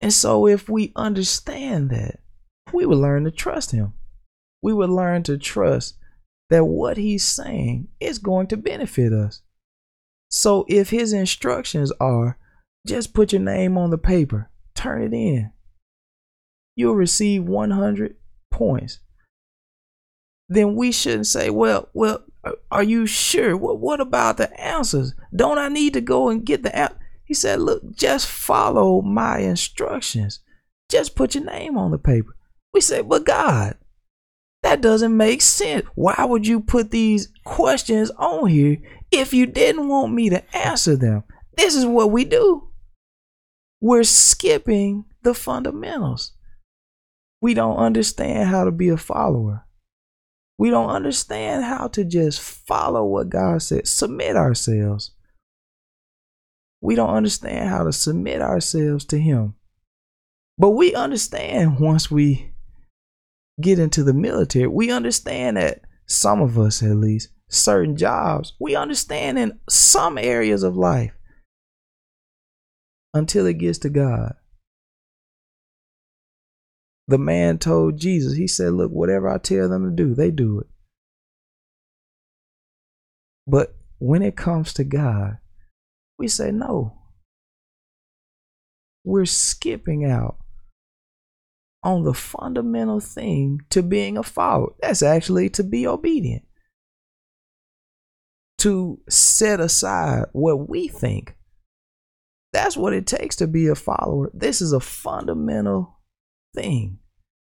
And 0.00 0.12
so, 0.12 0.46
if 0.46 0.68
we 0.68 0.92
understand 0.94 1.90
that, 1.90 2.20
we 2.72 2.86
would 2.86 2.98
learn 2.98 3.24
to 3.24 3.32
trust 3.32 3.72
him. 3.72 3.94
We 4.62 4.72
would 4.72 4.90
learn 4.90 5.24
to 5.24 5.36
trust 5.36 5.96
that 6.50 6.66
what 6.66 6.98
he's 6.98 7.24
saying 7.24 7.88
is 7.98 8.20
going 8.20 8.46
to 8.48 8.56
benefit 8.56 9.12
us. 9.12 9.42
So, 10.30 10.66
if 10.68 10.90
his 10.90 11.12
instructions 11.12 11.90
are 11.98 12.38
just 12.86 13.12
put 13.12 13.32
your 13.32 13.42
name 13.42 13.76
on 13.76 13.90
the 13.90 13.98
paper, 13.98 14.50
turn 14.76 15.02
it 15.02 15.12
in, 15.12 15.50
you'll 16.76 16.94
receive 16.94 17.42
100 17.42 18.14
points. 18.52 19.00
Then 20.48 20.74
we 20.74 20.92
shouldn't 20.92 21.26
say, 21.26 21.50
well, 21.50 21.88
well, 21.92 22.24
are 22.70 22.82
you 22.82 23.06
sure? 23.06 23.56
What, 23.56 23.78
what 23.78 24.00
about 24.00 24.38
the 24.38 24.58
answers? 24.60 25.14
Don't 25.34 25.58
I 25.58 25.68
need 25.68 25.92
to 25.94 26.00
go 26.00 26.28
and 26.28 26.44
get 26.44 26.62
the 26.62 26.74
app? 26.74 26.98
He 27.24 27.34
said, 27.34 27.60
look, 27.60 27.94
just 27.94 28.26
follow 28.26 29.02
my 29.02 29.38
instructions. 29.40 30.40
Just 30.88 31.14
put 31.14 31.34
your 31.34 31.44
name 31.44 31.76
on 31.76 31.90
the 31.90 31.98
paper. 31.98 32.34
We 32.72 32.80
say, 32.80 33.02
but 33.02 33.26
God, 33.26 33.76
that 34.62 34.80
doesn't 34.80 35.14
make 35.14 35.42
sense. 35.42 35.84
Why 35.94 36.24
would 36.24 36.46
you 36.46 36.60
put 36.60 36.90
these 36.90 37.30
questions 37.44 38.10
on 38.12 38.48
here 38.48 38.78
if 39.10 39.34
you 39.34 39.44
didn't 39.44 39.88
want 39.88 40.14
me 40.14 40.30
to 40.30 40.56
answer 40.56 40.96
them? 40.96 41.24
This 41.56 41.74
is 41.74 41.84
what 41.84 42.10
we 42.10 42.24
do. 42.24 42.70
We're 43.80 44.04
skipping 44.04 45.04
the 45.22 45.34
fundamentals. 45.34 46.32
We 47.40 47.52
don't 47.54 47.76
understand 47.76 48.48
how 48.48 48.64
to 48.64 48.72
be 48.72 48.88
a 48.88 48.96
follower. 48.96 49.66
We 50.58 50.70
don't 50.70 50.90
understand 50.90 51.64
how 51.64 51.86
to 51.88 52.04
just 52.04 52.40
follow 52.40 53.04
what 53.04 53.30
God 53.30 53.62
said, 53.62 53.86
submit 53.86 54.36
ourselves. 54.36 55.12
We 56.80 56.96
don't 56.96 57.14
understand 57.14 57.68
how 57.68 57.84
to 57.84 57.92
submit 57.92 58.42
ourselves 58.42 59.04
to 59.06 59.18
Him. 59.18 59.54
But 60.58 60.70
we 60.70 60.94
understand 60.94 61.78
once 61.78 62.10
we 62.10 62.52
get 63.60 63.78
into 63.78 64.02
the 64.02 64.12
military, 64.12 64.66
we 64.66 64.90
understand 64.90 65.56
that 65.56 65.82
some 66.06 66.40
of 66.40 66.58
us, 66.58 66.82
at 66.82 66.96
least, 66.96 67.28
certain 67.48 67.96
jobs, 67.96 68.54
we 68.58 68.74
understand 68.74 69.38
in 69.38 69.60
some 69.68 70.18
areas 70.18 70.64
of 70.64 70.76
life 70.76 71.12
until 73.14 73.46
it 73.46 73.58
gets 73.58 73.78
to 73.78 73.90
God. 73.90 74.34
The 77.08 77.18
man 77.18 77.56
told 77.56 77.98
Jesus, 77.98 78.36
he 78.36 78.46
said, 78.46 78.74
Look, 78.74 78.92
whatever 78.92 79.30
I 79.30 79.38
tell 79.38 79.68
them 79.68 79.84
to 79.84 79.90
do, 79.90 80.14
they 80.14 80.30
do 80.30 80.60
it. 80.60 80.66
But 83.46 83.74
when 83.98 84.20
it 84.20 84.36
comes 84.36 84.74
to 84.74 84.84
God, 84.84 85.38
we 86.18 86.28
say 86.28 86.52
no. 86.52 86.98
We're 89.04 89.24
skipping 89.24 90.04
out 90.04 90.36
on 91.82 92.04
the 92.04 92.12
fundamental 92.12 93.00
thing 93.00 93.62
to 93.70 93.82
being 93.82 94.18
a 94.18 94.22
follower. 94.22 94.74
That's 94.82 95.02
actually 95.02 95.48
to 95.50 95.64
be 95.64 95.86
obedient. 95.86 96.44
To 98.58 99.00
set 99.08 99.60
aside 99.60 100.26
what 100.32 100.68
we 100.68 100.88
think. 100.88 101.36
That's 102.52 102.76
what 102.76 102.92
it 102.92 103.06
takes 103.06 103.36
to 103.36 103.46
be 103.46 103.66
a 103.68 103.74
follower. 103.74 104.30
This 104.34 104.60
is 104.60 104.72
a 104.72 104.80
fundamental 104.80 105.97
thing 106.54 106.98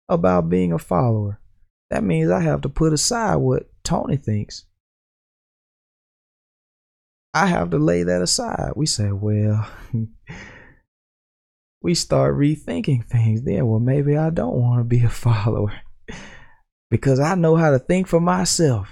about 0.09 0.49
being 0.49 0.73
a 0.73 0.79
follower. 0.79 1.41
That 1.91 2.05
means 2.05 2.31
I 2.31 2.41
have 2.41 2.61
to 2.63 2.69
put 2.69 2.93
aside 2.93 3.37
what 3.37 3.71
Tony 3.85 4.17
thinks. 4.17 4.65
I 7.33 7.47
have 7.47 7.71
to 7.71 7.79
lay 7.79 8.03
that 8.03 8.23
aside. 8.23 8.73
We 8.75 8.87
say, 8.87 9.13
well, 9.13 9.69
we 11.83 11.95
start 11.95 12.37
rethinking 12.37 13.07
things 13.07 13.43
then. 13.43 13.67
Well, 13.67 13.81
maybe 13.81 14.17
I 14.17 14.31
don't 14.31 14.61
want 14.61 14.81
to 14.81 14.85
be 14.85 15.05
a 15.05 15.09
follower 15.11 15.73
because 16.91 17.21
I 17.21 17.35
know 17.37 17.57
how 17.57 17.71
to 17.71 17.79
think 17.79 18.07
for 18.07 18.21
myself. 18.21 18.89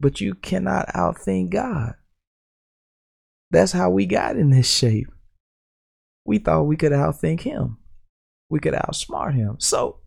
But 0.00 0.20
you 0.20 0.34
cannot 0.34 0.88
outthink 0.88 1.50
God. 1.50 1.94
That's 3.50 3.72
how 3.72 3.90
we 3.90 4.06
got 4.06 4.36
in 4.36 4.50
this 4.50 4.70
shape. 4.70 5.08
We 6.24 6.38
thought 6.38 6.62
we 6.62 6.76
could 6.76 6.92
outthink 6.92 7.40
Him, 7.40 7.78
we 8.50 8.60
could 8.60 8.74
outsmart 8.74 9.34
Him. 9.34 9.56
So, 9.58 10.00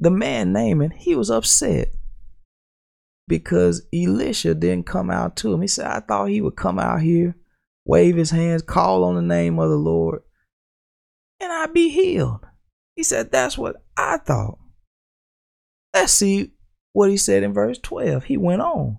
the 0.00 0.10
man 0.10 0.52
Naaman, 0.52 0.90
he 0.90 1.14
was 1.14 1.30
upset 1.30 1.92
because 3.26 3.86
Elisha 3.94 4.54
didn't 4.54 4.86
come 4.86 5.10
out 5.10 5.36
to 5.36 5.52
him. 5.52 5.62
He 5.62 5.68
said, 5.68 5.86
I 5.86 6.00
thought 6.00 6.26
he 6.26 6.42
would 6.42 6.56
come 6.56 6.78
out 6.78 7.00
here 7.00 7.36
wave 7.84 8.16
his 8.16 8.30
hands, 8.30 8.62
call 8.62 9.04
on 9.04 9.14
the 9.14 9.22
name 9.22 9.58
of 9.58 9.70
the 9.70 9.76
Lord, 9.76 10.22
and 11.40 11.52
I'd 11.52 11.72
be 11.72 11.90
healed. 11.90 12.46
He 12.96 13.02
said, 13.02 13.30
That's 13.30 13.58
what 13.58 13.76
I 13.96 14.18
thought. 14.18 14.58
Let's 15.92 16.12
see 16.12 16.52
what 16.92 17.10
he 17.10 17.16
said 17.16 17.42
in 17.42 17.52
verse 17.52 17.78
12. 17.78 18.24
He 18.24 18.36
went 18.36 18.62
on. 18.62 18.98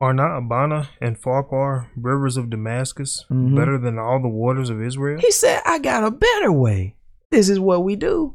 Are 0.00 0.12
not 0.12 0.36
Abana 0.36 0.90
and 1.00 1.18
Pharpar 1.18 1.88
rivers 1.96 2.36
of 2.36 2.50
Damascus 2.50 3.24
mm-hmm. 3.30 3.56
better 3.56 3.78
than 3.78 3.98
all 3.98 4.20
the 4.20 4.28
waters 4.28 4.68
of 4.68 4.82
Israel? 4.82 5.18
He 5.20 5.30
said, 5.30 5.62
I 5.64 5.78
got 5.78 6.04
a 6.04 6.10
better 6.10 6.52
way. 6.52 6.96
This 7.30 7.48
is 7.48 7.58
what 7.58 7.84
we 7.84 7.96
do. 7.96 8.34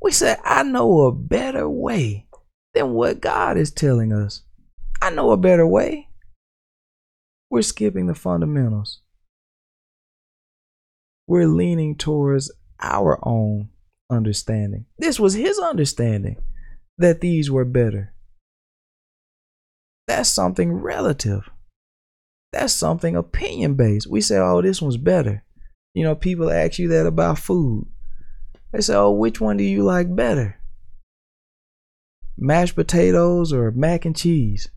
We 0.00 0.12
say, 0.12 0.36
I 0.44 0.62
know 0.62 1.02
a 1.02 1.12
better 1.12 1.68
way 1.68 2.26
than 2.74 2.92
what 2.94 3.20
God 3.20 3.56
is 3.56 3.70
telling 3.70 4.12
us. 4.12 4.42
I 5.02 5.10
know 5.10 5.30
a 5.30 5.36
better 5.36 5.66
way. 5.66 6.08
We're 7.50 7.62
skipping 7.62 8.06
the 8.06 8.14
fundamentals. 8.14 9.00
We're 11.26 11.46
leaning 11.46 11.96
towards 11.96 12.50
our 12.80 13.18
own 13.22 13.68
understanding. 14.10 14.86
This 14.98 15.20
was 15.20 15.34
his 15.34 15.58
understanding 15.58 16.36
that 16.98 17.20
these 17.20 17.50
were 17.50 17.64
better. 17.64 18.14
That's 20.06 20.28
something 20.28 20.72
relative. 20.72 21.50
That's 22.52 22.72
something 22.72 23.14
opinion 23.14 23.74
based. 23.74 24.06
We 24.06 24.20
say, 24.20 24.38
oh, 24.38 24.62
this 24.62 24.80
one's 24.80 24.96
better. 24.96 25.44
You 25.94 26.04
know, 26.04 26.14
people 26.14 26.50
ask 26.50 26.78
you 26.78 26.88
that 26.88 27.06
about 27.06 27.38
food. 27.38 27.86
They 28.72 28.80
say, 28.80 28.94
oh, 28.94 29.10
which 29.10 29.40
one 29.40 29.56
do 29.56 29.64
you 29.64 29.82
like 29.82 30.14
better? 30.14 30.60
Mashed 32.36 32.74
potatoes 32.74 33.52
or 33.52 33.70
mac 33.70 34.04
and 34.04 34.16
cheese? 34.16 34.70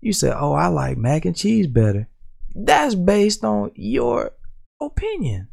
You 0.00 0.12
say, 0.12 0.32
oh, 0.34 0.52
I 0.52 0.66
like 0.68 0.98
mac 0.98 1.24
and 1.24 1.36
cheese 1.36 1.66
better. 1.66 2.08
That's 2.54 2.94
based 2.94 3.44
on 3.44 3.70
your 3.74 4.32
opinion. 4.80 5.48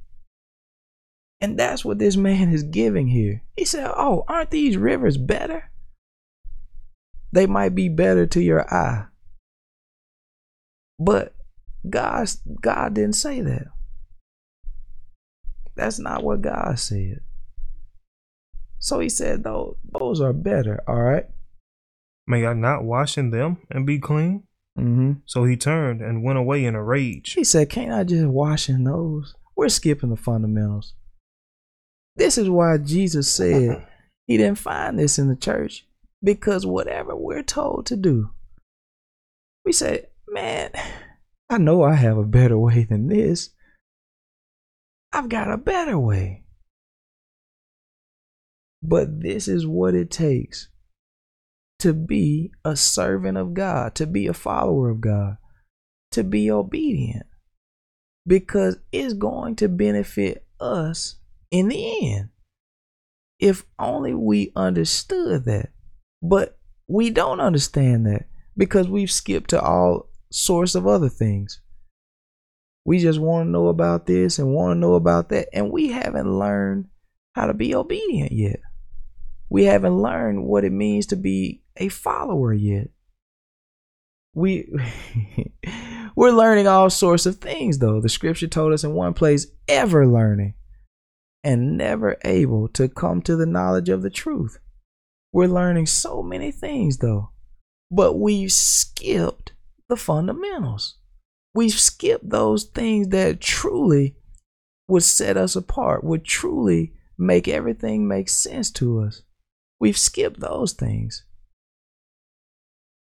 And 1.42 1.60
that's 1.60 1.86
what 1.86 2.00
this 2.00 2.16
man 2.16 2.52
is 2.52 2.64
giving 2.64 3.08
here. 3.08 3.44
He 3.56 3.66
said, 3.66 3.92
oh, 3.96 4.24
aren't 4.28 4.52
these 4.52 4.78
rivers 4.78 5.18
better? 5.18 5.70
They 7.32 7.46
might 7.46 7.76
be 7.76 7.90
better 7.90 8.26
to 8.28 8.42
your 8.42 8.74
eye. 8.74 9.08
But 10.98 11.36
God, 11.88 12.30
God 12.62 12.94
didn't 12.94 13.14
say 13.14 13.42
that. 13.42 13.68
That's 15.76 16.00
not 16.00 16.24
what 16.24 16.42
God 16.42 16.80
said. 16.80 17.20
So 18.86 19.00
he 19.00 19.10
said, 19.10 19.44
those, 19.44 19.78
those 19.84 20.22
are 20.22 20.32
better, 20.32 20.80
all 20.88 21.02
right? 21.02 21.26
May 22.28 22.46
I 22.46 22.54
not 22.54 22.84
wash 22.84 23.18
in 23.18 23.32
them 23.32 23.58
and 23.72 23.84
be 23.84 23.98
clean? 23.98 24.44
Mm-hmm. 24.78 25.14
So 25.26 25.44
he 25.44 25.58
turned 25.58 26.02
and 26.02 26.24
went 26.24 26.38
away 26.38 26.66
in 26.66 26.76
a 26.76 26.84
rage. 26.84 27.34
He 27.34 27.44
said, 27.44 27.72
Can't 27.72 27.92
I 27.92 28.04
just 28.04 28.28
wash 28.28 28.70
in 28.70 28.84
those? 28.84 29.34
We're 29.56 29.70
skipping 29.70 30.12
the 30.12 30.16
fundamentals. 30.16 30.94
This 32.16 32.38
is 32.38 32.48
why 32.48 32.78
Jesus 32.78 33.28
said 33.28 33.88
he 34.28 34.38
didn't 34.38 34.60
find 34.60 35.00
this 35.00 35.18
in 35.18 35.30
the 35.30 35.36
church. 35.36 35.88
Because 36.24 36.64
whatever 36.64 37.16
we're 37.16 37.42
told 37.42 37.88
to 37.88 37.96
do, 37.96 38.34
we 39.66 39.72
say, 39.72 40.06
Man, 40.28 40.70
I 41.50 41.58
know 41.58 41.82
I 41.82 41.96
have 41.96 42.20
a 42.20 42.24
better 42.24 42.60
way 42.60 42.84
than 42.84 43.08
this. 43.08 43.50
I've 45.12 45.30
got 45.30 45.50
a 45.50 45.58
better 45.58 45.98
way. 45.98 46.45
But 48.88 49.22
this 49.22 49.48
is 49.48 49.66
what 49.66 49.96
it 49.96 50.12
takes 50.12 50.68
to 51.80 51.94
be 51.94 52.52
a 52.64 52.76
servant 52.76 53.38
of 53.38 53.54
God, 53.54 53.96
to 53.96 54.06
be 54.06 54.28
a 54.28 54.34
follower 54.34 54.90
of 54.90 55.02
God, 55.02 55.38
to 56.12 56.24
be 56.24 56.52
obedient, 56.52 57.26
because 58.28 58.78
it's 58.92 59.14
going 59.14 59.56
to 59.58 59.68
benefit 59.68 60.46
us 60.60 61.16
in 61.50 61.68
the 61.70 62.14
end. 62.14 62.30
If 63.40 63.66
only 63.80 64.14
we 64.14 64.52
understood 64.56 65.46
that. 65.46 65.70
But 66.22 66.58
we 66.88 67.10
don't 67.10 67.40
understand 67.40 68.06
that 68.06 68.28
because 68.56 68.88
we've 68.88 69.12
skipped 69.12 69.50
to 69.50 69.62
all 69.62 70.10
sorts 70.32 70.76
of 70.76 70.86
other 70.86 71.10
things. 71.10 71.60
We 72.86 73.00
just 73.00 73.20
want 73.20 73.48
to 73.48 73.52
know 73.52 73.68
about 73.68 74.06
this 74.06 74.38
and 74.38 74.54
want 74.54 74.76
to 74.76 74.80
know 74.80 74.94
about 74.94 75.30
that, 75.30 75.50
and 75.52 75.72
we 75.72 75.90
haven't 75.90 76.38
learned 76.38 76.86
how 77.34 77.48
to 77.48 77.54
be 77.54 77.74
obedient 77.74 78.32
yet. 78.32 78.60
We 79.56 79.64
haven't 79.64 80.02
learned 80.02 80.44
what 80.44 80.66
it 80.66 80.74
means 80.74 81.06
to 81.06 81.16
be 81.16 81.62
a 81.78 81.88
follower 81.88 82.54
yet. 82.54 82.90
We 84.34 84.68
we're 86.18 86.32
learning 86.34 86.68
all 86.68 86.90
sorts 86.90 87.26
of 87.26 87.38
things 87.38 87.78
though. 87.80 88.02
The 88.02 88.10
scripture 88.10 88.48
told 88.48 88.74
us 88.74 88.84
in 88.84 88.92
one 88.92 89.14
place, 89.14 89.48
ever 89.70 90.06
learning. 90.06 90.56
and 91.42 91.78
never 91.78 92.18
able 92.26 92.68
to 92.74 92.90
come 92.90 93.22
to 93.22 93.38
the 93.38 93.46
knowledge 93.46 93.88
of 93.88 94.02
the 94.02 94.10
truth. 94.10 94.60
We're 95.32 95.48
learning 95.48 95.86
so 95.86 96.22
many 96.22 96.52
things 96.52 96.98
though, 96.98 97.30
but 97.90 98.20
we've 98.20 98.52
skipped 98.52 99.54
the 99.88 99.96
fundamentals. 99.96 100.98
We've 101.54 101.80
skipped 101.80 102.30
those 102.30 102.66
things 102.66 103.08
that 103.08 103.40
truly 103.40 104.18
would 104.90 105.04
set 105.04 105.38
us 105.38 105.56
apart, 105.56 106.04
would 106.04 106.26
truly 106.26 106.92
make 107.18 107.48
everything 107.48 108.06
make 108.06 108.28
sense 108.28 108.70
to 108.72 109.00
us. 109.00 109.22
We've 109.80 109.98
skipped 109.98 110.40
those 110.40 110.74
things. 110.74 111.24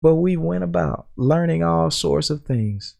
But 0.01 0.15
we 0.15 0.35
went 0.35 0.63
about 0.63 1.07
learning 1.15 1.63
all 1.63 1.89
sorts 1.89 2.29
of 2.29 2.43
things 2.43 2.95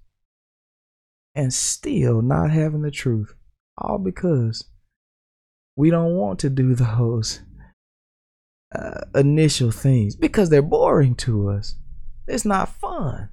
and 1.36 1.54
still 1.54 2.22
not 2.22 2.52
having 2.52 2.82
the 2.82 2.92
truth, 2.92 3.34
all 3.78 3.98
because 3.98 4.66
we 5.76 5.90
don't 5.90 6.16
want 6.16 6.40
to 6.40 6.50
do 6.50 6.76
those 6.76 7.42
uh, 8.74 9.02
initial 9.16 9.72
things 9.72 10.16
because 10.16 10.50
they're 10.50 10.62
boring 10.62 11.16
to 11.16 11.50
us. 11.50 11.76
It's 12.28 12.46
not 12.46 12.70
fun. 12.70 13.30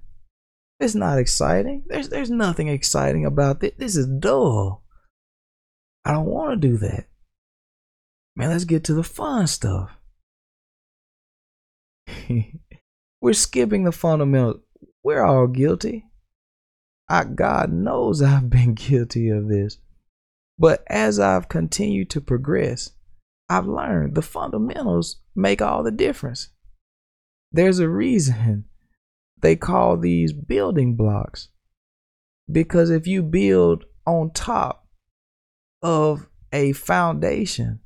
It's 0.81 0.95
not 0.95 1.19
exciting. 1.19 1.85
There's 1.87 2.09
there's 2.09 2.31
nothing 2.31 2.69
exciting 2.69 3.27
about 3.27 3.61
this. 3.61 3.73
This 3.77 3.97
is 3.97 4.07
dull. 4.07 4.83
I 6.05 6.13
don't 6.13 6.27
want 6.27 6.61
to 6.61 6.69
do 6.69 6.79
that. 6.79 7.07
Man, 8.35 8.49
let's 8.49 8.65
get 8.65 8.85
to 8.85 8.95
the 8.95 9.03
fun 9.03 9.47
stuff. 9.47 10.00
We're 13.21 13.33
skipping 13.33 13.85
the 13.85 13.93
fundamentals. 13.93 14.61
We're 15.03 15.25
all 15.25 15.47
guilty. 15.47 16.07
I, 17.09 17.25
God 17.25 17.73
knows 17.73 18.23
I've 18.23 18.51
been 18.51 18.75
guilty 18.75 19.29
of 19.29 19.49
this. 19.49 19.79
But 20.59 20.85
as 20.89 21.19
I've 21.19 21.49
continued 21.49 22.11
to 22.11 22.21
progress, 22.21 22.91
I've 23.49 23.67
learned 23.67 24.15
the 24.15 24.23
fundamentals 24.23 25.21
make 25.35 25.61
all 25.63 25.83
the 25.83 25.91
difference. 25.91 26.51
There's 27.51 27.79
a 27.79 27.89
reason 27.89 28.67
they 29.41 29.57
call 29.57 29.97
these 29.97 30.33
building 30.33 30.97
blocks. 30.97 31.49
Because 32.51 32.91
if 32.91 33.07
you 33.07 33.23
build 33.23 33.85
on 34.07 34.33
top 34.33 34.87
of 35.83 36.29
a 36.53 36.73
foundation 36.73 37.81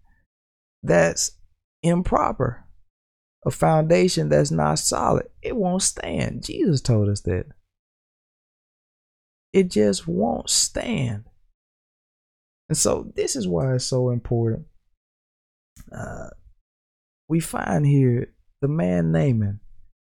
that's 0.83 1.39
improper, 1.83 2.64
a 3.45 3.51
foundation 3.51 4.29
that's 4.29 4.51
not 4.51 4.79
solid, 4.79 5.29
it 5.43 5.57
won't 5.57 5.83
stand. 5.83 6.45
Jesus 6.45 6.81
told 6.81 7.09
us 7.09 7.21
that. 7.23 7.47
It 9.53 9.71
just 9.71 10.09
won't 10.09 10.51
stand. 10.51 11.25
And 12.69 12.77
so, 12.77 13.13
this 13.15 13.37
is 13.37 13.47
why 13.47 13.75
it's 13.75 13.85
so 13.85 14.11
important. 14.11 14.67
Uh, 15.93 16.31
we 17.29 17.41
find 17.41 17.87
here 17.87 18.33
the 18.63 18.69
man 18.69 19.13
Naaman, 19.13 19.61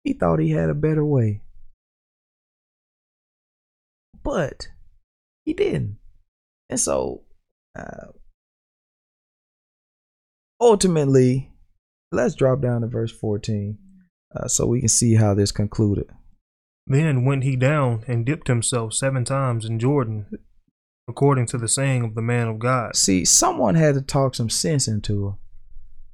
he 0.05 0.13
thought 0.13 0.39
he 0.39 0.51
had 0.51 0.71
a 0.71 0.75
better 0.75 1.05
way. 1.05 1.43
But 4.23 4.69
he 5.45 5.53
didn't. 5.53 5.99
And 6.71 6.81
so, 6.81 7.23
uh, 7.77 8.13
ultimately, 10.61 11.54
let's 12.15 12.35
drop 12.35 12.61
down 12.61 12.81
to 12.81 12.87
verse 12.87 13.13
14 13.13 13.79
uh, 14.35 14.49
so 14.49 14.67
we 14.67 14.81
can 14.81 14.89
see 14.89 15.15
how 15.15 15.35
this 15.35 15.53
concluded. 15.53 16.07
Then 16.87 17.25
went 17.25 17.45
he 17.45 17.57
down 17.57 18.05
and 18.07 18.27
dipped 18.27 18.49
himself 18.49 18.95
seven 18.95 19.25
times 19.25 19.65
in 19.65 19.79
Jordan, 19.79 20.27
according 21.09 21.47
to 21.47 21.59
the 21.59 21.69
saying 21.69 22.03
of 22.05 22.15
the 22.15 22.23
man 22.23 22.49
of 22.49 22.59
God. 22.59 22.97
See, 22.97 23.25
someone 23.25 23.75
had 23.75 23.95
to 23.95 24.03
talk 24.03 24.35
some 24.35 24.51
sense 24.51 24.87
into 24.87 25.27
him. 25.27 25.35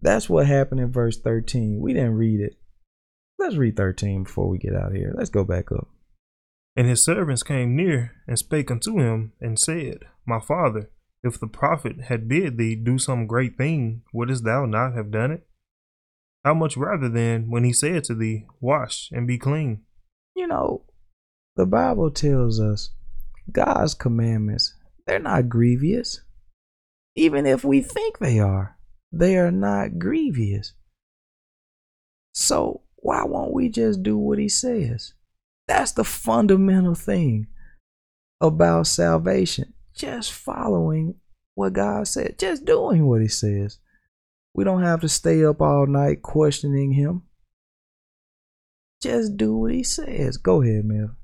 That's 0.02 0.30
what 0.30 0.46
happened 0.46 0.80
in 0.80 0.92
verse 0.92 1.18
13. 1.18 1.80
We 1.80 1.92
didn't 1.92 2.14
read 2.14 2.40
it. 2.40 2.56
Let's 3.38 3.56
read 3.56 3.76
13 3.76 4.24
before 4.24 4.48
we 4.48 4.58
get 4.58 4.74
out 4.74 4.88
of 4.88 4.94
here. 4.94 5.12
Let's 5.16 5.30
go 5.30 5.44
back 5.44 5.72
up. 5.72 5.88
And 6.76 6.86
his 6.86 7.02
servants 7.02 7.42
came 7.42 7.74
near 7.74 8.12
and 8.26 8.38
spake 8.38 8.70
unto 8.70 8.98
him 8.98 9.32
and 9.40 9.58
said, 9.58 9.98
My 10.24 10.40
father, 10.40 10.90
if 11.22 11.38
the 11.38 11.46
prophet 11.46 12.02
had 12.02 12.28
bid 12.28 12.56
thee 12.56 12.74
do 12.76 12.98
some 12.98 13.26
great 13.26 13.58
thing, 13.58 14.02
wouldst 14.12 14.44
thou 14.44 14.66
not 14.66 14.94
have 14.94 15.10
done 15.10 15.32
it? 15.32 15.46
How 16.44 16.54
much 16.54 16.76
rather 16.76 17.08
then 17.08 17.50
when 17.50 17.64
he 17.64 17.72
said 17.72 18.04
to 18.04 18.14
thee, 18.14 18.46
Wash 18.60 19.10
and 19.12 19.26
be 19.26 19.38
clean? 19.38 19.82
You 20.34 20.46
know, 20.46 20.84
the 21.56 21.66
Bible 21.66 22.10
tells 22.10 22.60
us 22.60 22.90
God's 23.52 23.94
commandments, 23.94 24.74
they're 25.06 25.18
not 25.18 25.48
grievous. 25.48 26.22
Even 27.16 27.44
if 27.44 27.64
we 27.64 27.82
think 27.82 28.18
they 28.18 28.38
are, 28.38 28.78
they 29.12 29.36
are 29.36 29.50
not 29.50 29.98
grievous. 29.98 30.72
So 32.32 32.82
why 32.96 33.24
won't 33.24 33.52
we 33.52 33.68
just 33.68 34.02
do 34.02 34.16
what 34.16 34.38
he 34.38 34.48
says? 34.48 35.14
That's 35.66 35.92
the 35.92 36.04
fundamental 36.04 36.94
thing 36.94 37.48
about 38.40 38.86
salvation. 38.86 39.74
Just 39.94 40.32
following 40.32 41.16
what 41.54 41.74
God 41.74 42.06
said, 42.08 42.38
just 42.38 42.64
doing 42.64 43.06
what 43.06 43.20
he 43.20 43.28
says. 43.28 43.78
We 44.60 44.64
don't 44.64 44.82
have 44.82 45.00
to 45.00 45.08
stay 45.08 45.42
up 45.42 45.62
all 45.62 45.86
night 45.86 46.20
questioning 46.20 46.92
him. 46.92 47.22
Just 49.00 49.38
do 49.38 49.56
what 49.56 49.72
he 49.72 49.82
says. 49.82 50.36
Go 50.36 50.60
ahead, 50.60 50.84
Mel. 50.84 51.16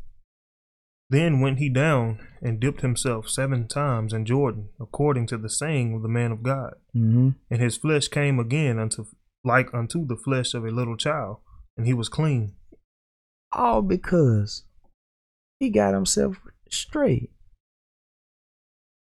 Then 1.11 1.41
went 1.41 1.59
he 1.59 1.68
down 1.68 2.26
and 2.41 2.59
dipped 2.59 2.80
himself 2.80 3.28
seven 3.28 3.68
times 3.68 4.14
in 4.14 4.24
Jordan, 4.24 4.70
according 4.80 5.26
to 5.26 5.37
the 5.37 5.51
saying 5.51 5.95
of 5.95 6.01
the 6.01 6.09
man 6.09 6.32
of 6.32 6.43
God. 6.43 6.76
Mm-hmm. 6.97 7.32
And 7.51 7.61
his 7.61 7.76
flesh 7.76 8.09
came 8.09 8.39
again 8.39 8.78
unto 8.78 9.05
like 9.45 9.68
unto 9.74 10.07
the 10.07 10.16
flesh 10.16 10.55
of 10.55 10.64
a 10.64 10.70
little 10.70 10.97
child, 10.97 11.37
and 11.76 11.87
he 11.87 11.93
was 11.93 12.09
clean. 12.09 12.55
All 13.53 13.82
because 13.82 14.64
he 15.61 15.68
got 15.68 15.93
himself 15.93 16.39
straight. 16.70 17.32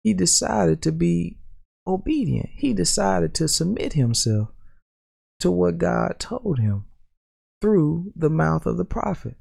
He 0.03 0.13
decided 0.13 0.83
to 0.83 0.93
be 0.93 1.40
obedient. 1.91 2.51
He 2.55 2.73
decided 2.73 3.35
to 3.35 3.49
submit 3.49 3.95
himself 3.95 4.49
to 5.41 5.51
what 5.51 5.79
God 5.79 6.17
told 6.19 6.59
him 6.59 6.85
through 7.61 8.13
the 8.17 8.31
mouth 8.31 8.67
of 8.67 8.77
the 8.77 8.85
prophet. 8.85 9.37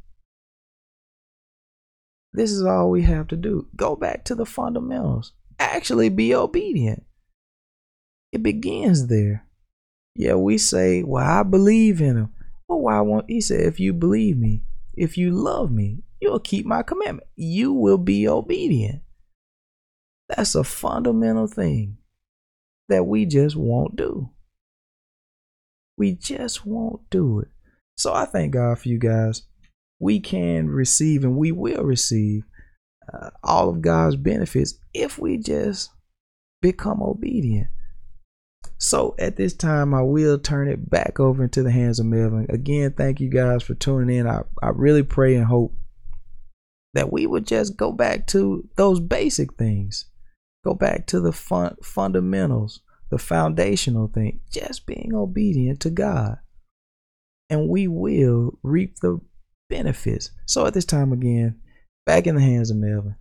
This 2.33 2.51
is 2.51 2.63
all 2.63 2.89
we 2.89 3.03
have 3.03 3.27
to 3.29 3.35
do. 3.35 3.67
Go 3.75 3.95
back 3.95 4.23
to 4.25 4.35
the 4.35 4.45
fundamentals. 4.45 5.33
Actually 5.57 6.09
be 6.09 6.33
obedient. 6.33 7.03
It 8.31 8.43
begins 8.43 9.07
there. 9.07 9.45
Yeah, 10.15 10.35
we 10.35 10.57
say, 10.57 11.03
Well, 11.03 11.25
I 11.25 11.43
believe 11.43 12.01
in 12.01 12.17
him. 12.17 12.33
Well, 12.67 12.81
why 12.81 13.01
won't 13.01 13.29
he 13.29 13.41
say, 13.41 13.63
if 13.63 13.79
you 13.79 13.93
believe 13.93 14.37
me, 14.37 14.63
if 14.93 15.17
you 15.17 15.31
love 15.31 15.71
me, 15.71 16.03
you'll 16.21 16.39
keep 16.39 16.65
my 16.65 16.83
commandment. 16.83 17.27
You 17.35 17.73
will 17.73 17.97
be 17.97 18.27
obedient. 18.27 19.01
That's 20.27 20.53
a 20.53 20.63
fundamental 20.63 21.47
thing 21.47 21.97
that 22.89 23.05
we 23.05 23.25
just 23.25 23.55
won't 23.55 23.95
do. 23.95 24.29
We 25.97 26.13
just 26.13 26.65
won't 26.65 27.09
do 27.09 27.39
it. 27.39 27.47
So 27.97 28.13
I 28.13 28.25
thank 28.25 28.53
God 28.53 28.79
for 28.79 28.89
you 28.89 28.97
guys. 28.97 29.43
We 29.99 30.19
can 30.19 30.69
receive 30.69 31.23
and 31.23 31.35
we 31.35 31.51
will 31.51 31.83
receive 31.83 32.43
uh, 33.13 33.31
all 33.43 33.69
of 33.69 33.81
God's 33.81 34.15
benefits 34.15 34.75
if 34.93 35.17
we 35.19 35.37
just 35.37 35.89
become 36.61 37.01
obedient. 37.01 37.67
So 38.77 39.15
at 39.19 39.35
this 39.35 39.53
time, 39.53 39.93
I 39.93 40.01
will 40.01 40.39
turn 40.39 40.69
it 40.69 40.89
back 40.89 41.19
over 41.19 41.43
into 41.43 41.63
the 41.63 41.71
hands 41.71 41.99
of 41.99 42.05
Melvin. 42.05 42.47
Again, 42.49 42.93
thank 42.93 43.19
you 43.19 43.29
guys 43.29 43.61
for 43.61 43.73
tuning 43.73 44.17
in. 44.17 44.27
I, 44.27 44.43
I 44.63 44.69
really 44.69 45.03
pray 45.03 45.35
and 45.35 45.45
hope 45.45 45.73
that 46.93 47.11
we 47.11 47.27
would 47.27 47.45
just 47.45 47.75
go 47.75 47.91
back 47.91 48.27
to 48.27 48.67
those 48.77 49.01
basic 49.01 49.55
things, 49.55 50.05
go 50.63 50.73
back 50.73 51.07
to 51.07 51.19
the 51.19 51.31
fun, 51.31 51.75
fundamentals, 51.83 52.81
the 53.09 53.17
foundational 53.17 54.07
thing, 54.07 54.41
just 54.51 54.85
being 54.85 55.11
obedient 55.13 55.79
to 55.81 55.89
God. 55.89 56.37
And 57.49 57.67
we 57.67 57.87
will 57.87 58.59
reap 58.61 58.97
the 58.97 59.19
benefits. 59.69 60.31
So 60.45 60.65
at 60.65 60.73
this 60.73 60.85
time, 60.85 61.11
again, 61.11 61.59
back 62.05 62.27
in 62.27 62.35
the 62.35 62.41
hands 62.41 62.71
of 62.71 62.77
Melvin. 62.77 63.15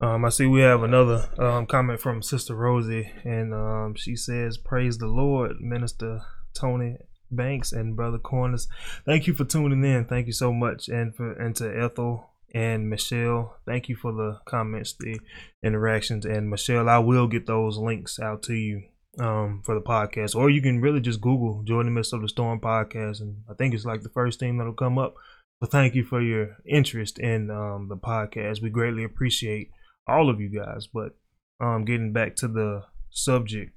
Um, 0.00 0.24
I 0.24 0.30
see 0.30 0.46
we 0.46 0.60
have 0.60 0.82
another 0.82 1.28
um, 1.38 1.66
comment 1.66 2.00
from 2.00 2.22
Sister 2.22 2.56
Rosie, 2.56 3.12
and 3.22 3.54
um, 3.54 3.94
she 3.96 4.16
says, 4.16 4.58
"Praise 4.58 4.98
the 4.98 5.06
Lord, 5.06 5.60
Minister 5.60 6.22
Tony 6.54 6.96
Banks 7.30 7.70
and 7.70 7.94
Brother 7.94 8.18
Corners. 8.18 8.66
Thank 9.06 9.28
you 9.28 9.34
for 9.34 9.44
tuning 9.44 9.84
in. 9.84 10.06
Thank 10.06 10.26
you 10.26 10.32
so 10.32 10.52
much, 10.52 10.88
and 10.88 11.14
for 11.14 11.32
and 11.32 11.54
to 11.56 11.66
Ethel 11.66 12.31
and 12.54 12.88
Michelle. 12.88 13.56
Thank 13.66 13.88
you 13.88 13.96
for 13.96 14.12
the 14.12 14.40
comments, 14.44 14.94
the 14.98 15.18
interactions, 15.62 16.24
and 16.24 16.50
Michelle. 16.50 16.88
I 16.88 16.98
will 16.98 17.26
get 17.26 17.46
those 17.46 17.78
links 17.78 18.18
out 18.18 18.42
to 18.44 18.54
you 18.54 18.82
um, 19.18 19.62
for 19.64 19.74
the 19.74 19.80
podcast, 19.80 20.34
or 20.34 20.50
you 20.50 20.62
can 20.62 20.80
really 20.80 21.00
just 21.00 21.20
Google 21.20 21.62
"Joy 21.64 21.80
in 21.80 21.86
the 21.86 21.92
Midst 21.92 22.12
of 22.12 22.22
the 22.22 22.28
Storm" 22.28 22.60
podcast, 22.60 23.20
and 23.20 23.36
I 23.50 23.54
think 23.54 23.74
it's 23.74 23.84
like 23.84 24.02
the 24.02 24.08
first 24.08 24.38
thing 24.38 24.58
that'll 24.58 24.72
come 24.72 24.98
up. 24.98 25.14
So 25.62 25.68
thank 25.68 25.94
you 25.94 26.04
for 26.04 26.20
your 26.20 26.56
interest 26.66 27.18
in 27.18 27.50
um, 27.50 27.88
the 27.88 27.96
podcast. 27.96 28.62
We 28.62 28.70
greatly 28.70 29.04
appreciate 29.04 29.70
all 30.08 30.28
of 30.28 30.40
you 30.40 30.48
guys. 30.48 30.88
But 30.92 31.16
um, 31.60 31.84
getting 31.84 32.12
back 32.12 32.34
to 32.36 32.48
the 32.48 32.82
subject 33.10 33.72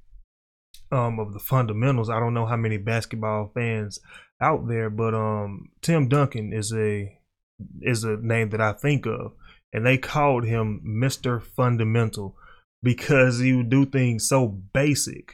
um, 0.92 1.20
of 1.20 1.34
the 1.34 1.40
fundamentals. 1.40 2.10
I 2.10 2.20
don't 2.20 2.34
know 2.34 2.46
how 2.46 2.58
many 2.58 2.78
basketball 2.78 3.52
fans 3.54 4.00
out 4.42 4.68
there, 4.68 4.90
but 4.90 5.14
um, 5.14 5.70
Tim 5.82 6.08
Duncan 6.08 6.54
is 6.54 6.74
a 6.74 7.18
is 7.82 8.04
a 8.04 8.18
name 8.18 8.50
that 8.50 8.62
I 8.62 8.74
think 8.74 9.06
of, 9.06 9.34
and 9.74 9.86
they 9.86 9.98
called 9.98 10.46
him 10.46 10.82
Mister 10.84 11.40
Fundamental 11.40 12.38
because 12.84 13.40
he 13.40 13.54
would 13.54 13.70
do 13.70 13.86
things 13.86 14.28
so 14.28 14.48
basic, 14.48 15.34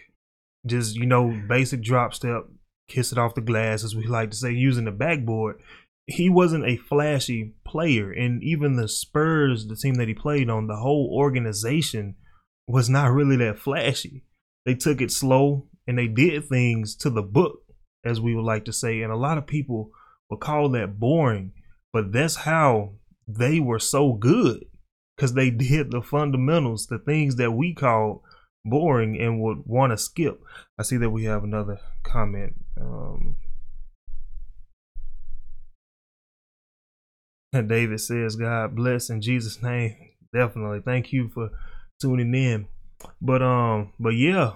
just 0.66 0.96
you 0.96 1.06
know, 1.06 1.38
basic 1.50 1.82
drop 1.82 2.14
step, 2.14 2.46
kiss 2.88 3.12
it 3.12 3.18
off 3.18 3.36
the 3.36 3.42
glass, 3.42 3.84
as 3.84 3.96
we 3.96 4.06
like 4.06 4.32
to 4.32 4.38
say, 4.38 4.52
using 4.52 4.86
the 4.86 4.92
backboard. 4.92 5.62
He 6.08 6.30
wasn't 6.30 6.66
a 6.66 6.78
flashy 6.78 7.54
player, 7.66 8.12
and 8.12 8.44
even 8.44 8.76
the 8.76 8.88
Spurs, 8.88 9.68
the 9.68 9.76
team 9.76 9.96
that 9.96 10.08
he 10.08 10.14
played 10.14 10.50
on, 10.50 10.68
the 10.68 10.78
whole 10.78 11.10
organization 11.14 12.16
was 12.68 12.90
not 12.90 13.12
really 13.12 13.38
that 13.38 13.60
flashy. 13.60 14.24
They 14.66 14.76
took 14.76 15.02
it 15.02 15.12
slow 15.12 15.68
and 15.88 15.98
they 15.98 16.08
did 16.08 16.48
things 16.48 16.96
to 16.98 17.10
the 17.10 17.22
book, 17.22 17.62
as 18.06 18.22
we 18.22 18.36
would 18.36 18.46
like 18.46 18.66
to 18.66 18.74
say. 18.74 19.02
And 19.02 19.12
a 19.12 19.18
lot 19.18 19.38
of 19.38 19.48
people 19.48 19.92
would 20.30 20.40
call 20.40 20.70
that 20.70 21.00
boring, 21.00 21.54
but 21.94 22.12
that's 22.12 22.38
how 22.38 22.94
they 23.28 23.60
were 23.60 23.80
so 23.80 24.14
good 24.14 24.66
because 25.16 25.34
they 25.34 25.50
did 25.52 25.92
the 25.92 26.02
fundamentals, 26.02 26.88
the 26.88 27.00
things 27.00 27.36
that 27.36 27.52
we 27.52 27.74
call 27.74 28.24
boring 28.64 29.20
and 29.20 29.42
would 29.42 29.64
want 29.66 29.92
to 29.92 29.98
skip. 29.98 30.42
I 30.78 30.84
see 30.84 30.98
that 30.98 31.10
we 31.10 31.26
have 31.26 31.44
another 31.44 31.80
comment. 32.04 32.54
Um, 32.80 33.38
David 37.54 38.00
says, 38.00 38.36
God 38.36 38.76
bless 38.76 39.10
in 39.10 39.22
Jesus' 39.22 39.62
name. 39.62 39.96
Definitely. 40.34 40.82
Thank 40.86 41.12
you 41.12 41.30
for 41.30 41.50
tuning 42.02 42.34
in. 42.34 42.68
But 43.20 43.42
um, 43.42 43.94
but 44.00 44.12
yeah, 44.12 44.54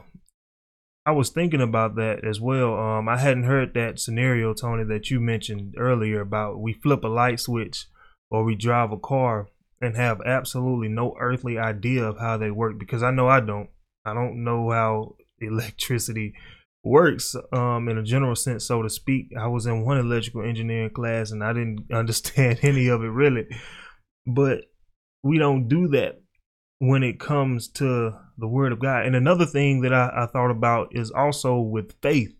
I 1.05 1.11
was 1.11 1.29
thinking 1.29 1.61
about 1.61 1.95
that 1.95 2.25
as 2.25 2.41
well. 2.41 2.79
Um, 2.79 3.07
I 3.07 3.17
hadn't 3.17 3.43
heard 3.43 3.75
that 3.75 3.99
scenario, 3.99 4.53
Tony, 4.53 4.83
that 4.85 5.11
you 5.11 5.19
mentioned 5.19 5.75
earlier 5.77 6.21
about 6.21 6.59
we 6.59 6.73
flip 6.73 7.03
a 7.03 7.07
light 7.07 7.39
switch 7.39 7.85
or 8.31 8.43
we 8.43 8.55
drive 8.55 8.91
a 8.91 8.97
car 8.97 9.47
and 9.79 9.95
have 9.95 10.19
absolutely 10.25 10.87
no 10.87 11.15
earthly 11.19 11.59
idea 11.59 12.03
of 12.03 12.17
how 12.17 12.37
they 12.37 12.49
work 12.49 12.79
because 12.79 13.03
I 13.03 13.11
know 13.11 13.27
I 13.27 13.39
don't. 13.39 13.69
I 14.03 14.13
don't 14.13 14.43
know 14.43 14.71
how 14.71 15.15
electricity 15.39 16.33
works 16.83 17.35
um, 17.51 17.87
in 17.87 17.97
a 17.97 18.03
general 18.03 18.35
sense, 18.35 18.65
so 18.65 18.81
to 18.81 18.89
speak. 18.89 19.29
I 19.39 19.47
was 19.47 19.67
in 19.67 19.85
one 19.85 19.99
electrical 19.99 20.43
engineering 20.43 20.91
class 20.91 21.29
and 21.29 21.43
I 21.43 21.53
didn't 21.53 21.85
understand 21.93 22.59
any 22.63 22.87
of 22.87 23.03
it 23.03 23.09
really. 23.09 23.45
But 24.25 24.61
we 25.23 25.37
don't 25.37 25.67
do 25.67 25.87
that 25.89 26.21
when 26.79 27.03
it 27.03 27.19
comes 27.19 27.67
to 27.67 28.19
the 28.37 28.47
word 28.47 28.71
of 28.71 28.79
God. 28.79 29.05
And 29.05 29.15
another 29.15 29.45
thing 29.45 29.81
that 29.81 29.93
I, 29.93 30.11
I 30.15 30.25
thought 30.25 30.51
about 30.51 30.89
is 30.91 31.11
also 31.11 31.59
with 31.59 31.95
faith, 32.01 32.35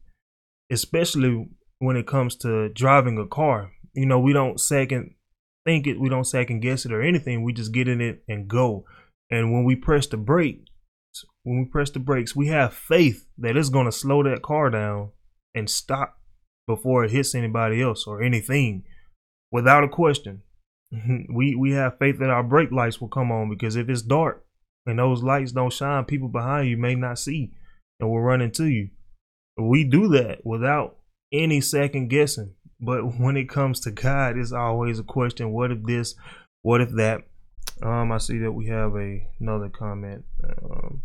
especially 0.72 1.50
when 1.80 1.96
it 1.96 2.08
comes 2.08 2.36
to 2.38 2.70
driving 2.70 3.18
a 3.18 3.28
car. 3.28 3.72
You 3.94 4.06
know, 4.06 4.20
we 4.20 4.34
don't 4.34 4.60
second 4.60 5.16
think 5.66 5.88
it, 5.88 6.00
we 6.00 6.10
don't 6.10 6.26
second 6.26 6.60
guess 6.60 6.86
it 6.86 6.94
or 6.94 7.02
anything. 7.02 7.44
We 7.44 7.54
just 7.54 7.74
get 7.74 7.88
in 7.88 8.02
it 8.02 8.24
and 8.28 8.48
go. 8.48 8.86
And 9.32 9.52
when 9.52 9.64
we 9.64 9.76
press 9.76 10.08
the 10.08 10.18
brake, 10.18 10.66
when 11.44 11.60
we 11.60 11.66
press 11.66 11.90
the 11.90 12.00
brakes, 12.00 12.36
we 12.36 12.48
have 12.48 12.74
faith 12.74 13.26
that 13.38 13.58
it's 13.58 13.70
going 13.70 13.86
to 13.86 13.92
slow 13.92 14.24
that 14.24 14.42
car 14.42 14.70
down 14.70 15.12
and 15.54 15.70
stop 15.70 16.20
before 16.68 17.04
it 17.04 17.12
hits 17.12 17.34
anybody 17.34 17.82
else 17.82 18.06
or 18.06 18.22
anything 18.22 18.84
without 19.52 19.84
a 19.84 19.90
question. 19.90 20.44
we 21.34 21.56
we 21.56 21.72
have 21.72 21.98
faith 21.98 22.20
that 22.20 22.30
our 22.30 22.44
brake 22.44 22.72
lights 22.72 23.02
will 23.02 23.08
come 23.08 23.32
on 23.32 23.50
because 23.50 23.76
if 23.76 23.90
it's 23.90 24.02
dark 24.02 24.45
and 24.86 25.00
those 25.00 25.24
lights 25.24 25.52
don't 25.52 25.74
shine, 25.74 26.06
people 26.06 26.28
behind 26.28 26.70
you 26.70 26.78
may 26.78 26.96
not 26.96 27.20
see 27.20 27.52
and 28.00 28.10
will 28.10 28.22
run 28.22 28.42
into 28.42 28.66
you. 28.66 28.90
We 29.58 29.84
do 29.84 30.08
that 30.10 30.46
without 30.46 30.98
any 31.32 31.62
second 31.62 32.10
guessing. 32.10 32.54
But 32.80 33.04
when 33.20 33.38
it 33.38 33.50
comes 33.50 33.80
to 33.82 33.92
God, 33.92 34.38
it's 34.38 34.52
always 34.52 35.00
a 35.00 35.04
question: 35.04 35.52
What 35.52 35.72
if 35.72 35.84
this? 35.84 36.16
What 36.62 36.82
if 36.82 36.92
that? 36.92 37.22
Um, 37.82 38.12
I 38.12 38.20
see 38.20 38.38
that 38.40 38.52
we 38.52 38.68
have 38.68 38.96
a 38.96 39.28
another 39.40 39.70
comment. 39.70 40.26
Um, 40.44 41.02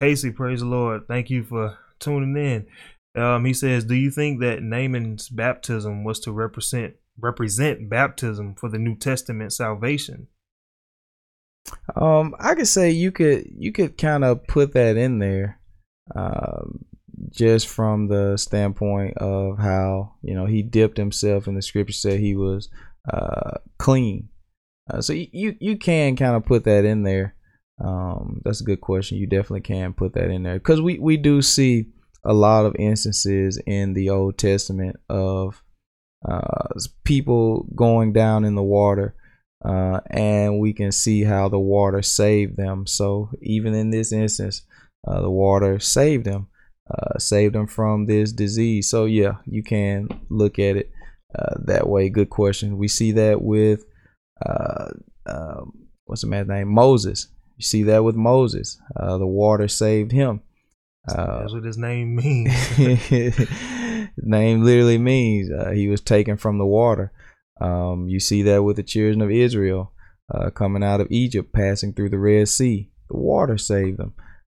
Casey, 0.00 0.30
praise 0.30 0.60
the 0.60 0.66
Lord. 0.66 1.06
Thank 1.08 1.30
you 1.30 1.44
for 1.44 1.78
tuning 1.98 2.36
in. 2.36 2.66
Um, 3.20 3.44
he 3.44 3.52
says, 3.52 3.84
"Do 3.84 3.94
you 3.94 4.10
think 4.10 4.40
that 4.40 4.62
Naaman's 4.62 5.28
baptism 5.28 6.04
was 6.04 6.20
to 6.20 6.32
represent 6.32 6.94
represent 7.18 7.88
baptism 7.88 8.54
for 8.54 8.68
the 8.68 8.78
New 8.78 8.96
Testament 8.96 9.52
salvation? 9.52 10.28
Um, 11.96 12.34
I 12.38 12.54
could 12.54 12.68
say 12.68 12.90
you 12.90 13.12
could 13.12 13.46
you 13.56 13.72
could 13.72 13.98
kind 13.98 14.24
of 14.24 14.46
put 14.46 14.72
that 14.74 14.96
in 14.96 15.18
there, 15.18 15.60
um, 16.14 16.84
just 17.30 17.68
from 17.68 18.08
the 18.08 18.36
standpoint 18.36 19.16
of 19.18 19.58
how 19.58 20.14
you 20.22 20.34
know 20.34 20.46
he 20.46 20.62
dipped 20.62 20.96
himself, 20.96 21.46
and 21.46 21.56
the 21.56 21.62
scripture 21.62 21.92
said 21.92 22.20
he 22.20 22.34
was 22.34 22.68
uh, 23.12 23.58
clean. 23.78 24.28
Uh, 24.92 25.00
so 25.00 25.12
you 25.12 25.56
you 25.60 25.76
can 25.76 26.16
kind 26.16 26.36
of 26.36 26.44
put 26.44 26.64
that 26.64 26.84
in 26.84 27.02
there. 27.02 27.34
Um, 27.82 28.42
that's 28.44 28.60
a 28.60 28.64
good 28.64 28.80
question. 28.80 29.18
You 29.18 29.26
definitely 29.26 29.62
can 29.62 29.94
put 29.94 30.14
that 30.14 30.30
in 30.30 30.42
there 30.42 30.54
because 30.54 30.80
we 30.80 30.98
we 30.98 31.16
do 31.16 31.42
see 31.42 31.86
a 32.24 32.34
lot 32.34 32.66
of 32.66 32.76
instances 32.78 33.60
in 33.66 33.94
the 33.94 34.10
Old 34.10 34.36
Testament 34.36 34.96
of 35.08 35.62
uh, 36.28 36.68
people 37.04 37.66
going 37.74 38.12
down 38.12 38.44
in 38.44 38.54
the 38.54 38.62
water, 38.62 39.14
uh, 39.64 40.00
and 40.10 40.58
we 40.58 40.72
can 40.72 40.92
see 40.92 41.24
how 41.24 41.48
the 41.48 41.58
water 41.58 42.02
saved 42.02 42.56
them. 42.56 42.86
So 42.86 43.30
even 43.42 43.74
in 43.74 43.90
this 43.90 44.12
instance, 44.12 44.62
uh, 45.06 45.20
the 45.20 45.30
water 45.30 45.78
saved 45.78 46.24
them, 46.24 46.48
uh, 46.90 47.18
saved 47.18 47.54
them 47.54 47.66
from 47.66 48.06
this 48.06 48.32
disease. 48.32 48.88
So 48.88 49.04
yeah, 49.04 49.34
you 49.46 49.62
can 49.62 50.08
look 50.28 50.58
at 50.58 50.76
it 50.76 50.90
uh, 51.38 51.56
that 51.64 51.88
way. 51.88 52.08
Good 52.08 52.30
question. 52.30 52.78
We 52.78 52.88
see 52.88 53.12
that 53.12 53.42
with 53.42 53.84
uh, 54.44 54.88
um, 55.26 55.88
what's 56.06 56.22
the 56.22 56.28
man's 56.28 56.48
name? 56.48 56.68
Moses. 56.68 57.28
You 57.56 57.64
see 57.64 57.82
that 57.84 58.04
with 58.04 58.16
Moses. 58.16 58.80
the 58.96 59.26
water 59.26 59.68
saved 59.68 60.12
him. 60.12 60.40
That's 61.06 61.52
what 61.52 61.64
his 61.64 61.78
name 61.78 62.16
means. 62.16 62.52
name 64.16 64.62
literally 64.62 64.98
means 64.98 65.50
uh, 65.50 65.70
he 65.70 65.88
was 65.88 66.00
taken 66.00 66.36
from 66.36 66.58
the 66.58 66.66
water. 66.66 67.12
Um, 67.60 68.08
you 68.08 68.20
see 68.20 68.42
that 68.42 68.62
with 68.62 68.76
the 68.76 68.82
children 68.82 69.20
of 69.20 69.30
Israel 69.30 69.92
uh, 70.32 70.50
coming 70.50 70.82
out 70.82 71.00
of 71.00 71.08
Egypt, 71.10 71.52
passing 71.52 71.92
through 71.92 72.10
the 72.10 72.18
Red 72.18 72.48
Sea. 72.48 72.90
The 73.08 73.16
water 73.16 73.58
saved 73.58 73.98
them. 73.98 74.14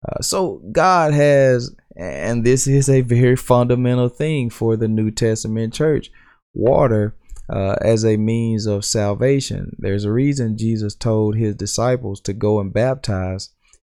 Uh, 0.08 0.22
so 0.22 0.62
God 0.72 1.14
has, 1.14 1.74
and 1.96 2.44
this 2.44 2.68
is 2.68 2.90
a 2.90 3.02
very 3.02 3.36
fundamental 3.36 4.10
thing 4.10 4.50
for 4.50 4.76
the 4.76 4.88
New 4.88 5.12
Testament 5.12 5.74
church, 5.74 6.12
water 6.54 7.16
uh, 7.50 7.76
as 7.82 8.06
a 8.06 8.18
means 8.18 8.66
of 8.66 8.86
salvation. 8.86 9.76
There's 9.80 10.06
a 10.06 10.12
reason 10.12 10.58
Jesus 10.58 10.96
told 10.96 11.36
his 11.36 11.56
disciples 11.56 12.22
to 12.22 12.34
go 12.34 12.60
and 12.60 12.74
baptize 12.74 13.50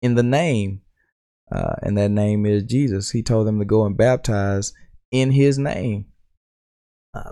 in 0.02 0.16
the 0.16 0.24
name, 0.24 0.82
uh, 1.52 1.76
and 1.82 1.98
that 1.98 2.12
name 2.12 2.46
is 2.46 2.64
Jesus. 2.64 3.12
He 3.12 3.24
told 3.24 3.48
them 3.48 3.60
to 3.60 3.66
go 3.66 3.86
and 3.86 3.98
baptize 3.98 4.74
in 5.12 5.32
his 5.32 5.58
name 5.58 6.06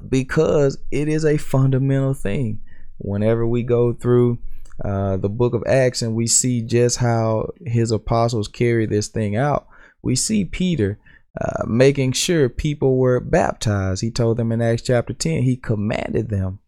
because 0.07 0.77
it 0.91 1.07
is 1.07 1.25
a 1.25 1.37
fundamental 1.37 2.13
thing. 2.13 2.59
Whenever 2.97 3.45
we 3.45 3.63
go 3.63 3.93
through 3.93 4.39
uh, 4.83 5.17
the 5.17 5.29
book 5.29 5.53
of 5.53 5.63
Acts 5.67 6.01
and 6.01 6.15
we 6.15 6.27
see 6.27 6.61
just 6.61 6.97
how 6.97 7.51
his 7.65 7.91
apostles 7.91 8.47
carry 8.47 8.85
this 8.85 9.07
thing 9.07 9.35
out, 9.35 9.67
we 10.01 10.15
see 10.15 10.45
Peter 10.45 10.99
uh, 11.39 11.63
making 11.65 12.11
sure 12.11 12.49
people 12.49 12.97
were 12.97 13.19
baptized. 13.19 14.01
He 14.01 14.11
told 14.11 14.37
them 14.37 14.51
in 14.51 14.61
Acts 14.61 14.83
chapter 14.83 15.13
10, 15.13 15.43
he 15.43 15.57
commanded 15.57 16.29
them 16.29 16.59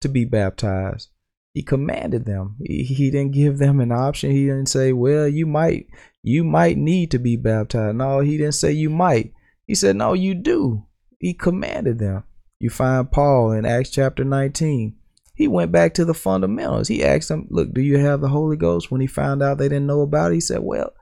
to 0.00 0.08
be 0.08 0.24
baptized. 0.24 1.10
He 1.52 1.62
commanded 1.62 2.24
them. 2.24 2.56
He, 2.64 2.82
he 2.82 3.10
didn't 3.10 3.32
give 3.32 3.58
them 3.58 3.80
an 3.80 3.92
option. 3.92 4.32
He 4.32 4.46
didn't 4.46 4.66
say, 4.66 4.92
"Well, 4.92 5.28
you 5.28 5.46
might 5.46 5.86
you 6.20 6.42
might 6.42 6.76
need 6.76 7.12
to 7.12 7.20
be 7.20 7.36
baptized." 7.36 7.96
No, 7.96 8.18
he 8.18 8.36
didn't 8.36 8.54
say 8.54 8.72
you 8.72 8.90
might. 8.90 9.32
He 9.66 9.74
said, 9.74 9.96
No, 9.96 10.12
you 10.12 10.34
do. 10.34 10.86
He 11.18 11.34
commanded 11.34 11.98
them. 11.98 12.24
You 12.60 12.70
find 12.70 13.10
Paul 13.10 13.52
in 13.52 13.64
Acts 13.64 13.90
chapter 13.90 14.24
19. 14.24 14.96
He 15.34 15.48
went 15.48 15.72
back 15.72 15.94
to 15.94 16.04
the 16.04 16.14
fundamentals. 16.14 16.88
He 16.88 17.04
asked 17.04 17.28
them, 17.28 17.46
Look, 17.50 17.74
do 17.74 17.80
you 17.80 17.98
have 17.98 18.20
the 18.20 18.28
Holy 18.28 18.56
Ghost? 18.56 18.90
When 18.90 19.00
he 19.00 19.06
found 19.06 19.42
out 19.42 19.58
they 19.58 19.68
didn't 19.68 19.86
know 19.86 20.02
about 20.02 20.30
it, 20.30 20.34
he 20.34 20.40
said, 20.40 20.60
Well, 20.60 20.92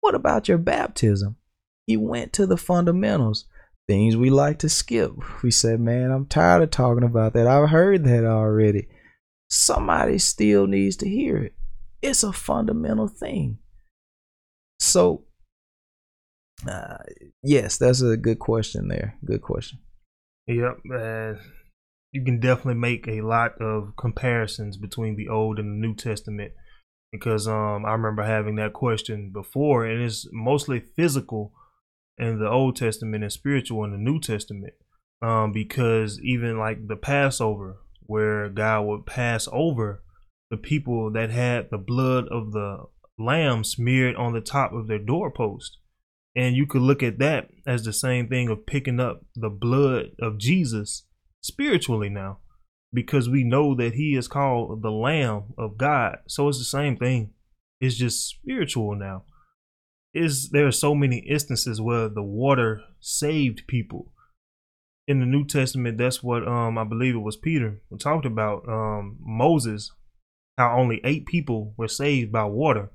what 0.00 0.14
about 0.14 0.48
your 0.48 0.58
baptism? 0.58 1.36
He 1.86 1.96
went 1.96 2.32
to 2.34 2.46
the 2.46 2.56
fundamentals, 2.56 3.46
things 3.88 4.16
we 4.16 4.30
like 4.30 4.60
to 4.60 4.68
skip. 4.68 5.12
We 5.42 5.50
said, 5.50 5.80
Man, 5.80 6.12
I'm 6.12 6.26
tired 6.26 6.62
of 6.62 6.70
talking 6.70 7.04
about 7.04 7.32
that. 7.34 7.48
I've 7.48 7.70
heard 7.70 8.04
that 8.04 8.24
already. 8.24 8.86
Somebody 9.50 10.18
still 10.18 10.66
needs 10.66 10.96
to 10.96 11.08
hear 11.08 11.36
it. 11.36 11.54
It's 12.00 12.22
a 12.22 12.32
fundamental 12.32 13.08
thing. 13.08 13.58
So 14.78 15.24
uh, 16.68 16.98
yes, 17.42 17.78
that's 17.78 18.02
a 18.02 18.16
good 18.16 18.38
question 18.38 18.88
there. 18.88 19.16
Good 19.24 19.42
question. 19.42 19.78
Yep. 20.46 20.78
Uh, 20.92 21.34
you 22.12 22.24
can 22.24 22.40
definitely 22.40 22.74
make 22.74 23.08
a 23.08 23.22
lot 23.22 23.60
of 23.60 23.94
comparisons 23.96 24.76
between 24.76 25.16
the 25.16 25.28
Old 25.28 25.58
and 25.58 25.82
the 25.82 25.86
New 25.86 25.94
Testament 25.94 26.52
because 27.10 27.46
um 27.46 27.84
I 27.84 27.92
remember 27.92 28.22
having 28.22 28.56
that 28.56 28.72
question 28.72 29.30
before, 29.32 29.84
and 29.84 30.02
it's 30.02 30.26
mostly 30.32 30.80
physical 30.80 31.52
in 32.18 32.38
the 32.38 32.48
Old 32.48 32.76
Testament 32.76 33.22
and 33.22 33.32
spiritual 33.32 33.84
in 33.84 33.92
the 33.92 33.98
New 33.98 34.20
Testament. 34.20 34.74
Um, 35.20 35.52
because 35.52 36.18
even 36.20 36.58
like 36.58 36.88
the 36.88 36.96
Passover, 36.96 37.76
where 38.00 38.48
God 38.48 38.82
would 38.82 39.06
pass 39.06 39.48
over 39.52 40.02
the 40.50 40.56
people 40.56 41.12
that 41.12 41.30
had 41.30 41.70
the 41.70 41.78
blood 41.78 42.26
of 42.28 42.52
the 42.52 42.86
lamb 43.18 43.62
smeared 43.62 44.16
on 44.16 44.32
the 44.32 44.40
top 44.40 44.72
of 44.72 44.88
their 44.88 44.98
doorpost. 44.98 45.78
And 46.34 46.56
you 46.56 46.66
could 46.66 46.82
look 46.82 47.02
at 47.02 47.18
that 47.18 47.48
as 47.66 47.84
the 47.84 47.92
same 47.92 48.28
thing 48.28 48.48
of 48.48 48.66
picking 48.66 49.00
up 49.00 49.24
the 49.34 49.50
blood 49.50 50.12
of 50.20 50.38
Jesus 50.38 51.04
spiritually 51.42 52.08
now, 52.08 52.38
because 52.92 53.28
we 53.28 53.44
know 53.44 53.74
that 53.74 53.94
he 53.94 54.16
is 54.16 54.28
called 54.28 54.82
the 54.82 54.90
Lamb 54.90 55.52
of 55.58 55.76
God. 55.76 56.18
So 56.28 56.48
it's 56.48 56.58
the 56.58 56.64
same 56.64 56.96
thing. 56.96 57.32
It's 57.80 57.96
just 57.96 58.28
spiritual 58.28 58.94
now. 58.94 59.24
Is 60.14 60.50
there 60.50 60.66
are 60.66 60.72
so 60.72 60.94
many 60.94 61.18
instances 61.18 61.80
where 61.80 62.08
the 62.08 62.22
water 62.22 62.82
saved 63.00 63.66
people. 63.66 64.12
In 65.08 65.20
the 65.20 65.26
New 65.26 65.44
Testament, 65.44 65.98
that's 65.98 66.22
what 66.22 66.46
um 66.46 66.78
I 66.78 66.84
believe 66.84 67.14
it 67.14 67.18
was 67.18 67.36
Peter 67.36 67.82
who 67.90 67.98
talked 67.98 68.24
about 68.24 68.68
um 68.68 69.16
Moses, 69.20 69.90
how 70.56 70.78
only 70.78 71.00
eight 71.02 71.26
people 71.26 71.74
were 71.76 71.88
saved 71.88 72.30
by 72.30 72.44
water. 72.44 72.90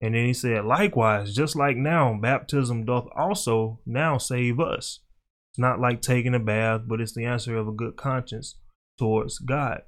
And 0.00 0.14
then 0.14 0.26
he 0.26 0.32
said, 0.32 0.64
likewise, 0.64 1.34
just 1.34 1.54
like 1.56 1.76
now, 1.76 2.18
baptism 2.20 2.84
doth 2.86 3.06
also 3.14 3.80
now 3.84 4.16
save 4.16 4.58
us. 4.58 5.00
It's 5.52 5.58
not 5.58 5.80
like 5.80 6.00
taking 6.00 6.34
a 6.34 6.38
bath, 6.38 6.82
but 6.86 7.00
it's 7.00 7.12
the 7.14 7.24
answer 7.26 7.56
of 7.56 7.68
a 7.68 7.72
good 7.72 7.96
conscience 7.96 8.56
towards 8.98 9.38
God. 9.38 9.82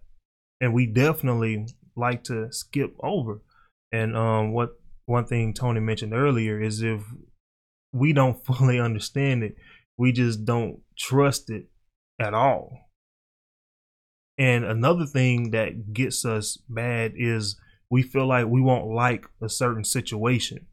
And 0.61 0.75
we 0.75 0.87
definitely 0.87 1.67
like 1.97 2.25
to 2.25 2.53
skip 2.53 2.95
over. 3.03 3.41
And 3.91 4.17
um, 4.17 4.53
what 4.53 4.71
one 5.07 5.25
thing 5.25 5.55
Tony 5.55 5.81
mentioned 5.81 6.15
earlier 6.15 6.61
is 6.61 6.83
if 6.83 7.03
we 7.93 8.13
don't 8.13 8.45
fully 8.47 8.79
understand 8.79 9.43
it, 9.43 9.57
we 9.97 10.13
just 10.13 10.45
don't 10.45 10.81
trust 10.99 11.49
it 11.49 11.67
at 12.19 12.35
all. 12.35 12.91
And 14.39 14.65
another 14.65 15.07
thing 15.07 15.51
that 15.51 15.93
gets 15.93 16.25
us 16.25 16.57
bad 16.69 17.13
is 17.17 17.59
we 17.93 18.03
feel 18.03 18.27
like 18.27 18.47
we 18.47 18.63
won't 18.63 18.87
like 18.87 19.27
a 19.43 19.51
certain 19.51 19.85
situation. 19.85 20.67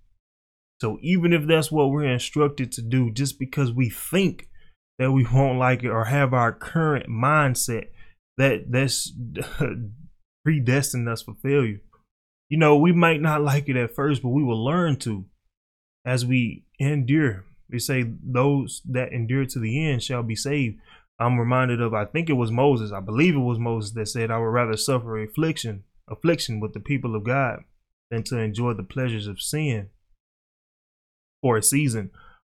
So 0.79 0.97
even 1.01 1.33
if 1.33 1.45
that's 1.45 1.69
what 1.69 1.91
we're 1.91 2.05
instructed 2.05 2.71
to 2.71 2.81
do, 2.81 3.11
just 3.11 3.37
because 3.37 3.73
we 3.73 3.89
think 3.89 4.47
that 4.99 5.11
we 5.11 5.27
won't 5.33 5.59
like 5.59 5.83
it 5.83 5.89
or 5.89 6.05
have 6.05 6.33
our 6.33 6.53
current 6.53 7.09
mindset, 7.09 7.87
that 8.37 8.71
that's 8.71 9.11
predestined 10.45 11.09
us 11.09 11.21
for 11.21 11.35
failure. 11.43 11.81
You 12.47 12.57
know, 12.57 12.77
we 12.77 12.93
might 12.93 13.19
not 13.19 13.41
like 13.41 13.67
it 13.67 13.75
at 13.75 13.93
first, 13.93 14.23
but 14.23 14.29
we 14.29 14.41
will 14.41 14.63
learn 14.63 14.95
to 14.99 15.25
as 16.05 16.25
we 16.25 16.63
endure. 16.79 17.43
We 17.69 17.79
say 17.79 18.05
those 18.23 18.81
that 18.89 19.11
endure 19.11 19.45
to 19.47 19.59
the 19.59 19.85
end 19.85 20.03
shall 20.03 20.23
be 20.23 20.37
saved. 20.37 20.77
I'm 21.19 21.37
reminded 21.37 21.81
of 21.81 21.93
I 21.93 22.05
think 22.05 22.29
it 22.29 22.33
was 22.33 22.49
Moses, 22.49 22.93
I 22.93 23.01
believe 23.01 23.35
it 23.35 23.39
was 23.39 23.59
Moses 23.59 23.91
that 23.91 24.07
said, 24.07 24.31
I 24.31 24.37
would 24.37 24.45
rather 24.45 24.77
suffer 24.77 25.21
affliction 25.21 25.83
affliction 26.09 26.59
with 26.59 26.73
the 26.73 26.79
people 26.79 27.15
of 27.15 27.23
God 27.23 27.59
than 28.09 28.23
to 28.23 28.37
enjoy 28.37 28.73
the 28.73 28.83
pleasures 28.83 29.27
of 29.27 29.41
sin 29.41 29.89
for 31.41 31.57
a 31.57 31.63
season, 31.63 32.11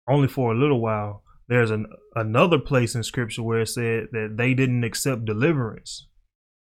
only 0.09 0.29
for 0.29 0.53
a 0.53 0.59
little 0.59 0.81
while. 0.81 1.23
There's 1.49 1.71
an, 1.71 1.87
another 2.15 2.59
place 2.59 2.95
in 2.95 3.03
scripture 3.03 3.43
where 3.43 3.61
it 3.61 3.69
said 3.69 4.09
that 4.13 4.35
they 4.37 4.55
didn't 4.55 4.85
accept 4.85 5.27
deliverance. 5.27 6.07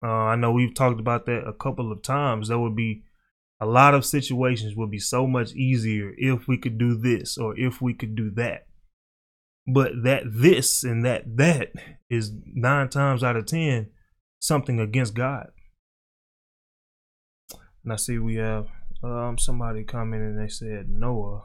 Uh, 0.03 0.09
I 0.09 0.35
know 0.35 0.51
we've 0.51 0.75
talked 0.75 0.99
about 0.99 1.25
that 1.27 1.47
a 1.47 1.53
couple 1.53 1.91
of 1.91 2.01
times. 2.01 2.47
There 2.47 2.59
would 2.59 2.75
be 2.75 3.03
a 3.61 3.65
lot 3.65 3.93
of 3.93 4.05
situations 4.05 4.75
would 4.75 4.91
be 4.91 4.99
so 4.99 5.25
much 5.25 5.53
easier 5.53 6.13
if 6.17 6.47
we 6.47 6.57
could 6.57 6.77
do 6.77 6.95
this 6.95 7.37
or 7.37 7.57
if 7.57 7.81
we 7.81 7.93
could 7.93 8.15
do 8.15 8.29
that. 8.31 8.67
But 9.65 10.03
that 10.03 10.23
this 10.25 10.83
and 10.83 11.05
that 11.05 11.37
that 11.37 11.71
is 12.09 12.33
nine 12.45 12.89
times 12.89 13.23
out 13.23 13.37
of 13.37 13.45
ten 13.45 13.91
something 14.39 14.79
against 14.79 15.13
God. 15.13 15.47
And 17.83 17.93
I 17.93 17.95
see 17.97 18.17
we 18.17 18.35
have 18.35 18.67
um 19.03 19.37
somebody 19.37 19.85
and 19.91 20.39
they 20.39 20.47
said 20.47 20.89
Noah. 20.89 21.43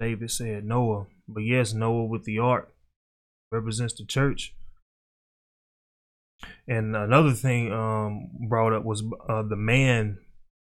David 0.00 0.30
said 0.30 0.64
Noah. 0.64 1.06
But 1.26 1.40
yes, 1.40 1.72
Noah 1.72 2.06
with 2.06 2.24
the 2.24 2.38
ark 2.38 2.72
represents 3.50 3.94
the 3.94 4.04
church. 4.04 4.54
And 6.66 6.94
another 6.96 7.32
thing 7.32 7.72
um 7.72 8.30
brought 8.48 8.72
up 8.72 8.84
was 8.84 9.02
uh, 9.28 9.42
the 9.42 9.56
man 9.56 10.18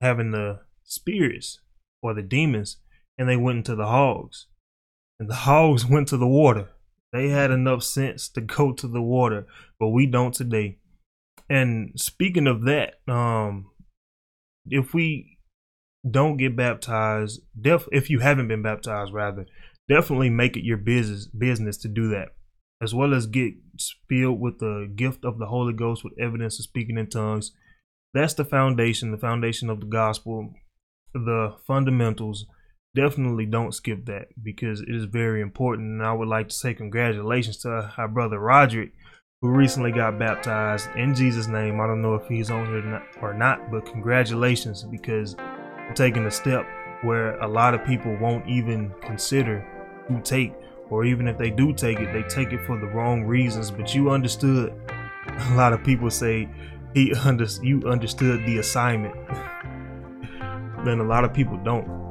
having 0.01 0.31
the 0.31 0.61
spirits 0.83 1.59
or 2.01 2.13
the 2.13 2.21
demons 2.21 2.77
and 3.17 3.29
they 3.29 3.37
went 3.37 3.57
into 3.57 3.75
the 3.75 3.87
hogs. 3.87 4.47
And 5.19 5.29
the 5.29 5.35
hogs 5.47 5.85
went 5.85 6.07
to 6.09 6.17
the 6.17 6.27
water. 6.27 6.69
They 7.13 7.29
had 7.29 7.51
enough 7.51 7.83
sense 7.83 8.27
to 8.29 8.41
go 8.41 8.73
to 8.73 8.87
the 8.87 9.01
water, 9.01 9.47
but 9.79 9.89
we 9.89 10.05
don't 10.05 10.33
today. 10.33 10.79
And 11.49 11.91
speaking 11.95 12.47
of 12.47 12.63
that, 12.65 12.95
um, 13.07 13.67
if 14.69 14.93
we 14.93 15.37
don't 16.09 16.37
get 16.37 16.55
baptized, 16.55 17.41
def 17.59 17.87
if 17.91 18.09
you 18.09 18.19
haven't 18.19 18.47
been 18.47 18.61
baptized, 18.61 19.13
rather, 19.13 19.45
definitely 19.89 20.29
make 20.29 20.55
it 20.57 20.63
your 20.63 20.77
business 20.77 21.27
business 21.27 21.77
to 21.77 21.87
do 21.87 22.09
that, 22.09 22.29
as 22.81 22.93
well 22.93 23.13
as 23.13 23.27
get 23.27 23.53
filled 24.07 24.39
with 24.39 24.59
the 24.59 24.91
gift 24.95 25.25
of 25.25 25.39
the 25.39 25.47
Holy 25.47 25.73
Ghost 25.73 26.03
with 26.03 26.19
evidence 26.19 26.59
of 26.59 26.63
speaking 26.63 26.97
in 26.97 27.07
tongues. 27.07 27.51
That's 28.13 28.33
the 28.33 28.45
foundation, 28.45 29.11
the 29.11 29.17
foundation 29.17 29.69
of 29.69 29.79
the 29.79 29.87
gospel, 29.87 30.53
the 31.13 31.55
fundamentals. 31.67 32.45
Definitely 32.95 33.45
don't 33.45 33.75
skip 33.75 34.05
that 34.05 34.27
because 34.41 34.79
it 34.79 34.95
is 34.95 35.03
very 35.03 35.41
important. 35.41 35.99
And 35.99 36.03
I 36.03 36.13
would 36.13 36.29
like 36.29 36.47
to 36.47 36.55
say 36.55 36.73
congratulations 36.73 37.57
to 37.57 37.91
our 37.97 38.07
brother 38.07 38.39
Roderick 38.39 38.93
who 39.41 39.49
recently 39.49 39.91
got 39.91 40.17
baptized 40.17 40.89
in 40.95 41.13
Jesus' 41.13 41.47
name. 41.47 41.79
I 41.79 41.87
don't 41.87 42.01
know 42.01 42.15
if 42.15 42.27
he's 42.27 42.49
on 42.49 42.65
here 42.67 43.03
or 43.21 43.33
not, 43.33 43.69
but 43.71 43.85
congratulations 43.85 44.83
because 44.83 45.35
taking 45.93 46.25
a 46.25 46.31
step 46.31 46.65
where 47.01 47.37
a 47.39 47.47
lot 47.47 47.73
of 47.73 47.85
people 47.85 48.15
won't 48.17 48.47
even 48.47 48.91
consider 49.01 49.65
to 50.07 50.19
take, 50.21 50.53
or 50.89 51.05
even 51.05 51.27
if 51.27 51.37
they 51.37 51.49
do 51.49 51.73
take 51.73 51.99
it, 51.99 52.11
they 52.13 52.23
take 52.23 52.53
it 52.53 52.65
for 52.65 52.79
the 52.79 52.87
wrong 52.87 53.23
reasons. 53.23 53.71
But 53.71 53.93
you 53.93 54.09
understood. 54.09 54.73
A 55.27 55.55
lot 55.55 55.73
of 55.73 55.83
people 55.83 56.11
say 56.11 56.47
he 56.93 57.13
under 57.25 57.45
you 57.61 57.81
understood 57.89 58.45
the 58.45 58.59
assignment. 58.59 59.15
then 60.85 60.99
a 60.99 61.03
lot 61.03 61.25
of 61.25 61.33
people 61.33 61.57
don't. 61.57 62.04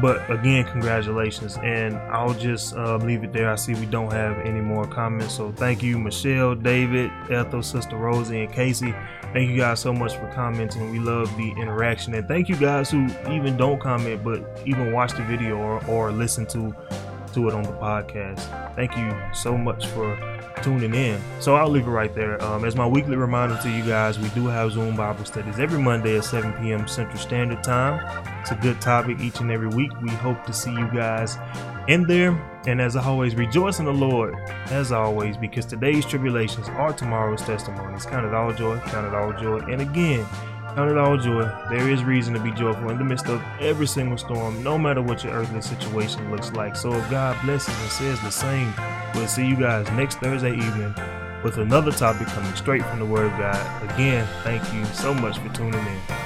But 0.00 0.28
again, 0.30 0.64
congratulations. 0.64 1.56
And 1.62 1.96
I'll 1.96 2.34
just 2.34 2.74
uh, 2.76 2.96
leave 2.96 3.24
it 3.24 3.32
there. 3.32 3.50
I 3.50 3.56
see 3.56 3.74
we 3.74 3.86
don't 3.86 4.12
have 4.12 4.38
any 4.40 4.60
more 4.60 4.86
comments. 4.86 5.34
So 5.34 5.52
thank 5.52 5.82
you, 5.82 5.98
Michelle, 5.98 6.54
David, 6.54 7.10
Ethel, 7.30 7.62
Sister 7.62 7.96
Rosie, 7.96 8.44
and 8.44 8.52
Casey. 8.52 8.94
Thank 9.32 9.50
you 9.50 9.56
guys 9.56 9.80
so 9.80 9.92
much 9.92 10.14
for 10.14 10.30
commenting. 10.32 10.90
We 10.90 10.98
love 10.98 11.34
the 11.36 11.50
interaction. 11.52 12.14
And 12.14 12.28
thank 12.28 12.48
you 12.48 12.56
guys 12.56 12.90
who 12.90 13.06
even 13.30 13.56
don't 13.56 13.80
comment, 13.80 14.22
but 14.22 14.60
even 14.66 14.92
watch 14.92 15.12
the 15.12 15.22
video 15.22 15.56
or, 15.56 15.84
or 15.86 16.12
listen 16.12 16.46
to, 16.46 16.74
to 17.32 17.48
it 17.48 17.54
on 17.54 17.62
the 17.62 17.72
podcast. 17.72 18.74
Thank 18.74 18.96
you 18.96 19.14
so 19.34 19.56
much 19.56 19.86
for 19.88 20.16
tuning 20.62 20.94
in. 20.94 21.20
So 21.40 21.54
I'll 21.54 21.68
leave 21.68 21.86
it 21.86 21.90
right 21.90 22.14
there. 22.14 22.42
Um, 22.42 22.64
as 22.64 22.76
my 22.76 22.86
weekly 22.86 23.16
reminder 23.16 23.58
to 23.62 23.70
you 23.70 23.84
guys, 23.84 24.18
we 24.18 24.28
do 24.30 24.46
have 24.46 24.72
Zoom 24.72 24.96
Bible 24.96 25.24
studies 25.24 25.58
every 25.58 25.80
Monday 25.80 26.16
at 26.16 26.24
7 26.24 26.52
p.m. 26.54 26.88
Central 26.88 27.18
Standard 27.18 27.62
Time. 27.62 28.00
It's 28.40 28.50
a 28.50 28.56
good 28.56 28.80
topic 28.80 29.20
each 29.20 29.40
and 29.40 29.50
every 29.50 29.68
week. 29.68 29.90
We 30.00 30.10
hope 30.10 30.44
to 30.46 30.52
see 30.52 30.72
you 30.72 30.88
guys 30.92 31.36
in 31.88 32.04
there. 32.04 32.30
And 32.66 32.80
as 32.80 32.96
always, 32.96 33.34
rejoice 33.36 33.78
in 33.78 33.84
the 33.84 33.92
Lord, 33.92 34.34
as 34.66 34.90
always, 34.90 35.36
because 35.36 35.66
today's 35.66 36.04
tribulations 36.04 36.68
are 36.70 36.92
tomorrow's 36.92 37.42
testimonies. 37.42 38.06
Count 38.06 38.26
it 38.26 38.34
all 38.34 38.52
joy, 38.52 38.78
count 38.86 39.06
it 39.06 39.14
all 39.14 39.32
joy. 39.32 39.58
And 39.70 39.80
again, 39.80 40.26
count 40.76 40.92
it 40.92 40.96
all 40.96 41.16
joy. 41.16 41.42
There 41.68 41.90
is 41.90 42.04
reason 42.04 42.34
to 42.34 42.40
be 42.40 42.52
joyful 42.52 42.90
in 42.90 42.98
the 42.98 43.04
midst 43.04 43.26
of 43.26 43.42
every 43.58 43.88
single 43.88 44.16
storm, 44.16 44.62
no 44.62 44.78
matter 44.78 45.02
what 45.02 45.24
your 45.24 45.32
earthly 45.32 45.60
situation 45.60 46.30
looks 46.30 46.52
like. 46.52 46.76
So 46.76 46.92
if 46.92 47.10
God 47.10 47.36
blesses 47.44 47.74
and 47.80 47.90
says 47.90 48.20
the 48.20 48.30
same, 48.30 48.72
We'll 49.16 49.26
see 49.26 49.46
you 49.46 49.56
guys 49.56 49.90
next 49.92 50.18
Thursday 50.18 50.52
evening 50.52 50.94
with 51.42 51.56
another 51.56 51.90
topic 51.90 52.26
coming 52.26 52.54
straight 52.54 52.84
from 52.84 52.98
the 52.98 53.06
Word 53.06 53.32
of 53.32 53.38
God. 53.38 53.90
Again, 53.90 54.28
thank 54.42 54.62
you 54.74 54.84
so 54.86 55.14
much 55.14 55.38
for 55.38 55.48
tuning 55.54 55.80
in. 55.80 56.25